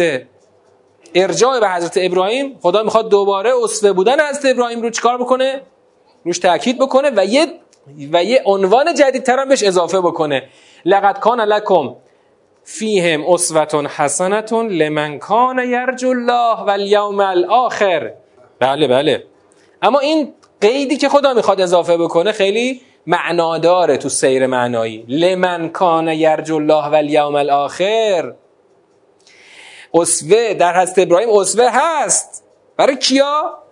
ارجاع 1.15 1.59
به 1.59 1.69
حضرت 1.69 1.93
ابراهیم 2.01 2.59
خدا 2.61 2.83
می‌خواد 2.83 3.09
دوباره 3.09 3.51
اسوه 3.63 3.91
بودن 3.91 4.29
حضرت 4.29 4.45
ابراهیم 4.45 4.81
رو 4.81 4.89
چیکار 4.89 5.17
بکنه؟ 5.17 5.61
روش 6.25 6.39
تاکید 6.39 6.79
بکنه 6.79 7.11
و 7.15 7.25
یه 7.25 7.47
و 8.13 8.23
یه 8.23 8.41
عنوان 8.45 8.93
جدیدتر 8.93 9.39
هم 9.39 9.49
بهش 9.49 9.63
اضافه 9.63 10.01
بکنه. 10.01 10.43
لقد 10.85 11.19
کان 11.19 11.41
لکم 11.41 11.95
فیهم 12.63 13.23
اسوه 13.27 13.87
حسنه 13.87 14.63
لمن 14.63 15.19
کان 15.19 15.59
یرجو 15.59 16.09
الله 16.09 16.63
والیوم 16.63 17.19
الاخر 17.19 18.13
بله 18.59 18.87
بله. 18.87 19.23
اما 19.81 19.99
این 19.99 20.33
قیدی 20.61 20.97
که 20.97 21.09
خدا 21.09 21.33
می‌خواد 21.33 21.61
اضافه 21.61 21.97
بکنه 21.97 22.31
خیلی 22.31 22.81
معناداره 23.07 23.97
تو 23.97 24.09
سیر 24.09 24.47
معنایی. 24.47 25.05
لمن 25.07 25.69
کان 25.69 26.07
یرجو 26.07 26.55
الله 26.55 26.89
والیوم 26.89 27.35
الاخر 27.35 28.33
اسوه 29.93 30.53
در 30.53 30.81
حضرت 30.81 30.99
ابراهیم 30.99 31.29
اسوه 31.29 31.69
هست. 31.71 32.43
برای 32.77 32.97
کیا؟ 32.97 33.62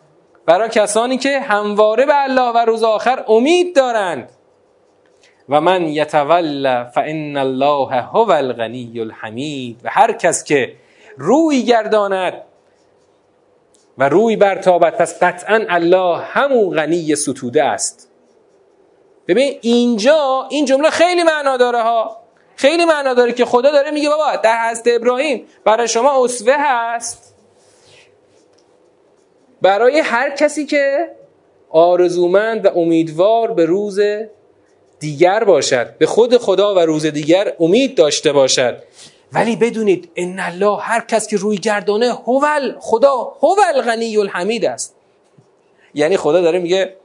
برای 0.46 0.70
کسانی 0.70 1.18
که 1.18 1.40
همواره 1.40 2.06
به 2.06 2.24
الله 2.24 2.52
و 2.52 2.58
روز 2.58 2.84
آخر 2.84 3.26
امید 3.28 3.76
دارند. 3.76 4.30
و 5.50 5.62
من 5.62 5.84
یتول 5.84 6.84
فان 6.84 7.38
الله 7.38 8.02
هو 8.02 8.32
الغنی 8.32 9.00
الحمید. 9.00 9.82
و 9.84 9.90
هر 9.92 10.14
کس 10.14 10.44
که 10.44 10.76
روی 11.18 11.64
گرداند 11.64 12.34
و 13.98 14.10
روی 14.10 14.36
برتابد 14.36 14.98
پس 14.98 15.24
قطعا 15.24 15.66
الله 15.70 16.18
همون 16.18 16.76
غنی 16.76 17.16
ستوده 17.16 17.64
است. 17.64 18.12
ببین 19.28 19.58
اینجا 19.62 20.48
این 20.50 20.66
جمله 20.66 20.90
خیلی 20.90 21.24
معنا 21.24 21.58
داره 21.58 21.82
ها. 21.82 22.18
خیلی 22.56 22.86
معنا 22.86 23.14
داره 23.14 23.32
که 23.32 23.46
خدا 23.46 23.72
داره 23.72 23.92
میگه 23.92 24.10
بابا 24.10 24.36
در 24.36 24.70
حضرت 24.70 24.88
ابراهیم 24.96 25.48
برای 25.66 25.88
شما 25.88 26.24
اسوه 26.24 26.56
هست. 26.60 27.31
برای 29.62 30.00
هر 30.00 30.36
کسی 30.36 30.66
که 30.66 31.08
آرزومند 31.70 32.66
و 32.66 32.70
امیدوار 32.78 33.54
به 33.54 33.66
روز 33.66 34.00
دیگر 35.00 35.44
باشد 35.44 35.98
به 35.98 36.06
خود 36.06 36.38
خدا 36.38 36.76
و 36.76 36.80
روز 36.80 37.06
دیگر 37.06 37.54
امید 37.60 37.96
داشته 37.96 38.32
باشد. 38.32 38.84
ولی 39.34 39.56
بدونید 39.56 40.10
ان 40.16 40.40
الله 40.40 40.78
هر 40.78 41.02
کس 41.02 41.28
که 41.28 41.38
روی 41.38 41.58
گردانه 41.58 42.14
هول 42.14 42.76
خدا 42.80 43.16
هول 43.16 43.82
غنی 43.86 44.18
الحمید 44.18 44.66
است. 44.66 44.96
یعنی 45.94 46.18
خدا 46.18 46.42
داره 46.42 46.60
میگه 46.60 46.96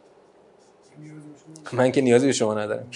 من 1.73 1.93
که 1.93 2.01
نیازی 2.01 2.27
به 2.27 2.33
شما 2.33 2.55
ندارم 2.55 2.87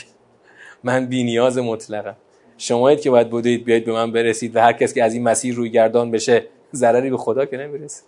من 0.85 1.07
بی 1.07 1.25
نیاز 1.25 1.59
مطلقم. 1.59 2.17
شمایید 2.59 3.01
که 3.01 3.11
باید 3.11 3.31
بودید 3.31 3.65
بیاید 3.65 3.85
به 3.85 3.93
من 3.93 4.13
برسید 4.13 4.57
و 4.57 4.61
هر 4.61 4.73
کس 4.73 4.95
که 4.95 5.05
از 5.05 5.15
این 5.15 5.23
مسیر 5.23 5.55
روی 5.55 5.71
گردان 5.71 6.11
بشه 6.11 6.47
ضرری 6.75 7.11
به 7.11 7.17
خدا 7.17 7.47
که 7.47 7.57
نمی‌رسه. 7.57 8.03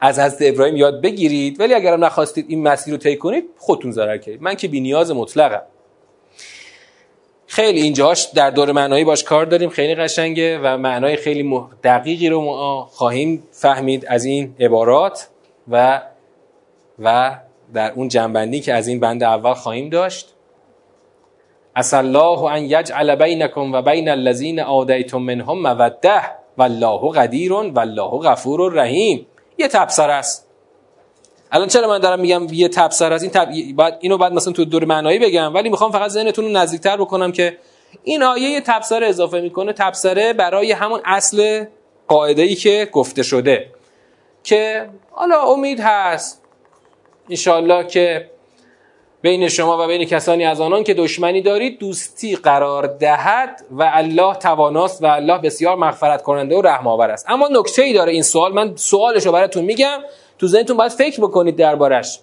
از 0.00 0.18
حضرت 0.18 0.54
ابراهیم 0.54 0.76
یاد 0.76 1.02
بگیرید. 1.02 1.60
ولی 1.60 1.74
اگرم 1.74 2.04
نخواستید 2.04 2.46
این 2.48 2.62
مسیر 2.62 2.94
رو 2.94 2.98
طی 2.98 3.16
کنید 3.16 3.44
خودتون 3.58 3.90
ضرر 3.90 4.18
کردید. 4.18 4.42
من 4.42 4.54
که 4.54 4.68
بی 4.68 4.80
نیاز 4.80 5.10
مطلقم. 5.10 5.62
خیلی 7.46 7.80
اینجاش 7.80 8.24
در 8.24 8.50
دور 8.50 8.72
معنایی 8.72 9.04
باش 9.04 9.24
کار 9.24 9.44
داریم. 9.44 9.70
خیلی 9.70 9.94
قشنگه 9.94 10.58
و 10.58 10.78
معنای 10.78 11.16
خیلی 11.16 11.60
دقیقی 11.84 12.28
رو 12.28 12.40
ما 12.40 12.84
خواهیم 12.84 13.42
فهمید 13.50 14.06
از 14.06 14.24
این 14.24 14.54
عبارات 14.60 15.28
و 15.68 16.02
و 16.98 17.38
در 17.74 17.92
اون 17.92 18.08
جنبندی 18.08 18.60
که 18.60 18.74
از 18.74 18.88
این 18.88 19.00
بند 19.00 19.22
اول 19.22 19.54
خواهیم 19.54 19.88
داشت. 19.88 20.34
اس 21.76 21.94
الله 21.94 22.42
ان 22.44 22.64
یجعل 22.64 23.14
بینکم 23.14 23.72
و 23.72 23.82
بین 23.82 24.08
الذین 24.08 24.60
آدیتم 24.60 25.18
منهم 25.18 25.58
موده 25.58 26.22
والله 26.58 27.12
قدیر 27.12 27.52
والله 27.52 28.18
غفور 28.18 28.72
رحیم. 28.72 29.26
یه 29.58 29.68
تبصر 29.68 30.10
است. 30.10 30.46
الان 31.52 31.68
چرا 31.68 31.88
من 31.88 31.98
دارم 31.98 32.20
میگم 32.20 32.46
یه 32.52 32.68
تبصر 32.68 33.12
است؟ 33.12 33.22
این 33.22 33.32
تب... 33.32 33.76
بعد 33.76 33.98
اینو 34.00 34.18
بعد 34.18 34.32
مثلا 34.32 34.52
تو 34.52 34.64
دور 34.64 34.84
معنایی 34.84 35.18
بگم 35.18 35.54
ولی 35.54 35.68
می‌خوام 35.68 35.92
فقط 35.92 36.10
ذهنتون 36.10 36.44
رو 36.44 36.50
نزدیکتر 36.50 36.96
بکنم 36.96 37.32
که 37.32 37.58
این 38.02 38.22
آیه 38.22 38.48
یه 38.48 38.60
تبصره 38.60 39.06
اضافه 39.06 39.40
می‌کنه 39.40 39.72
تبصره 39.72 40.32
برای 40.32 40.72
همون 40.72 41.00
اصل 41.04 41.64
قاعده 42.08 42.42
ای 42.42 42.54
که 42.54 42.88
گفته 42.92 43.22
شده 43.22 43.70
که 44.44 44.88
حالا 45.10 45.42
امید 45.42 45.80
هست 45.80 46.42
انشالله 47.30 47.86
که 47.86 48.30
بین 49.22 49.48
شما 49.48 49.84
و 49.84 49.86
بین 49.86 50.04
کسانی 50.04 50.44
از 50.44 50.60
آنان 50.60 50.84
که 50.84 50.94
دشمنی 50.94 51.42
دارید 51.42 51.78
دوستی 51.78 52.36
قرار 52.36 52.86
دهد 52.86 53.64
و 53.70 53.90
الله 53.94 54.34
تواناست 54.34 55.02
و 55.02 55.06
الله 55.06 55.38
بسیار 55.38 55.76
مغفرت 55.76 56.22
کننده 56.22 56.56
و 56.56 56.62
رحم 56.62 56.86
آور 56.86 57.10
است. 57.10 57.26
اما 57.28 57.48
نکته 57.52 57.82
ای 57.82 57.92
داره 57.92 58.12
این 58.12 58.22
سوال. 58.22 58.52
من 58.52 58.76
سوالش 58.76 59.26
رو 59.26 59.32
براتون 59.32 59.64
میگم. 59.64 59.98
تو 60.38 60.46
ذهنتون 60.46 60.76
باید 60.76 60.92
فکر 60.92 61.20
بکنید 61.20 61.56
دربارش. 61.56 62.20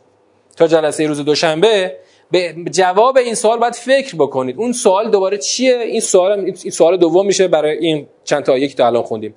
تا 0.58 0.68
جلسه 0.68 1.08
روز 1.08 1.20
دوشنبه 1.20 1.98
به 2.32 2.56
جواب 2.72 3.18
این 3.18 3.36
سوال 3.36 3.60
باید 3.60 3.76
فکر 3.76 4.16
بکنید. 4.16 4.58
اون 4.58 4.72
سوال 4.72 5.12
دوباره 5.12 5.38
چیه؟ 5.38 5.78
این 5.78 6.02
سوال 6.02 6.40
این 6.40 6.54
سوال 6.54 6.98
دوم 6.98 7.26
میشه 7.26 7.48
برای 7.48 7.78
این 7.78 8.08
چند 8.24 8.44
تا 8.44 8.58
یک 8.58 8.76
تا 8.76 8.88
الان 8.88 9.04
خوندیم. 9.04 9.36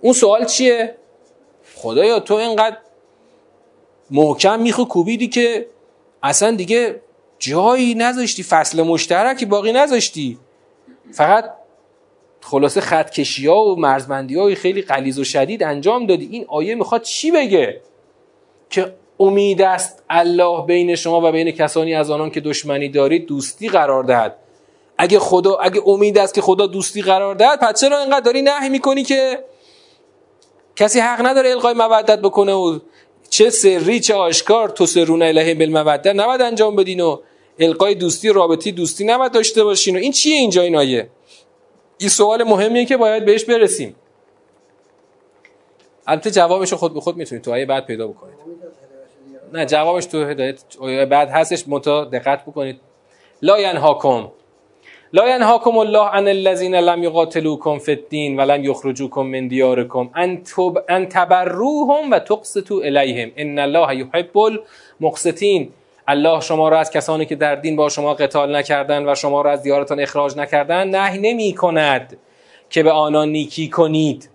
اون 0.00 0.12
سوال 0.12 0.44
چیه؟ 0.44 0.94
خدایا 1.76 2.20
تو 2.20 2.34
اینقدر 2.34 2.76
محکم 4.10 4.60
میخو 4.60 4.84
کوبیدی 4.84 5.28
که 5.28 5.66
اصلا 6.22 6.50
دیگه 6.50 7.00
جایی 7.38 7.94
نذاشتی 7.94 8.42
فصل 8.42 8.82
مشترکی 8.82 9.46
باقی 9.46 9.72
نذاشتی. 9.72 10.38
فقط 11.12 11.52
خلاصه 12.40 12.80
خطکشی 12.80 13.46
ها 13.46 13.64
و 13.64 13.80
مرزبندی 13.80 14.38
های 14.38 14.54
خیلی 14.54 14.82
قلیز 14.82 15.18
و 15.18 15.24
شدید 15.24 15.62
انجام 15.62 16.06
دادی. 16.06 16.28
این 16.32 16.44
آیه 16.48 16.74
می‌خواد 16.74 17.02
چی 17.02 17.30
بگه؟ 17.30 17.80
که 18.70 18.94
امید 19.20 19.62
است 19.62 20.02
الله 20.10 20.66
بین 20.66 20.94
شما 20.94 21.20
و 21.28 21.32
بین 21.32 21.50
کسانی 21.50 21.94
از 21.94 22.10
آنان 22.10 22.30
که 22.30 22.40
دشمنی 22.40 22.88
دارید 22.88 23.26
دوستی 23.26 23.68
قرار 23.68 24.04
دهد. 24.04 24.36
اگه 24.98 25.18
خدا 25.18 25.56
اگه 25.56 25.82
امید 25.86 26.18
است 26.18 26.34
که 26.34 26.40
خدا 26.40 26.66
دوستی 26.66 27.02
قرار 27.02 27.34
دهد 27.34 27.60
پس 27.60 27.80
چرا 27.80 28.00
اینقدر 28.00 28.20
داری 28.20 28.42
نهی 28.42 28.68
می‌کنی 28.68 29.02
که 29.02 29.44
کسی 30.76 31.00
حق 31.00 31.26
نداره 31.26 31.50
القای 31.50 31.74
مودت 31.74 32.18
بکنه 32.20 32.52
و 32.52 32.78
چه 33.30 33.50
سری 33.50 34.00
چه 34.00 34.14
آشکار 34.14 34.68
تو 34.68 34.86
سرون 34.86 35.22
الهی 35.22 35.54
بالموده 35.54 36.12
نباید 36.12 36.40
انجام 36.40 36.76
بدین 36.76 37.00
و 37.00 37.16
القای 37.58 37.94
دوستی 37.94 38.28
رابطی 38.28 38.72
دوستی 38.72 39.04
نباید 39.04 39.32
داشته 39.32 39.64
باشین 39.64 39.96
و 39.96 39.98
این 39.98 40.12
چیه 40.12 40.34
اینجا 40.34 40.62
این 40.62 40.76
آیه 40.76 41.10
این 41.98 42.08
سوال 42.08 42.42
مهمیه 42.42 42.84
که 42.84 42.96
باید 42.96 43.24
بهش 43.24 43.44
برسیم. 43.44 43.96
البته 46.06 46.30
جوابش 46.30 46.72
خود 46.72 46.94
به 46.94 47.00
خود 47.00 47.16
می‌تونید 47.16 47.44
تو 47.44 47.52
آیه 47.52 47.66
بعد 47.66 47.86
پیدا 47.86 48.06
بکنید. 48.08 48.34
نه 49.52 49.66
جوابش 49.66 50.06
تو 50.06 50.24
هدایت 50.24 50.62
بعد 51.10 51.28
هستش 51.30 51.64
متا 51.68 52.04
دقت 52.04 52.42
بکنید. 52.42 52.80
لا 53.42 53.60
ینهاکم. 53.60 54.28
لا 55.12 55.28
ینهاکم 55.28 55.78
الله 55.78 56.04
عن 56.04 56.28
الذين 56.28 56.74
لم 56.74 57.04
يقاتلوكم 57.04 57.78
في 57.78 57.92
الدين 57.92 58.40
ولم 58.40 58.64
يخرجوكم 58.64 59.26
من 59.26 59.48
دياركم 59.48 60.10
ان 60.16 60.42
تب 60.42 60.78
ان 60.90 61.08
تبروهم 61.08 62.12
و 62.12 62.18
تقسطوا 62.18 62.82
ان 63.38 63.58
الله 63.58 63.92
يحب 63.92 64.38
المقسطين 64.38 65.72
الله 66.08 66.40
شما 66.40 66.68
را 66.68 66.78
از 66.78 66.90
کسانی 66.90 67.26
که 67.26 67.34
در 67.34 67.54
دین 67.54 67.76
با 67.76 67.88
شما 67.88 68.14
قتال 68.14 68.56
نکردند 68.56 69.08
و 69.08 69.14
شما 69.14 69.42
را 69.42 69.50
از 69.50 69.62
دیارتان 69.62 70.00
اخراج 70.00 70.36
نکردند 70.36 70.96
نهی 70.96 71.18
نمی 71.18 71.54
کند 71.54 72.18
که 72.70 72.82
به 72.82 72.90
آنان 72.90 73.28
نیکی 73.28 73.68
کنید 73.68 74.30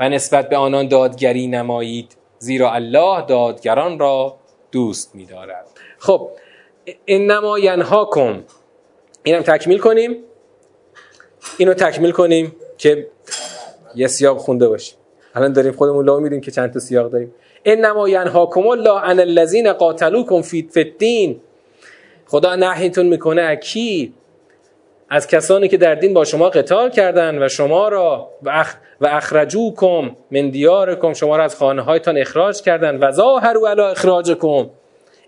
و 0.00 0.08
نسبت 0.08 0.48
به 0.48 0.56
آنان 0.56 0.88
دادگری 0.88 1.46
نمایید 1.46 2.16
زیرا 2.38 2.72
الله 2.72 3.26
دادگران 3.26 3.98
را 3.98 4.36
دوست 4.72 5.14
می‌دارد. 5.14 5.66
خب 5.98 6.28
انما 7.06 7.58
ینهاکم 7.58 8.42
اینم 9.26 9.42
تکمیل 9.42 9.78
کنیم. 9.78 10.16
اینو 11.58 11.74
تکمیل 11.74 12.10
کنیم 12.10 12.56
که 12.78 13.06
یه 13.94 14.06
سیاق 14.06 14.38
خونده 14.38 14.68
باشیم. 14.68 14.98
الان 15.34 15.52
داریم 15.52 15.72
خودمون 15.72 16.04
لو 16.04 16.20
میدیم 16.20 16.40
که 16.40 16.50
چند 16.50 16.72
تا 16.72 16.80
سیاق 16.80 17.12
داریم. 17.12 17.34
انما 17.64 18.08
ینهاکم 18.08 18.66
الله 18.66 19.00
عن 19.00 19.20
الذين 19.20 19.72
قاتلوكم 19.72 20.42
فی 20.42 20.68
الدین. 20.76 21.40
خدا 22.26 22.56
نهیتون 22.56 23.06
می‌کنه 23.06 23.56
کی 23.56 24.14
از 25.10 25.26
کسانی 25.26 25.68
که 25.68 25.76
در 25.76 25.94
دین 25.94 26.14
با 26.14 26.24
شما 26.24 26.50
قتال 26.50 26.90
کردند 26.90 27.42
و 27.42 27.48
شما 27.48 27.88
را 27.88 28.28
و, 28.42 28.50
اخ 28.50 28.76
و 29.00 29.06
اخرجوکم 29.06 30.16
من 30.30 30.50
دیارکم. 30.50 31.12
شما 31.12 31.36
را 31.36 31.44
از 31.44 31.56
خانه 31.56 31.82
هایتان 31.82 32.18
اخراج 32.18 32.62
کردند 32.62 33.02
و 33.02 33.10
ظاهروا 33.10 33.70
علی 33.70 33.80
اخراجکم. 33.80 34.70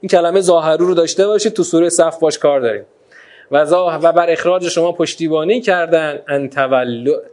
این 0.00 0.08
کلمه 0.10 0.40
ظاهرو 0.40 0.86
رو 0.86 0.94
داشته 0.94 1.26
باشید 1.26 1.52
تو 1.52 1.62
سوره 1.62 1.88
صف 1.88 2.18
باش 2.18 2.38
کار 2.38 2.60
داریم. 2.60 2.84
و, 3.50 3.64
و 4.02 4.12
بر 4.12 4.30
اخراج 4.30 4.68
شما 4.68 4.92
پشتیبانی 4.92 5.60
کردند 5.60 6.22
ان 6.28 6.50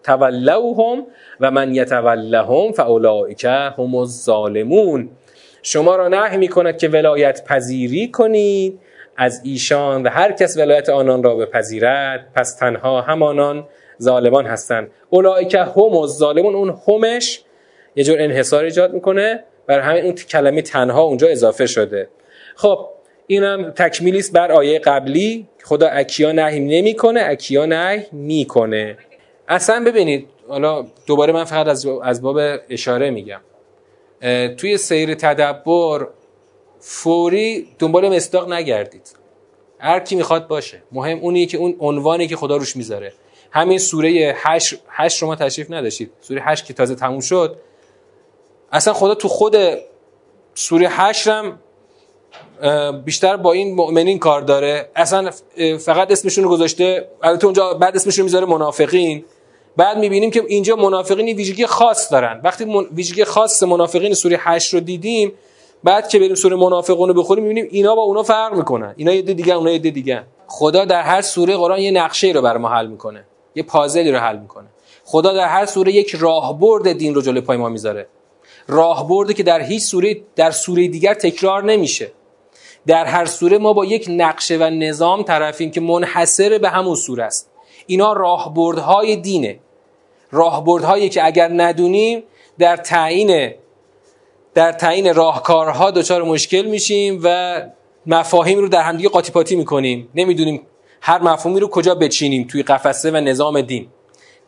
تولوهم 0.04 1.06
و 1.40 1.52
من 1.52 1.76
یتولهم 1.76 2.72
فاولئک 2.72 3.46
هم 3.46 3.96
الظالمون. 3.96 5.10
شما 5.62 5.96
را 5.96 6.08
نهی 6.08 6.38
می‌کند 6.38 6.78
که 6.78 6.88
ولایت 6.88 7.44
پذیری 7.46 8.12
کنید 8.12 8.80
از 9.18 9.42
ایشان 9.44 10.04
و 10.04 10.10
هر 10.10 10.32
کس 10.32 10.58
ولایت 10.58 10.90
آنان 10.90 11.24
را 11.24 11.36
بپذیرد. 11.36 12.28
پس 12.36 12.56
تنها 12.56 13.02
همانان 13.02 13.68
ظالمان 14.02 14.46
هستند. 14.46 14.92
اولئک 15.10 15.56
هم 15.56 15.96
الظالمون 15.96 16.56
اون 16.56 16.78
همش 16.88 17.42
یه 17.96 18.04
جور 18.04 18.22
انحصار 18.22 18.64
ایجاد 18.64 18.94
می‌کنه. 18.94 19.44
بر 19.68 19.80
همین 19.80 20.04
اون 20.04 20.14
کلمه 20.14 20.62
تنها 20.62 21.02
اونجا 21.02 21.28
اضافه 21.28 21.66
شده. 21.66 22.10
خب 22.56 22.88
اینم 23.28 23.72
تکمیلی 23.72 24.20
است 24.20 24.34
بر 24.34 24.52
آیه 24.52 24.80
قبلی. 24.80 25.48
خدا 25.64 25.88
اکیا 25.88 26.32
نهی 26.32 26.60
نمی‌کنه 26.60 27.22
اکیا 27.24 27.66
نهی 27.66 28.06
می‌کنه. 28.12 28.98
اصلا 29.48 29.84
ببینید 29.84 30.28
حالا 30.48 30.86
دوباره 31.08 31.34
من 31.34 31.44
فقط 31.44 31.68
از 31.68 31.86
از 31.86 32.22
باب 32.22 32.40
اشاره 32.70 33.10
میگم. 33.10 33.42
توی 34.58 34.78
سیر 34.78 35.14
تدبر 35.14 36.08
فوری 36.80 37.68
دنبال 37.80 38.16
مصداق 38.16 38.54
نگردید. 38.54 39.16
هر 39.80 40.00
کی 40.00 40.16
می‌خواد 40.16 40.48
باشه. 40.48 40.84
مهم 40.92 41.20
اونی 41.20 41.46
که 41.46 41.58
اون 41.58 41.76
عنوانی 41.80 42.28
که 42.28 42.36
خدا 42.36 42.58
روش 42.58 42.76
می‌ذاره. 42.76 43.14
همین 43.52 43.78
سوره 43.78 44.36
8 44.38 44.76
8 44.88 45.18
شما 45.18 45.36
تشریف 45.36 45.72
نداشتید 45.72 46.12
سوره 46.22 46.42
8 46.42 46.66
که 46.66 46.74
تازه 46.74 46.96
تموم 46.96 47.20
شد. 47.20 47.58
اصلا 48.72 48.94
خدا 48.94 49.16
تو 49.16 49.28
خود 49.28 49.56
سوره 50.54 50.88
8 50.90 51.28
هم 51.28 51.60
بیشتر 53.06 53.38
با 53.38 53.52
این 53.52 53.76
مؤمنین 53.76 54.20
کار 54.20 54.42
داره. 54.42 54.90
اصلا 54.96 55.30
فقط 55.80 56.12
اسمشون 56.12 56.44
رو 56.44 56.50
گذاشته 56.50 57.08
البته 57.24 57.46
اونجا 57.46 57.74
بعد 57.74 57.96
اسمشون 57.96 58.24
می‌ذاره 58.24 58.46
منافقین. 58.46 59.26
بعد 59.78 59.98
می‌بینیم 59.98 60.32
که 60.32 60.44
اینجا 60.48 60.76
منافقین 60.76 61.38
ویژگی 61.38 61.66
خاص 61.66 62.12
دارن. 62.12 62.42
وقتی 62.44 62.66
من... 62.66 62.86
ویژگی 62.96 63.24
خاص 63.24 63.64
منافقین 63.64 64.14
سوره 64.14 64.38
8 64.40 64.74
رو 64.74 64.80
دیدیم 64.80 65.32
بعد 65.84 66.10
که 66.10 66.20
بریم 66.20 66.36
سوره 66.36 66.56
منافقون 66.56 67.10
رو 67.10 67.14
بخونیم 67.14 67.44
می‌بینیم 67.44 67.68
اینا 67.72 67.96
با 67.96 68.02
اونا 68.02 68.24
فرق 68.24 68.54
می‌کنن. 68.54 68.94
اینا 68.98 69.14
یه 69.14 69.22
دیگه 69.22 69.54
اونا 69.54 69.72
یه 69.72 69.80
دیگه. 69.80 70.24
خدا 70.48 70.86
در 70.86 71.02
هر 71.02 71.22
سوره 71.22 71.58
قرآن 71.58 71.80
یه 71.80 71.92
نقشه 71.92 72.28
رو 72.28 72.42
بر 72.42 72.58
ما 72.58 72.70
حل 72.70 72.88
می‌کنه. 72.88 73.26
یه 73.56 73.64
پازلی 73.64 74.12
رو 74.12 74.18
حل 74.18 74.38
می‌کنه. 74.38 74.68
خدا 75.06 75.34
در 75.34 75.48
هر 75.48 75.66
سوره 75.66 75.92
یک 75.92 76.16
راهبرد 76.16 76.92
دین 76.92 77.16
رو 77.16 77.22
جلوی 77.22 77.42
پای 77.42 77.58
ما 77.58 77.70
می‌ذاره. 77.70 78.08
راهبردی 78.68 79.34
که 79.34 79.44
در 79.44 79.62
هیچ 79.62 79.84
سوره 79.84 80.22
در 80.36 80.52
سوره 80.52 80.88
دیگر 80.88 81.14
تکرار 81.14 81.64
نمیشه. 81.64 82.12
در 82.88 83.06
هر 83.06 83.26
سوره 83.26 83.58
ما 83.58 83.74
با 83.74 83.86
یک 83.86 84.06
نقشه 84.10 84.58
و 84.58 84.64
نظام 84.64 85.24
طرفیم 85.24 85.72
که 85.72 85.82
منحصر 85.82 86.58
به 86.58 86.70
همون 86.70 86.96
سوره 86.96 87.24
است. 87.24 87.50
اینا 87.88 88.14
راهبردهای 88.14 89.16
دینه. 89.16 89.60
راهبردهایی 90.32 91.10
که 91.10 91.26
اگر 91.26 91.50
ندونیم 91.54 92.24
در 92.60 92.78
تعیین 92.78 93.54
در 94.54 94.72
تعیین 94.72 95.14
راهکارها 95.14 95.92
دچار 95.92 96.24
مشکل 96.24 96.62
میشیم 96.62 97.22
و 97.24 97.62
مفاهیم 98.06 98.60
رو 98.60 98.68
در 98.68 98.82
همدیگه 98.82 99.10
قاطی 99.10 99.32
پاتی 99.32 99.56
می‌کنیم. 99.56 100.10
نمی‌دونیم 100.16 100.62
هر 101.02 101.22
مفهومی 101.22 101.60
رو 101.60 101.68
کجا 101.68 101.96
بچینیم 101.96 102.48
توی 102.48 102.64
قفسه 102.64 103.12
و 103.12 103.16
نظام 103.16 103.62
دین. 103.62 103.88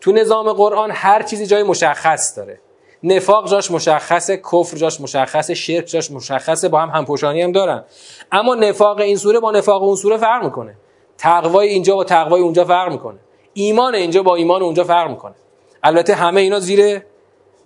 تو 0.01 0.11
نظام 0.11 0.53
قرآن 0.53 0.91
هر 0.91 1.23
چیزی 1.23 1.45
جای 1.47 1.63
مشخص 1.63 2.37
داره. 2.37 2.59
نفاق 3.05 3.49
جاش 3.49 3.71
مشخصه 3.71 4.37
کفر 4.37 4.77
جاش 4.77 5.01
مشخصه 5.01 5.53
شرک 5.53 5.85
جاش 5.85 6.11
مشخصه 6.11 6.69
با 6.69 6.81
هم 6.81 6.89
همپوشانی 6.89 7.41
هم 7.41 7.51
دارن. 7.51 7.83
اما 8.31 8.55
نفاق 8.55 8.99
این 8.99 9.17
سوره 9.17 9.39
با 9.39 9.51
نفاق 9.51 9.83
اون 9.83 9.95
سوره 9.95 10.17
فرق 10.17 10.43
می‌کنه. 10.43 10.75
تقوای 11.17 11.67
اینجا 11.67 11.95
با 11.95 12.03
تقوای 12.03 12.41
اونجا 12.41 12.65
فرق 12.65 12.91
می‌کنه. 12.91 13.19
ایمان 13.53 13.95
اینجا 13.95 14.23
با 14.23 14.35
ایمان 14.35 14.61
اونجا 14.61 14.83
فرق 14.83 15.09
می‌کنه. 15.09 15.35
البته 15.83 16.15
همه 16.15 16.41
اینا 16.41 16.59
زیر 16.59 17.01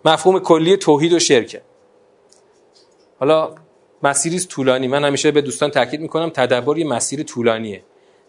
مفهوم 0.06 0.40
کلی 0.40 0.78
توحید 0.78 1.14
و 1.14 1.20
شرکه. 1.20 1.62
حالا 3.20 3.56
مسیری 4.04 4.40
طولانی. 4.40 4.88
من 4.88 5.06
همیشه 5.06 5.32
به 5.32 5.42
دوستان 5.42 5.72
تاکید 5.72 6.02
می‌کنم 6.02 6.30
تدبر 6.30 6.78
یه 6.78 6.88
مسیر 6.88 7.24
طولانیه. 7.24 7.84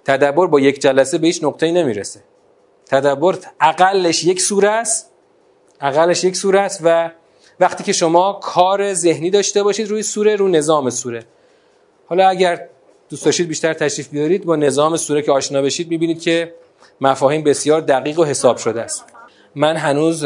تدبر 0.04 0.46
با 0.46 0.60
یک 0.60 0.80
جلسه 0.80 1.18
به 1.18 1.26
هیچ 1.26 1.44
نقطه‌ای 1.44 1.72
نمی‌رسه. 1.72 2.20
تدبر 2.86 3.34
اقلش 3.60 4.24
یک 4.24 4.40
سوره 4.40 4.70
است. 4.70 5.09
اقلش 5.80 6.24
یک 6.24 6.36
سوره 6.36 6.60
است 6.60 6.80
و 6.84 7.10
وقتی 7.60 7.84
که 7.84 7.92
شما 7.92 8.32
کار 8.42 8.94
ذهنی 8.94 9.30
داشته 9.30 9.62
باشید 9.62 9.88
روی 9.88 10.02
سوره 10.02 10.36
رو 10.36 10.48
نظام 10.48 10.90
سوره. 10.90 11.24
حالا 12.06 12.28
اگر 12.28 12.66
دوست 13.10 13.24
داشتید 13.24 13.48
بیشتر 13.48 13.72
تشریف 13.72 14.08
بیارید 14.08 14.44
با 14.44 14.56
نظام 14.56 14.96
سوره 14.96 15.22
که 15.22 15.32
آشنا 15.32 15.62
بشید 15.62 15.90
می‌بینید 15.90 16.20
که 16.20 16.54
مفاهیم 17.00 17.42
بسیار 17.42 17.80
دقیق 17.80 18.18
و 18.18 18.24
حساب 18.24 18.56
شده 18.56 18.82
است. 18.82 19.04
من 19.54 19.76
هنوز 19.76 20.24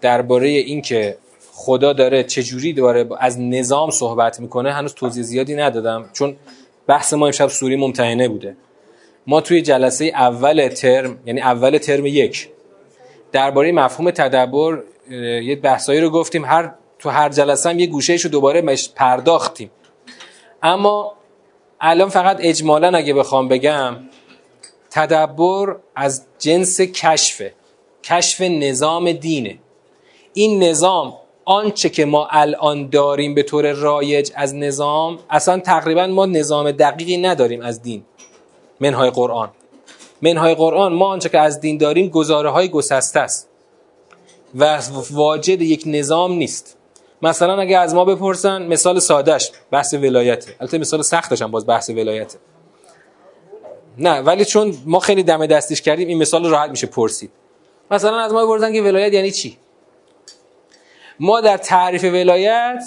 درباره 0.00 0.48
این 0.48 0.82
که 0.82 1.16
خدا 1.52 1.92
داره 1.92 2.24
چجوری 2.24 2.72
داره 2.72 3.08
از 3.18 3.40
نظام 3.40 3.90
صحبت 3.90 4.40
می‌کنه 4.40 4.72
هنوز 4.72 4.94
توضیح 4.94 5.22
زیادی 5.22 5.54
ندادم 5.54 6.10
چون 6.12 6.36
بحث 6.86 7.12
ما 7.12 7.26
امشب 7.26 7.46
سوری 7.48 7.76
ممتحنه 7.76 8.28
بوده. 8.28 8.56
ما 9.26 9.40
توی 9.40 9.62
جلسه 9.62 10.04
اول 10.04 10.68
ترم 10.68 11.18
یعنی 11.26 11.40
اول 11.40 11.78
ترم 11.78 12.06
یک 12.06 12.48
درباره 13.32 13.72
مفهوم 13.72 14.10
تدبر 14.10 14.82
یه 15.20 15.56
بحثایی 15.56 16.00
رو 16.00 16.10
گفتیم. 16.10 16.44
هر 16.44 16.74
تو 16.98 17.10
هر 17.10 17.28
جلسه 17.28 17.70
هم 17.70 17.78
یه 17.78 17.86
گوشهش 17.86 18.24
رو 18.24 18.30
دوباره 18.30 18.76
پرداختیم. 18.94 19.70
اما 20.62 21.12
الان 21.80 22.08
فقط 22.08 22.36
اجمالا 22.40 22.98
اگه 22.98 23.14
بخوام 23.14 23.48
بگم 23.48 23.96
تدبر 24.90 25.76
از 25.96 26.26
جنس 26.38 26.80
کشفه. 26.80 27.54
کشف 28.04 28.40
نظام 28.40 29.12
دینه. 29.12 29.58
این 30.34 30.62
نظام 30.62 31.14
آنچه 31.44 31.88
که 31.88 32.04
ما 32.04 32.28
الان 32.30 32.88
داریم 32.88 33.34
به 33.34 33.42
طور 33.42 33.72
رایج 33.72 34.30
از 34.34 34.54
نظام 34.54 35.18
اصلا 35.30 35.58
تقریبا 35.58 36.06
ما 36.06 36.26
نظام 36.26 36.70
دقیقی 36.70 37.16
نداریم 37.16 37.60
از 37.60 37.82
دین. 37.82 38.04
منهای 38.80 39.10
قرآن. 39.10 39.50
منهای 40.22 40.54
قرآن 40.54 40.92
ما 40.92 41.06
آنچه 41.06 41.28
که 41.28 41.38
از 41.38 41.60
دین 41.60 41.78
داریم 41.78 42.08
گزاره 42.08 42.50
های 42.50 42.68
گسسته 42.68 43.20
است. 43.20 43.48
و 44.54 44.80
واجد 45.10 45.62
یک 45.62 45.82
نظام 45.86 46.32
نیست. 46.32 46.76
مثلا 47.22 47.60
اگه 47.60 47.78
از 47.78 47.94
ما 47.94 48.04
بپرسن 48.04 48.66
مثال 48.66 48.98
سادهش 48.98 49.52
بحث 49.70 49.94
ولایته. 49.94 50.56
البته 50.60 50.78
مثال 50.78 51.02
سختش 51.02 51.42
هم 51.42 51.50
باز 51.50 51.66
بحث 51.66 51.90
ولایته. 51.90 52.38
نه 53.98 54.20
ولی 54.20 54.44
چون 54.44 54.74
ما 54.84 54.98
خیلی 54.98 55.22
دم 55.22 55.46
دستیش 55.46 55.82
کردیم 55.82 56.08
این 56.08 56.18
مثال 56.18 56.46
راحت 56.46 56.70
میشه 56.70 56.86
پرسید. 56.86 57.30
مثلا 57.90 58.20
از 58.20 58.32
ما 58.32 58.46
بپرسن 58.46 58.72
که 58.72 58.82
ولایت 58.82 59.12
یعنی 59.12 59.30
چی؟ 59.30 59.56
ما 61.20 61.40
در 61.40 61.56
تعریف 61.56 62.04
ولایت 62.04 62.84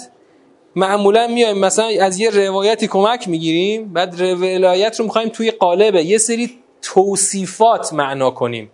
معمولا 0.76 1.26
میایم 1.26 1.58
مثلا 1.58 1.88
از 2.00 2.20
یه 2.20 2.30
روایتی 2.30 2.88
کمک 2.88 3.28
می‌گیریم 3.28 3.92
بعد 3.92 4.20
ولایت 4.20 4.98
رو 4.98 5.04
می‌خوایم 5.04 5.28
توی 5.28 5.50
قالب 5.50 5.94
یه 5.94 6.18
سری 6.18 6.58
توصیفات 6.82 7.92
معنا 7.92 8.30
کنیم. 8.30 8.70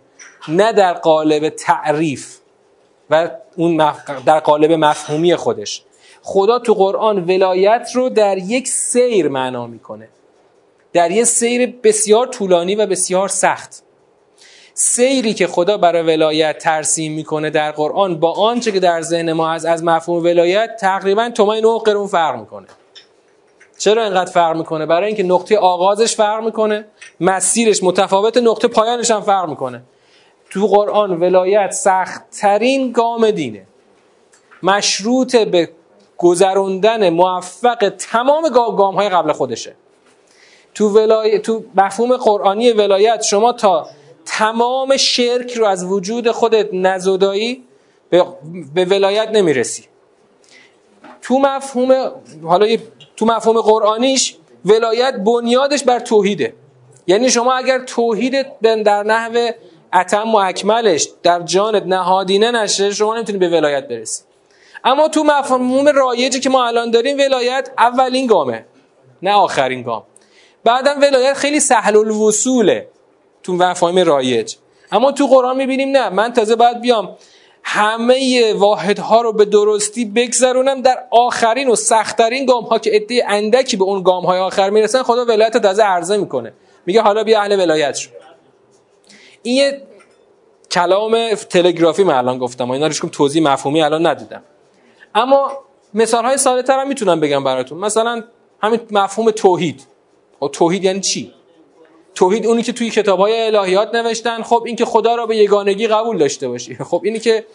نه 0.47 0.73
در 0.73 0.93
قالب 0.93 1.49
تعریف. 1.49 2.37
و 3.09 3.29
اون 3.55 3.93
در 4.25 4.39
قالب 4.39 4.71
مفهومی 4.71 5.35
خودش. 5.35 5.83
خدا 6.21 6.59
تو 6.59 6.73
قرآن 6.73 7.23
ولایت 7.23 7.89
رو 7.93 8.09
در 8.09 8.37
یک 8.37 8.67
سیر 8.67 9.27
معنا 9.27 9.67
می‌کنه. 9.67 10.09
در 10.93 11.11
یک 11.11 11.23
سیر 11.23 11.73
بسیار 11.83 12.27
طولانی 12.27 12.75
و 12.75 12.85
بسیار 12.85 13.27
سخت. 13.27 13.83
سیری 14.73 15.33
که 15.33 15.47
خدا 15.47 15.77
برای 15.77 16.01
ولایت 16.01 16.57
ترسیم 16.57 17.13
می‌کنه 17.13 17.49
در 17.49 17.71
قرآن 17.71 18.19
با 18.19 18.31
آنچه 18.31 18.71
که 18.71 18.79
در 18.79 19.01
ذهن 19.01 19.33
ما 19.33 19.51
از 19.51 19.65
از 19.65 19.83
مفهوم 19.83 20.23
ولایت 20.23 20.77
تقریبا 20.79 21.29
تومای 21.29 21.61
نو 21.61 21.77
قرون 21.77 22.07
فرق 22.07 22.39
می‌کنه. 22.39 22.67
چرا 23.77 24.03
اینقدر 24.03 24.31
فرق 24.31 24.57
می‌کنه؟ 24.57 24.85
برای 24.85 25.07
اینکه 25.07 25.23
نقطه 25.23 25.57
آغازش 25.57 26.15
فرق 26.15 26.43
می‌کنه 26.43 26.85
مسیرش 27.19 27.83
متفاوت 27.83 28.37
نقطه 28.37 28.67
پایانش 28.67 29.11
هم 29.11 29.21
فرق 29.21 29.49
می‌کنه. 29.49 29.81
تو 30.53 30.67
قرآن 30.67 31.19
ولایت 31.19 31.71
سختترین 31.71 32.91
گام 32.91 33.31
دینه. 33.31 33.63
مشروط 34.63 35.35
به 35.35 35.69
گذروندن 36.17 37.09
موفق 37.09 37.93
تمام 37.97 38.49
گام 38.49 38.95
های 38.95 39.09
قبل 39.09 39.31
خودشه. 39.31 39.75
تو, 40.73 40.89
ولای... 40.89 41.39
تو 41.39 41.63
مفهوم 41.75 42.17
قرآنی 42.17 42.71
ولایت 42.71 43.21
شما 43.21 43.53
تا 43.53 43.87
تمام 44.25 44.97
شرک 44.97 45.51
رو 45.51 45.65
از 45.65 45.85
وجود 45.85 46.31
خودت 46.31 46.69
نزدایی 46.73 47.63
به, 48.09 48.25
به 48.73 48.85
ولایت 48.85 49.29
نمی‌رسی. 49.29 49.83
تو 51.21 51.39
مفهوم 51.39 52.11
حالا 52.43 52.77
تو 53.17 53.25
مفهوم 53.25 53.61
قرآنیش 53.61 54.35
ولایت 54.65 55.15
بنیادش 55.15 55.83
بر 55.83 55.99
توحیده. 55.99 56.53
یعنی 57.07 57.29
شما 57.29 57.53
اگر 57.53 57.79
توحید 57.79 58.45
در 58.61 59.03
نحو 59.03 59.51
اتم 59.93 60.35
و 60.35 60.37
اکملش 60.37 61.07
در 61.23 61.41
جانت 61.41 61.83
نهادینه 61.83 62.51
نشه 62.51 62.91
شما 62.91 63.15
نمی‌تونی 63.15 63.37
به 63.37 63.49
ولایت 63.49 63.87
برسی. 63.87 64.23
اما 64.83 65.07
تو 65.07 65.23
مفهوم 65.23 65.87
رایجی 65.87 66.39
که 66.39 66.49
ما 66.49 66.67
الان 66.67 66.91
داریم 66.91 67.17
ولایت 67.17 67.69
اولین 67.77 68.27
گامه 68.27 68.65
نه 69.21 69.31
آخرین 69.31 69.83
گام. 69.83 70.03
بعدم 70.63 71.01
ولایت 71.01 71.33
خیلی 71.33 71.59
سهل 71.59 71.97
الوصوله 71.97 72.87
تو 73.43 73.53
مفاهیم 73.53 73.99
رایج. 73.99 74.55
اما 74.91 75.11
تو 75.11 75.27
قرآن 75.27 75.57
می‌بینیم 75.57 75.97
نه. 75.97 76.09
من 76.09 76.33
تازه 76.33 76.55
باید 76.55 76.81
بیام. 76.81 77.15
همه 77.63 78.53
واحدها 78.53 79.21
رو 79.21 79.33
به 79.33 79.45
درستی 79.45 80.05
بگذرونم 80.05 80.81
در 80.81 81.03
آخرین 81.11 81.69
و 81.69 81.75
سختترین 81.75 82.45
گام 82.45 82.63
ها 82.63 82.79
که 82.79 82.91
عده 82.91 83.23
اندکی 83.27 83.77
به 83.77 83.83
اون 83.83 84.03
گام 84.03 84.25
های 84.25 84.39
آخر 84.39 84.69
می‌رسن 84.69 85.03
خدا 85.03 85.25
ولایت 85.25 85.57
تازه 85.57 85.83
عرضه 85.83 86.17
می‌کنه. 86.17 86.53
میگه 86.85 87.01
حالا 87.01 87.23
بیا 87.23 87.41
اهل 87.41 87.59
ولایت 87.59 87.95
شو. 87.95 88.09
این 89.43 89.55
یه 89.55 89.81
کلام 90.71 91.33
تلگرافی 91.35 92.03
من 92.03 92.13
الان 92.13 92.37
گفتم 92.37 92.69
و 92.69 92.73
اینا 92.73 92.87
رو 92.87 92.93
توضیح 92.93 93.43
مفهومی 93.43 93.81
الان 93.81 94.07
ندیدم. 94.07 94.43
اما 95.15 95.51
مثال 95.93 96.25
های 96.25 96.37
ساده 96.37 96.63
تر 96.63 96.79
هم 96.79 96.87
می‌تونم 96.87 97.19
بگم 97.19 97.43
براتون. 97.43 97.77
مثلا 97.77 98.23
همین 98.61 98.79
مفهوم 98.91 99.31
توحید. 99.31 99.83
خب 100.39 100.49
توحید 100.53 100.83
یعنی 100.83 100.99
چی؟ 100.99 101.33
توحید 102.15 102.45
اونی 102.45 102.63
که 102.63 102.73
توی 102.73 102.89
کتاب 102.89 103.19
های 103.19 103.41
الهیات 103.41 103.95
نوشتن. 103.95 104.43
خب 104.43 104.63
این 104.65 104.75
که 104.75 104.85
خدا 104.85 105.15
را 105.15 105.25
به 105.25 105.37
یگانگی 105.37 105.87
قبول 105.87 106.17
داشته 106.17 106.47
باشی. 106.47 106.75
خب 106.75 107.01
اینی 107.03 107.19
که 107.19 107.45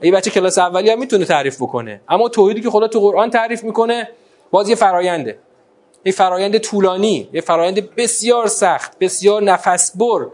ای 0.00 0.10
بچه 0.10 0.30
کلاس 0.30 0.58
اولی 0.58 0.90
هم 0.90 0.98
می‌تونه 0.98 1.24
تعریف 1.24 1.62
بکنه. 1.62 2.00
اما 2.08 2.28
توحیدی 2.28 2.60
که 2.60 2.70
خدا 2.70 2.88
تو 2.88 3.00
قرآن 3.00 3.30
تعریف 3.30 3.64
می‌کنه 3.64 4.08
باز 4.50 4.68
یه 4.68 4.74
فراینده 4.74 5.38
یه 6.04 6.12
فرایند 6.12 6.58
طولانی 6.58 7.28
یه 7.32 7.40
فرایند 7.40 7.94
بسیار 7.94 8.46
سخت 8.46 8.98
بسیار 8.98 9.42
نفس 9.42 9.96
بر 9.96 10.26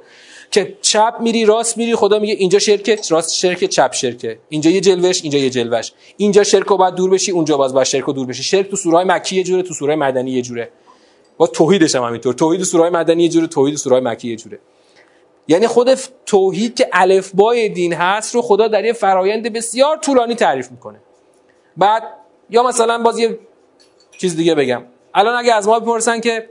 که 0.50 0.76
چپ 0.80 1.14
میری 1.20 1.44
راست 1.44 1.78
میری 1.78 1.94
خدا 1.94 2.18
میگه 2.18 2.34
اینجا 2.34 2.58
شرکه 2.58 2.98
راست 3.10 3.34
شرکه 3.34 3.68
چپ 3.68 3.92
شرکه. 3.92 4.38
اینجا 4.48 4.70
یه 4.70 4.80
جلوش 4.80 5.22
اینجا 5.22 5.38
یه 5.38 5.50
جلوش 5.50 5.92
اینجا 6.16 6.44
شرک 6.44 6.70
و 6.70 6.76
باید 6.76 6.94
دور 6.94 7.10
بشی 7.10 7.32
اونجا 7.32 7.56
باز 7.56 7.74
باید 7.74 7.86
شرک 7.86 8.08
و 8.08 8.12
دور 8.12 8.26
بشی. 8.26 8.42
شرک 8.42 8.70
تو 8.70 8.76
سوره 8.76 9.04
مکی 9.04 9.36
یه 9.36 9.42
جوره 9.42 9.62
تو 9.62 9.74
سوره 9.74 9.96
مدنی 9.96 10.30
یه 10.30 10.42
جوره. 10.42 10.68
با 11.36 11.46
توحیدش 11.46 11.94
هم 11.94 12.02
همینطور. 12.02 12.34
توحید 12.34 12.62
سوره 12.62 12.90
مدنی 12.90 13.22
یه 13.22 13.28
جوره 13.28 13.46
توحید 13.46 13.76
سوره 13.76 14.00
مکی 14.00 14.28
یه 14.28 14.36
جوره. 14.36 14.58
یعنی 15.48 15.66
خود 15.66 15.94
توحید 16.26 16.76
که 16.76 16.88
الفبای 16.92 17.68
دین 17.68 17.92
هست 17.92 18.34
رو 18.34 18.42
خدا 18.42 18.68
در 18.68 18.84
یه 18.84 18.92
فرایند 18.92 19.52
بسیار 19.52 19.96
طولانی 19.96 20.34
تعریف 20.34 20.70
می‌کنه. 20.70 21.00
بعد 21.76 22.02
یا 22.50 22.62
مثلا 22.62 22.98
باز 22.98 23.18
یه 23.18 23.38
چیز 24.18 24.36
دیگه 24.36 24.54
بگم. 24.54 24.82
الان 25.14 25.36
اگه 25.36 25.54
از 25.54 25.68
ما 25.68 25.80
بپرسن 25.80 26.20
که 26.20 26.48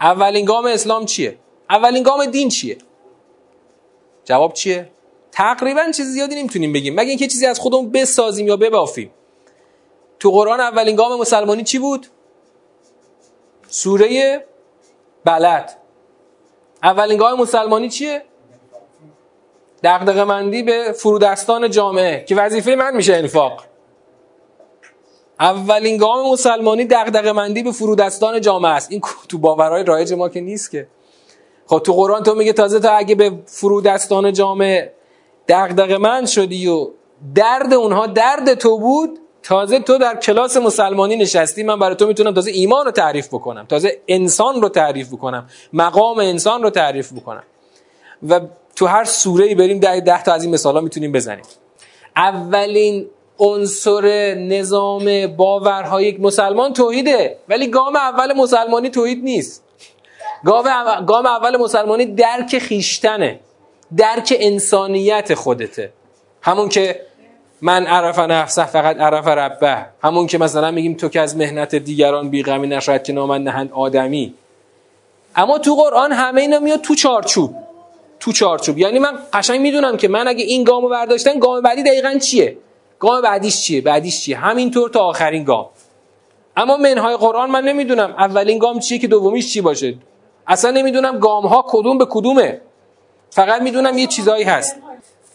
اولین 0.00 0.44
گام 0.44 0.66
اسلام 0.66 1.04
چیه؟ 1.04 1.38
اولین 1.70 2.02
گام 2.02 2.26
دین 2.26 2.48
چیه؟ 2.48 2.78
جواب 4.24 4.52
چیه؟ 4.52 4.90
تقریبا 5.32 5.90
چیز 5.96 6.06
زیادی 6.06 6.34
نمی‌تونیم 6.34 6.72
بگیم. 6.72 6.94
مگه 6.94 7.08
اینکه 7.08 7.26
چیزی 7.26 7.46
از 7.46 7.58
خودمون 7.58 7.90
بسازیم 7.90 8.48
یا 8.48 8.56
ببافیم. 8.56 9.10
تو 10.20 10.30
قرآن 10.30 10.60
اولین 10.60 10.96
گام 10.96 11.20
مسلمانی 11.20 11.64
چی 11.64 11.78
بود؟ 11.78 12.06
سوره 13.68 14.44
بلد. 15.24 15.76
اولین 16.82 17.18
گام 17.18 17.40
مسلمانی 17.40 17.88
چیه؟ 17.88 18.22
دغدغه 19.82 20.24
مندی 20.24 20.62
به 20.62 20.92
فرودستان 20.92 21.70
جامعه 21.70 22.24
که 22.24 22.34
وظیفه 22.36 22.74
من 22.74 22.96
میشه 22.96 23.14
انفاق. 23.16 23.64
اولین 25.40 25.96
گام 25.96 26.32
مسلمانی 26.32 26.84
دغدغه 26.84 27.32
مندی 27.32 27.62
به 27.62 27.72
فرودستان 27.72 28.40
جامعه 28.40 28.72
است. 28.72 28.92
این 28.92 29.00
تو 29.28 29.38
باورهای 29.38 29.84
رایج 29.84 30.12
ما 30.12 30.28
که 30.28 30.40
نیست 30.40 30.70
که. 30.70 30.88
خب 31.68 31.78
تو 31.78 31.92
قرآن 31.92 32.22
تو 32.22 32.34
میگه 32.34 32.52
تازه 32.52 32.80
تا 32.80 32.90
اگه 32.90 33.14
به 33.14 33.32
فرودستان 33.46 34.32
جامعه 34.32 34.92
دغدغه 35.48 35.98
مند 35.98 36.26
شدی 36.26 36.68
و 36.68 36.90
درد 37.34 37.74
اونها 37.74 38.06
درد 38.06 38.54
تو 38.54 38.78
بود 38.78 39.18
تازه 39.42 39.80
تو 39.80 39.98
در 39.98 40.16
کلاس 40.16 40.56
مسلمانی 40.56 41.16
نشستی 41.16 41.62
من 41.62 41.78
برای 41.78 41.96
تو 41.96 42.06
می‌تونم 42.06 42.34
تازه 42.34 42.50
ایمان 42.50 42.84
رو 42.84 42.90
تعریف 42.90 43.28
بکنم 43.28 43.66
تازه 43.66 44.00
انسان 44.08 44.62
رو 44.62 44.68
تعریف 44.68 45.08
بکنم 45.08 45.46
مقام 45.72 46.18
انسان 46.18 46.62
رو 46.62 46.70
تعریف 46.70 47.12
بکنم. 47.12 47.42
و 48.28 48.40
تو 48.76 48.86
هر 48.86 49.04
سوره 49.04 49.44
ای 49.44 49.54
بریم 49.54 49.78
ده, 49.78 50.00
ده 50.00 50.22
تا 50.22 50.32
از 50.32 50.44
این 50.44 50.54
مثالا 50.54 50.80
می‌تونیم 50.80 51.12
بزنیم. 51.12 51.44
اولین 52.16 53.06
عنصر 53.38 54.34
نظام 54.34 55.26
باورهای 55.26 56.04
یک 56.04 56.20
مسلمان 56.20 56.72
توحیده 56.72 57.38
ولی 57.48 57.66
گام 57.66 57.96
اول 57.96 58.32
مسلمانی 58.32 58.90
توحید 58.90 59.24
نیست. 59.24 59.67
گام 60.44 61.26
اول 61.26 61.56
مسلمانی 61.56 62.06
درک 62.06 62.58
خیشتنه. 62.58 63.40
درک 63.96 64.36
انسانیت 64.40 65.34
خودته. 65.34 65.92
همون 66.42 66.68
که 66.68 67.00
من 67.62 67.86
عرف 67.86 68.18
نفسه 68.18 68.64
فقط 68.64 68.96
عرف 69.00 69.26
ربه. 69.26 69.86
همون 70.02 70.26
که 70.26 70.38
مثلا 70.38 70.70
میگیم 70.70 70.94
تو 70.94 71.08
که 71.08 71.20
از 71.20 71.36
مهنت 71.36 71.74
دیگران 71.74 72.30
بیغمی 72.30 72.66
نشاید 72.66 73.02
که 73.02 73.12
نامن 73.12 73.42
نهند 73.42 73.72
آدمی. 73.72 74.34
اما 75.36 75.58
تو 75.58 75.74
قرآن 75.74 76.12
همه 76.12 76.40
اینا 76.40 76.58
میاد 76.58 76.80
تو 76.80 76.94
چارچوب. 76.94 77.54
تو 78.20 78.32
چارچوب. 78.32 78.78
یعنی 78.78 78.98
من 78.98 79.18
قشنگ 79.32 79.60
می‌دونم 79.60 79.96
که 79.96 80.08
من 80.08 80.28
اگه 80.28 80.44
این 80.44 80.64
گامو 80.64 80.88
برداشتن 80.88 81.38
گام 81.38 81.62
بعدی 81.62 81.82
دقیقا 81.82 82.18
چیه؟ 82.18 82.56
گام 82.98 83.22
بعدیش 83.22 83.60
چیه؟ 83.60 83.80
بعدیش 83.80 84.20
چیه؟ 84.20 84.36
همینطور 84.36 84.90
تا 84.90 85.00
آخرین 85.00 85.44
گام. 85.44 85.66
اما 86.56 86.76
منهای 86.76 87.16
قرآن 87.16 87.50
من 87.50 87.64
نمی‌دونم 87.64 88.14
اولین 88.18 88.58
گام 88.58 88.78
چیه 88.78 88.98
که 88.98 89.08
دومیش 89.08 89.52
چی 89.52 89.60
باشه؟ 89.60 89.94
اصلا 90.48 90.70
نمی‌دونم 90.70 91.18
گام 91.18 91.46
ها 91.46 91.64
کدوم 91.68 91.98
به 91.98 92.06
کدومه. 92.10 92.60
فقط 93.30 93.62
می‌دونم 93.62 93.98
یه 93.98 94.06
چیزایی 94.06 94.44
هست. 94.44 94.76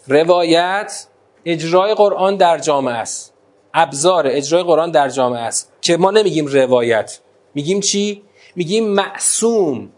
روایت 0.07 1.07
اجرای 1.45 1.93
قرآن 1.93 2.35
در 2.35 2.57
جامعه 2.57 2.93
است. 2.93 3.33
ابزار 3.73 4.27
اجرای 4.27 4.63
قرآن 4.63 4.91
در 4.91 5.09
جامعه 5.09 5.41
است. 5.41 5.71
که 5.81 5.97
ما 5.97 6.11
نمیگیم 6.11 6.45
روایت. 6.45 7.19
میگیم 7.53 7.79
چی؟ 7.79 8.23
میگیم 8.55 8.87
معصوم. 8.87 9.89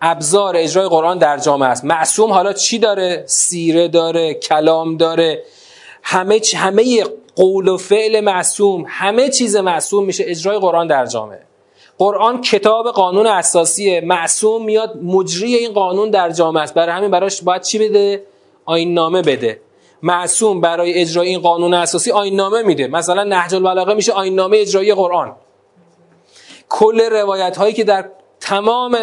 ابزار 0.00 0.56
اجرای 0.56 0.88
قرآن 0.88 1.18
در 1.18 1.38
جامعه 1.38 1.68
است. 1.68 1.84
معصوم 1.84 2.32
حالا 2.32 2.52
چی 2.52 2.78
داره؟ 2.78 3.24
سیره 3.26 3.88
داره 3.88 4.34
کلام 4.34 4.96
داره. 4.96 5.42
همه 6.02 6.40
همه 6.56 7.04
قول 7.36 7.68
و 7.68 7.76
فعل 7.76 8.20
معصوم 8.20 8.84
همه 8.88 9.28
چیز 9.28 9.56
معصوم 9.56 10.04
میشه 10.04 10.24
اجرای 10.26 10.58
قرآن 10.58 10.86
در 10.86 11.06
جامعه. 11.06 11.42
قرآن 11.98 12.40
کتاب 12.40 12.88
قانون 12.88 13.26
اساسی 13.26 14.00
معصوم 14.00 14.64
میاد 14.64 14.96
مجری 15.02 15.54
این 15.54 15.72
قانون 15.72 16.10
در 16.10 16.30
جامعه 16.30 16.62
است. 16.62 16.74
برای 16.74 16.92
همین 16.94 17.10
براش 17.10 17.42
باید 17.42 17.62
چی 17.62 17.78
بده؟ 17.78 18.22
آین 18.64 18.94
نامه 18.94 19.22
بده. 19.22 19.60
معصوم 20.02 20.60
برای 20.60 20.94
اجرای 20.94 21.28
این 21.28 21.40
قانون 21.40 21.74
اساسی 21.74 22.10
آین 22.10 22.36
نامه 22.36 22.62
میده. 22.62 22.86
مثلا 22.86 23.24
نهج 23.24 23.54
البلاغه 23.54 23.94
میشه 23.94 24.12
آین 24.12 24.34
نامه 24.34 24.58
اجرایی 24.58 24.94
قرآن. 24.94 25.36
کل 26.68 27.00
روایت 27.00 27.56
هایی 27.56 27.74
که 27.74 27.84
در 27.84 28.08
تمام 28.40 28.98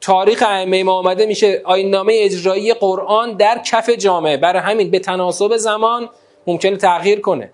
تاریخ 0.00 0.42
ائمه 0.46 0.84
ما 0.84 0.92
آمده 0.92 1.26
میشه 1.26 1.62
آین 1.64 1.90
نامه 1.90 2.12
اجرایی 2.16 2.74
قرآن 2.74 3.32
در 3.32 3.58
کف 3.58 3.90
جامعه. 3.90 4.36
برای 4.36 4.62
همین 4.62 4.90
به 4.90 4.98
تناسب 4.98 5.56
زمان 5.56 6.08
ممکنه 6.46 6.76
تغییر 6.76 7.20
کنه. 7.20 7.50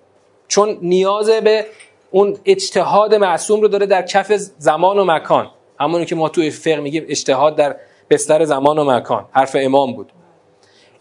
چون 0.49 0.79
نیاز 0.83 1.31
به 1.31 1.67
اون 2.11 2.37
اجتهاد 2.45 3.15
معصوم 3.15 3.61
رو 3.61 3.69
داره 3.69 3.87
در 3.87 4.03
کف 4.03 4.33
زمان 4.59 4.99
و 4.99 5.05
مکان. 5.05 5.51
همونی 5.81 6.05
که 6.05 6.15
ما 6.15 6.29
توی 6.29 6.51
فقه 6.51 6.81
میگیم 6.81 7.05
اجتهاد 7.09 7.57
در 7.57 7.77
بستر 8.11 8.45
زمان 8.45 8.79
و 8.79 8.85
مکان. 8.85 9.25
حرف 9.33 9.57
امام 9.61 9.93
بود. 9.93 10.13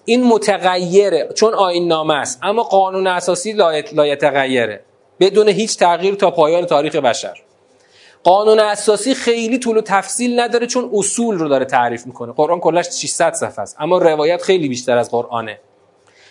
این 0.06 0.24
متغیره. 0.24 1.30
چون 1.36 1.54
آین 1.54 1.88
نامه 1.88 2.14
است. 2.14 2.40
اما 2.44 2.64
قانون 2.64 3.08
اساسی 3.08 3.52
لایتغیره 3.94 4.82
بدون 5.20 5.48
هیچ 5.48 5.78
تغییر 5.78 6.16
تا 6.16 6.32
پایان 6.32 6.66
تاریخ 6.66 6.96
بشر. 6.96 7.34
قانون 8.24 8.60
اساسی 8.60 9.14
خیلی 9.14 9.60
طول 9.60 9.78
و 9.78 9.82
تفصیل 9.82 10.40
نداره 10.40 10.68
چون 10.68 10.90
اصول 10.94 11.38
رو 11.38 11.48
داره 11.48 11.66
تعریف 11.66 12.06
می‌کنه. 12.06 12.34
قرآن 12.34 12.60
کلش 12.60 12.86
600 12.86 13.34
صفحه 13.34 13.60
است. 13.60 13.76
اما 13.80 13.98
روایت 13.98 14.42
خیلی 14.42 14.68
بیشتر 14.68 14.98
از 14.98 15.12
قرآنه. 15.12 15.60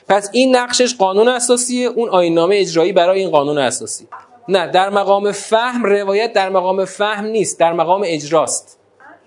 پس 0.09 0.31
این 0.33 0.57
نقشش 0.57 0.97
قانون 0.97 1.29
اساسیه. 1.29 1.89
اون 1.89 2.09
آین 2.09 2.35
نامه 2.35 2.57
اجرایی 2.57 2.93
برای 2.93 3.21
این 3.21 3.31
قانون 3.31 3.59
اساسی. 3.59 4.09
نه 4.49 4.67
در 4.67 4.91
مقام 4.91 5.33
فهم 5.33 5.85
روایت 5.85 6.33
در 6.33 6.49
مقام 6.49 6.85
فهم 6.85 7.25
نیست 7.25 7.61
در 7.61 7.73
مقام 7.73 8.03
اجراست. 8.05 8.79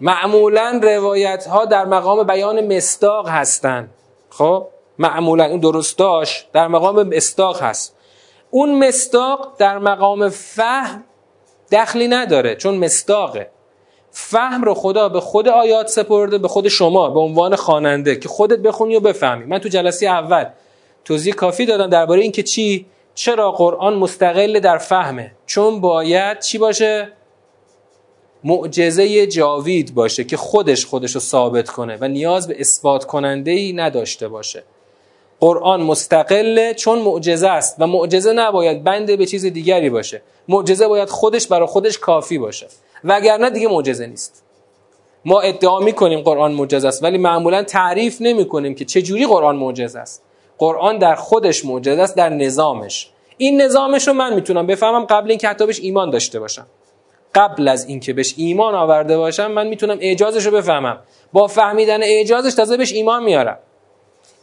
معمولا 0.01 0.79
روایت 0.83 1.47
ها 1.47 1.65
در 1.65 1.85
مقام 1.85 2.23
بیان 2.23 2.75
مستاق 2.75 3.29
هستند 3.29 3.89
خب؟ 4.29 4.67
معمولا 4.99 5.45
اون 5.45 5.59
درستاش 5.59 6.47
در 6.53 6.67
مقام 6.67 7.03
مستاق 7.03 7.61
هست. 7.61 7.95
اون 8.51 8.87
مستاق 8.87 9.53
در 9.57 9.77
مقام 9.77 10.29
فهم 10.29 11.03
دخلی 11.71 12.07
نداره 12.07 12.55
چون 12.55 12.77
مستاقه 12.77 13.49
فهم 14.11 14.63
رو 14.63 14.73
خدا 14.73 15.09
به 15.09 15.19
خود 15.19 15.47
آیات 15.47 15.87
سپرده 15.87 16.37
به 16.37 16.47
خود 16.47 16.67
شما 16.67 17.09
به 17.09 17.19
عنوان 17.19 17.55
خواننده 17.55 18.15
که 18.15 18.29
خودت 18.29 18.59
بخونی 18.59 18.95
و 18.95 18.99
بفهمی. 18.99 19.45
من 19.45 19.59
تو 19.59 19.69
جلسه 19.69 20.05
اول 20.05 20.45
توضیح 21.05 21.33
کافی 21.33 21.65
دادم 21.65 21.89
درباره 21.89 22.21
اینکه 22.21 22.43
چی؟ 22.43 22.85
چرا 23.17 23.51
قرآن 23.51 23.93
مستقل 23.93 24.59
در 24.59 24.77
فهمه؟ 24.77 25.31
چون 25.45 25.81
باید 25.81 26.39
چی 26.39 26.57
باشه؟ 26.57 27.11
معجزه 28.43 29.27
جاوید 29.27 29.93
باشه 29.93 30.23
که 30.23 30.37
خودش 30.37 30.85
خودش 30.85 31.11
رو 31.11 31.21
ثابت 31.21 31.69
کنه 31.69 31.97
و 32.01 32.07
نیاز 32.07 32.47
به 32.47 32.59
اثبات 32.59 33.05
کننده 33.05 33.51
ای 33.51 33.73
نداشته 33.73 34.27
باشه. 34.27 34.63
قرآن 35.39 35.81
مستقله 35.81 36.73
چون 36.73 36.99
معجزه 36.99 37.47
است 37.47 37.75
و 37.79 37.87
معجزه 37.87 38.33
نباید 38.33 38.83
بنده 38.83 39.17
به 39.17 39.25
چیز 39.25 39.45
دیگری 39.45 39.89
باشه. 39.89 40.21
معجزه 40.47 40.87
باید 40.87 41.09
خودش 41.09 41.47
برای 41.47 41.67
خودش 41.67 41.97
کافی 41.99 42.37
باشه. 42.37 42.67
وگرنه 43.03 43.49
دیگه 43.49 43.67
معجزه 43.67 44.07
نیست. 44.07 44.43
ما 45.25 45.39
ادعا 45.39 45.79
می‌کنیم 45.79 46.21
قرآن 46.21 46.51
معجزه 46.51 46.87
است 46.87 47.03
ولی 47.03 47.17
معمولا 47.17 47.63
تعریف 47.63 48.17
نمی 48.19 48.47
کنیم 48.47 48.75
که 48.75 48.85
چه 48.85 49.01
جوری 49.01 49.25
قرآن 49.25 49.55
معجزه 49.55 49.99
است. 49.99 50.23
قرآن 50.57 50.97
در 50.97 51.15
خودش 51.15 51.65
معجزه 51.65 52.01
است 52.01 52.15
در 52.15 52.29
نظامش. 52.29 53.09
این 53.37 53.61
نظامش 53.61 54.07
رو 54.07 54.13
من 54.13 54.33
می‌تونم 54.33 54.67
بفهمم 54.67 55.05
قبل 55.05 55.29
اینکه 55.29 55.47
حتی 55.47 55.65
بهش 55.65 55.79
ایمان 55.79 56.09
داشته 56.09 56.39
باشم. 56.39 56.65
قبل 57.35 57.67
از 57.67 57.85
اینکه 57.85 58.13
بهش 58.13 58.33
ایمان 58.37 58.75
آورده 58.75 59.17
باشم 59.17 59.51
من 59.51 59.67
می‌تونم 59.67 59.97
اعجازش 60.01 60.45
رو 60.45 60.51
بفهمم. 60.51 60.99
با 61.33 61.47
فهمیدن 61.47 62.03
اعجازش 62.03 62.53
تازه 62.53 62.77
بهش 62.77 62.93
ایمان 62.93 63.23
میارم. 63.23 63.57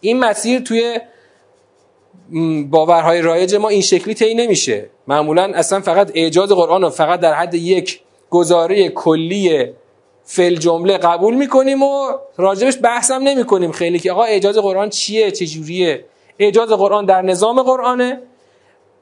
این 0.00 0.18
مسیر 0.18 0.60
توی 0.60 0.98
باورهای 2.70 3.22
رایج 3.22 3.54
ما 3.54 3.68
این 3.68 3.82
شکلی 3.82 4.14
طی 4.14 4.34
نمیشه. 4.34 4.90
معمولا 5.06 5.52
اصلا 5.54 5.80
فقط 5.80 6.10
اعجاز 6.14 6.48
قرآن 6.48 6.82
رو 6.82 6.90
فقط 6.90 7.20
در 7.20 7.34
حد 7.34 7.54
یک 7.54 8.00
گزاره 8.30 8.88
کلی 8.88 9.72
فل 10.24 10.56
جمله 10.56 10.98
قبول 10.98 11.34
می‌کنیم 11.34 11.82
و 11.82 12.12
راجبش 12.36 12.78
بحثم 12.82 13.22
نمی 13.22 13.44
کنیم 13.44 13.72
خیلی 13.72 13.98
که 13.98 14.12
آقا 14.12 14.24
اعجاز 14.24 14.56
قرآن 14.56 14.90
چیه؟ 14.90 15.30
چجوریه 15.30 16.04
اعجاز 16.38 16.68
قرآن 16.68 17.04
در 17.04 17.22
نظام 17.22 17.62
قرآنه. 17.62 18.20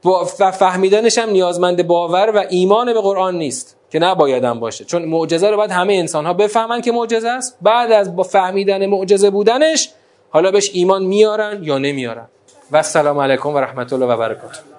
و 0.04 0.24
فهمیدنش 0.50 1.18
هم 1.18 1.30
نیازمند 1.30 1.86
باور 1.86 2.30
و 2.36 2.44
ایمان 2.50 2.92
به 2.92 3.00
قرآن 3.00 3.36
نیست 3.38 3.76
که 3.90 3.98
نبایدم 3.98 4.60
باشه. 4.60 4.84
چون 4.84 5.04
معجزه 5.04 5.50
رو 5.50 5.56
باید 5.56 5.70
همه 5.70 5.94
انسان 5.94 6.26
ها 6.26 6.32
بفهمن 6.32 6.80
که 6.80 6.92
معجزه 6.92 7.28
است. 7.28 7.58
بعد 7.62 7.92
از 7.92 8.16
با 8.16 8.22
فهمیدن 8.22 8.86
معجزه 8.86 9.30
بودنش 9.30 9.90
حالا 10.30 10.50
بهش 10.50 10.70
ایمان 10.72 11.04
میارن 11.04 11.58
یا 11.62 11.78
نمیارن. 11.78 12.28
و 12.70 12.76
السلام 12.76 13.18
علیکم 13.18 13.48
و 13.48 13.58
رحمت 13.58 13.92
الله 13.92 14.06
و 14.06 14.16
برکاته. 14.16 14.71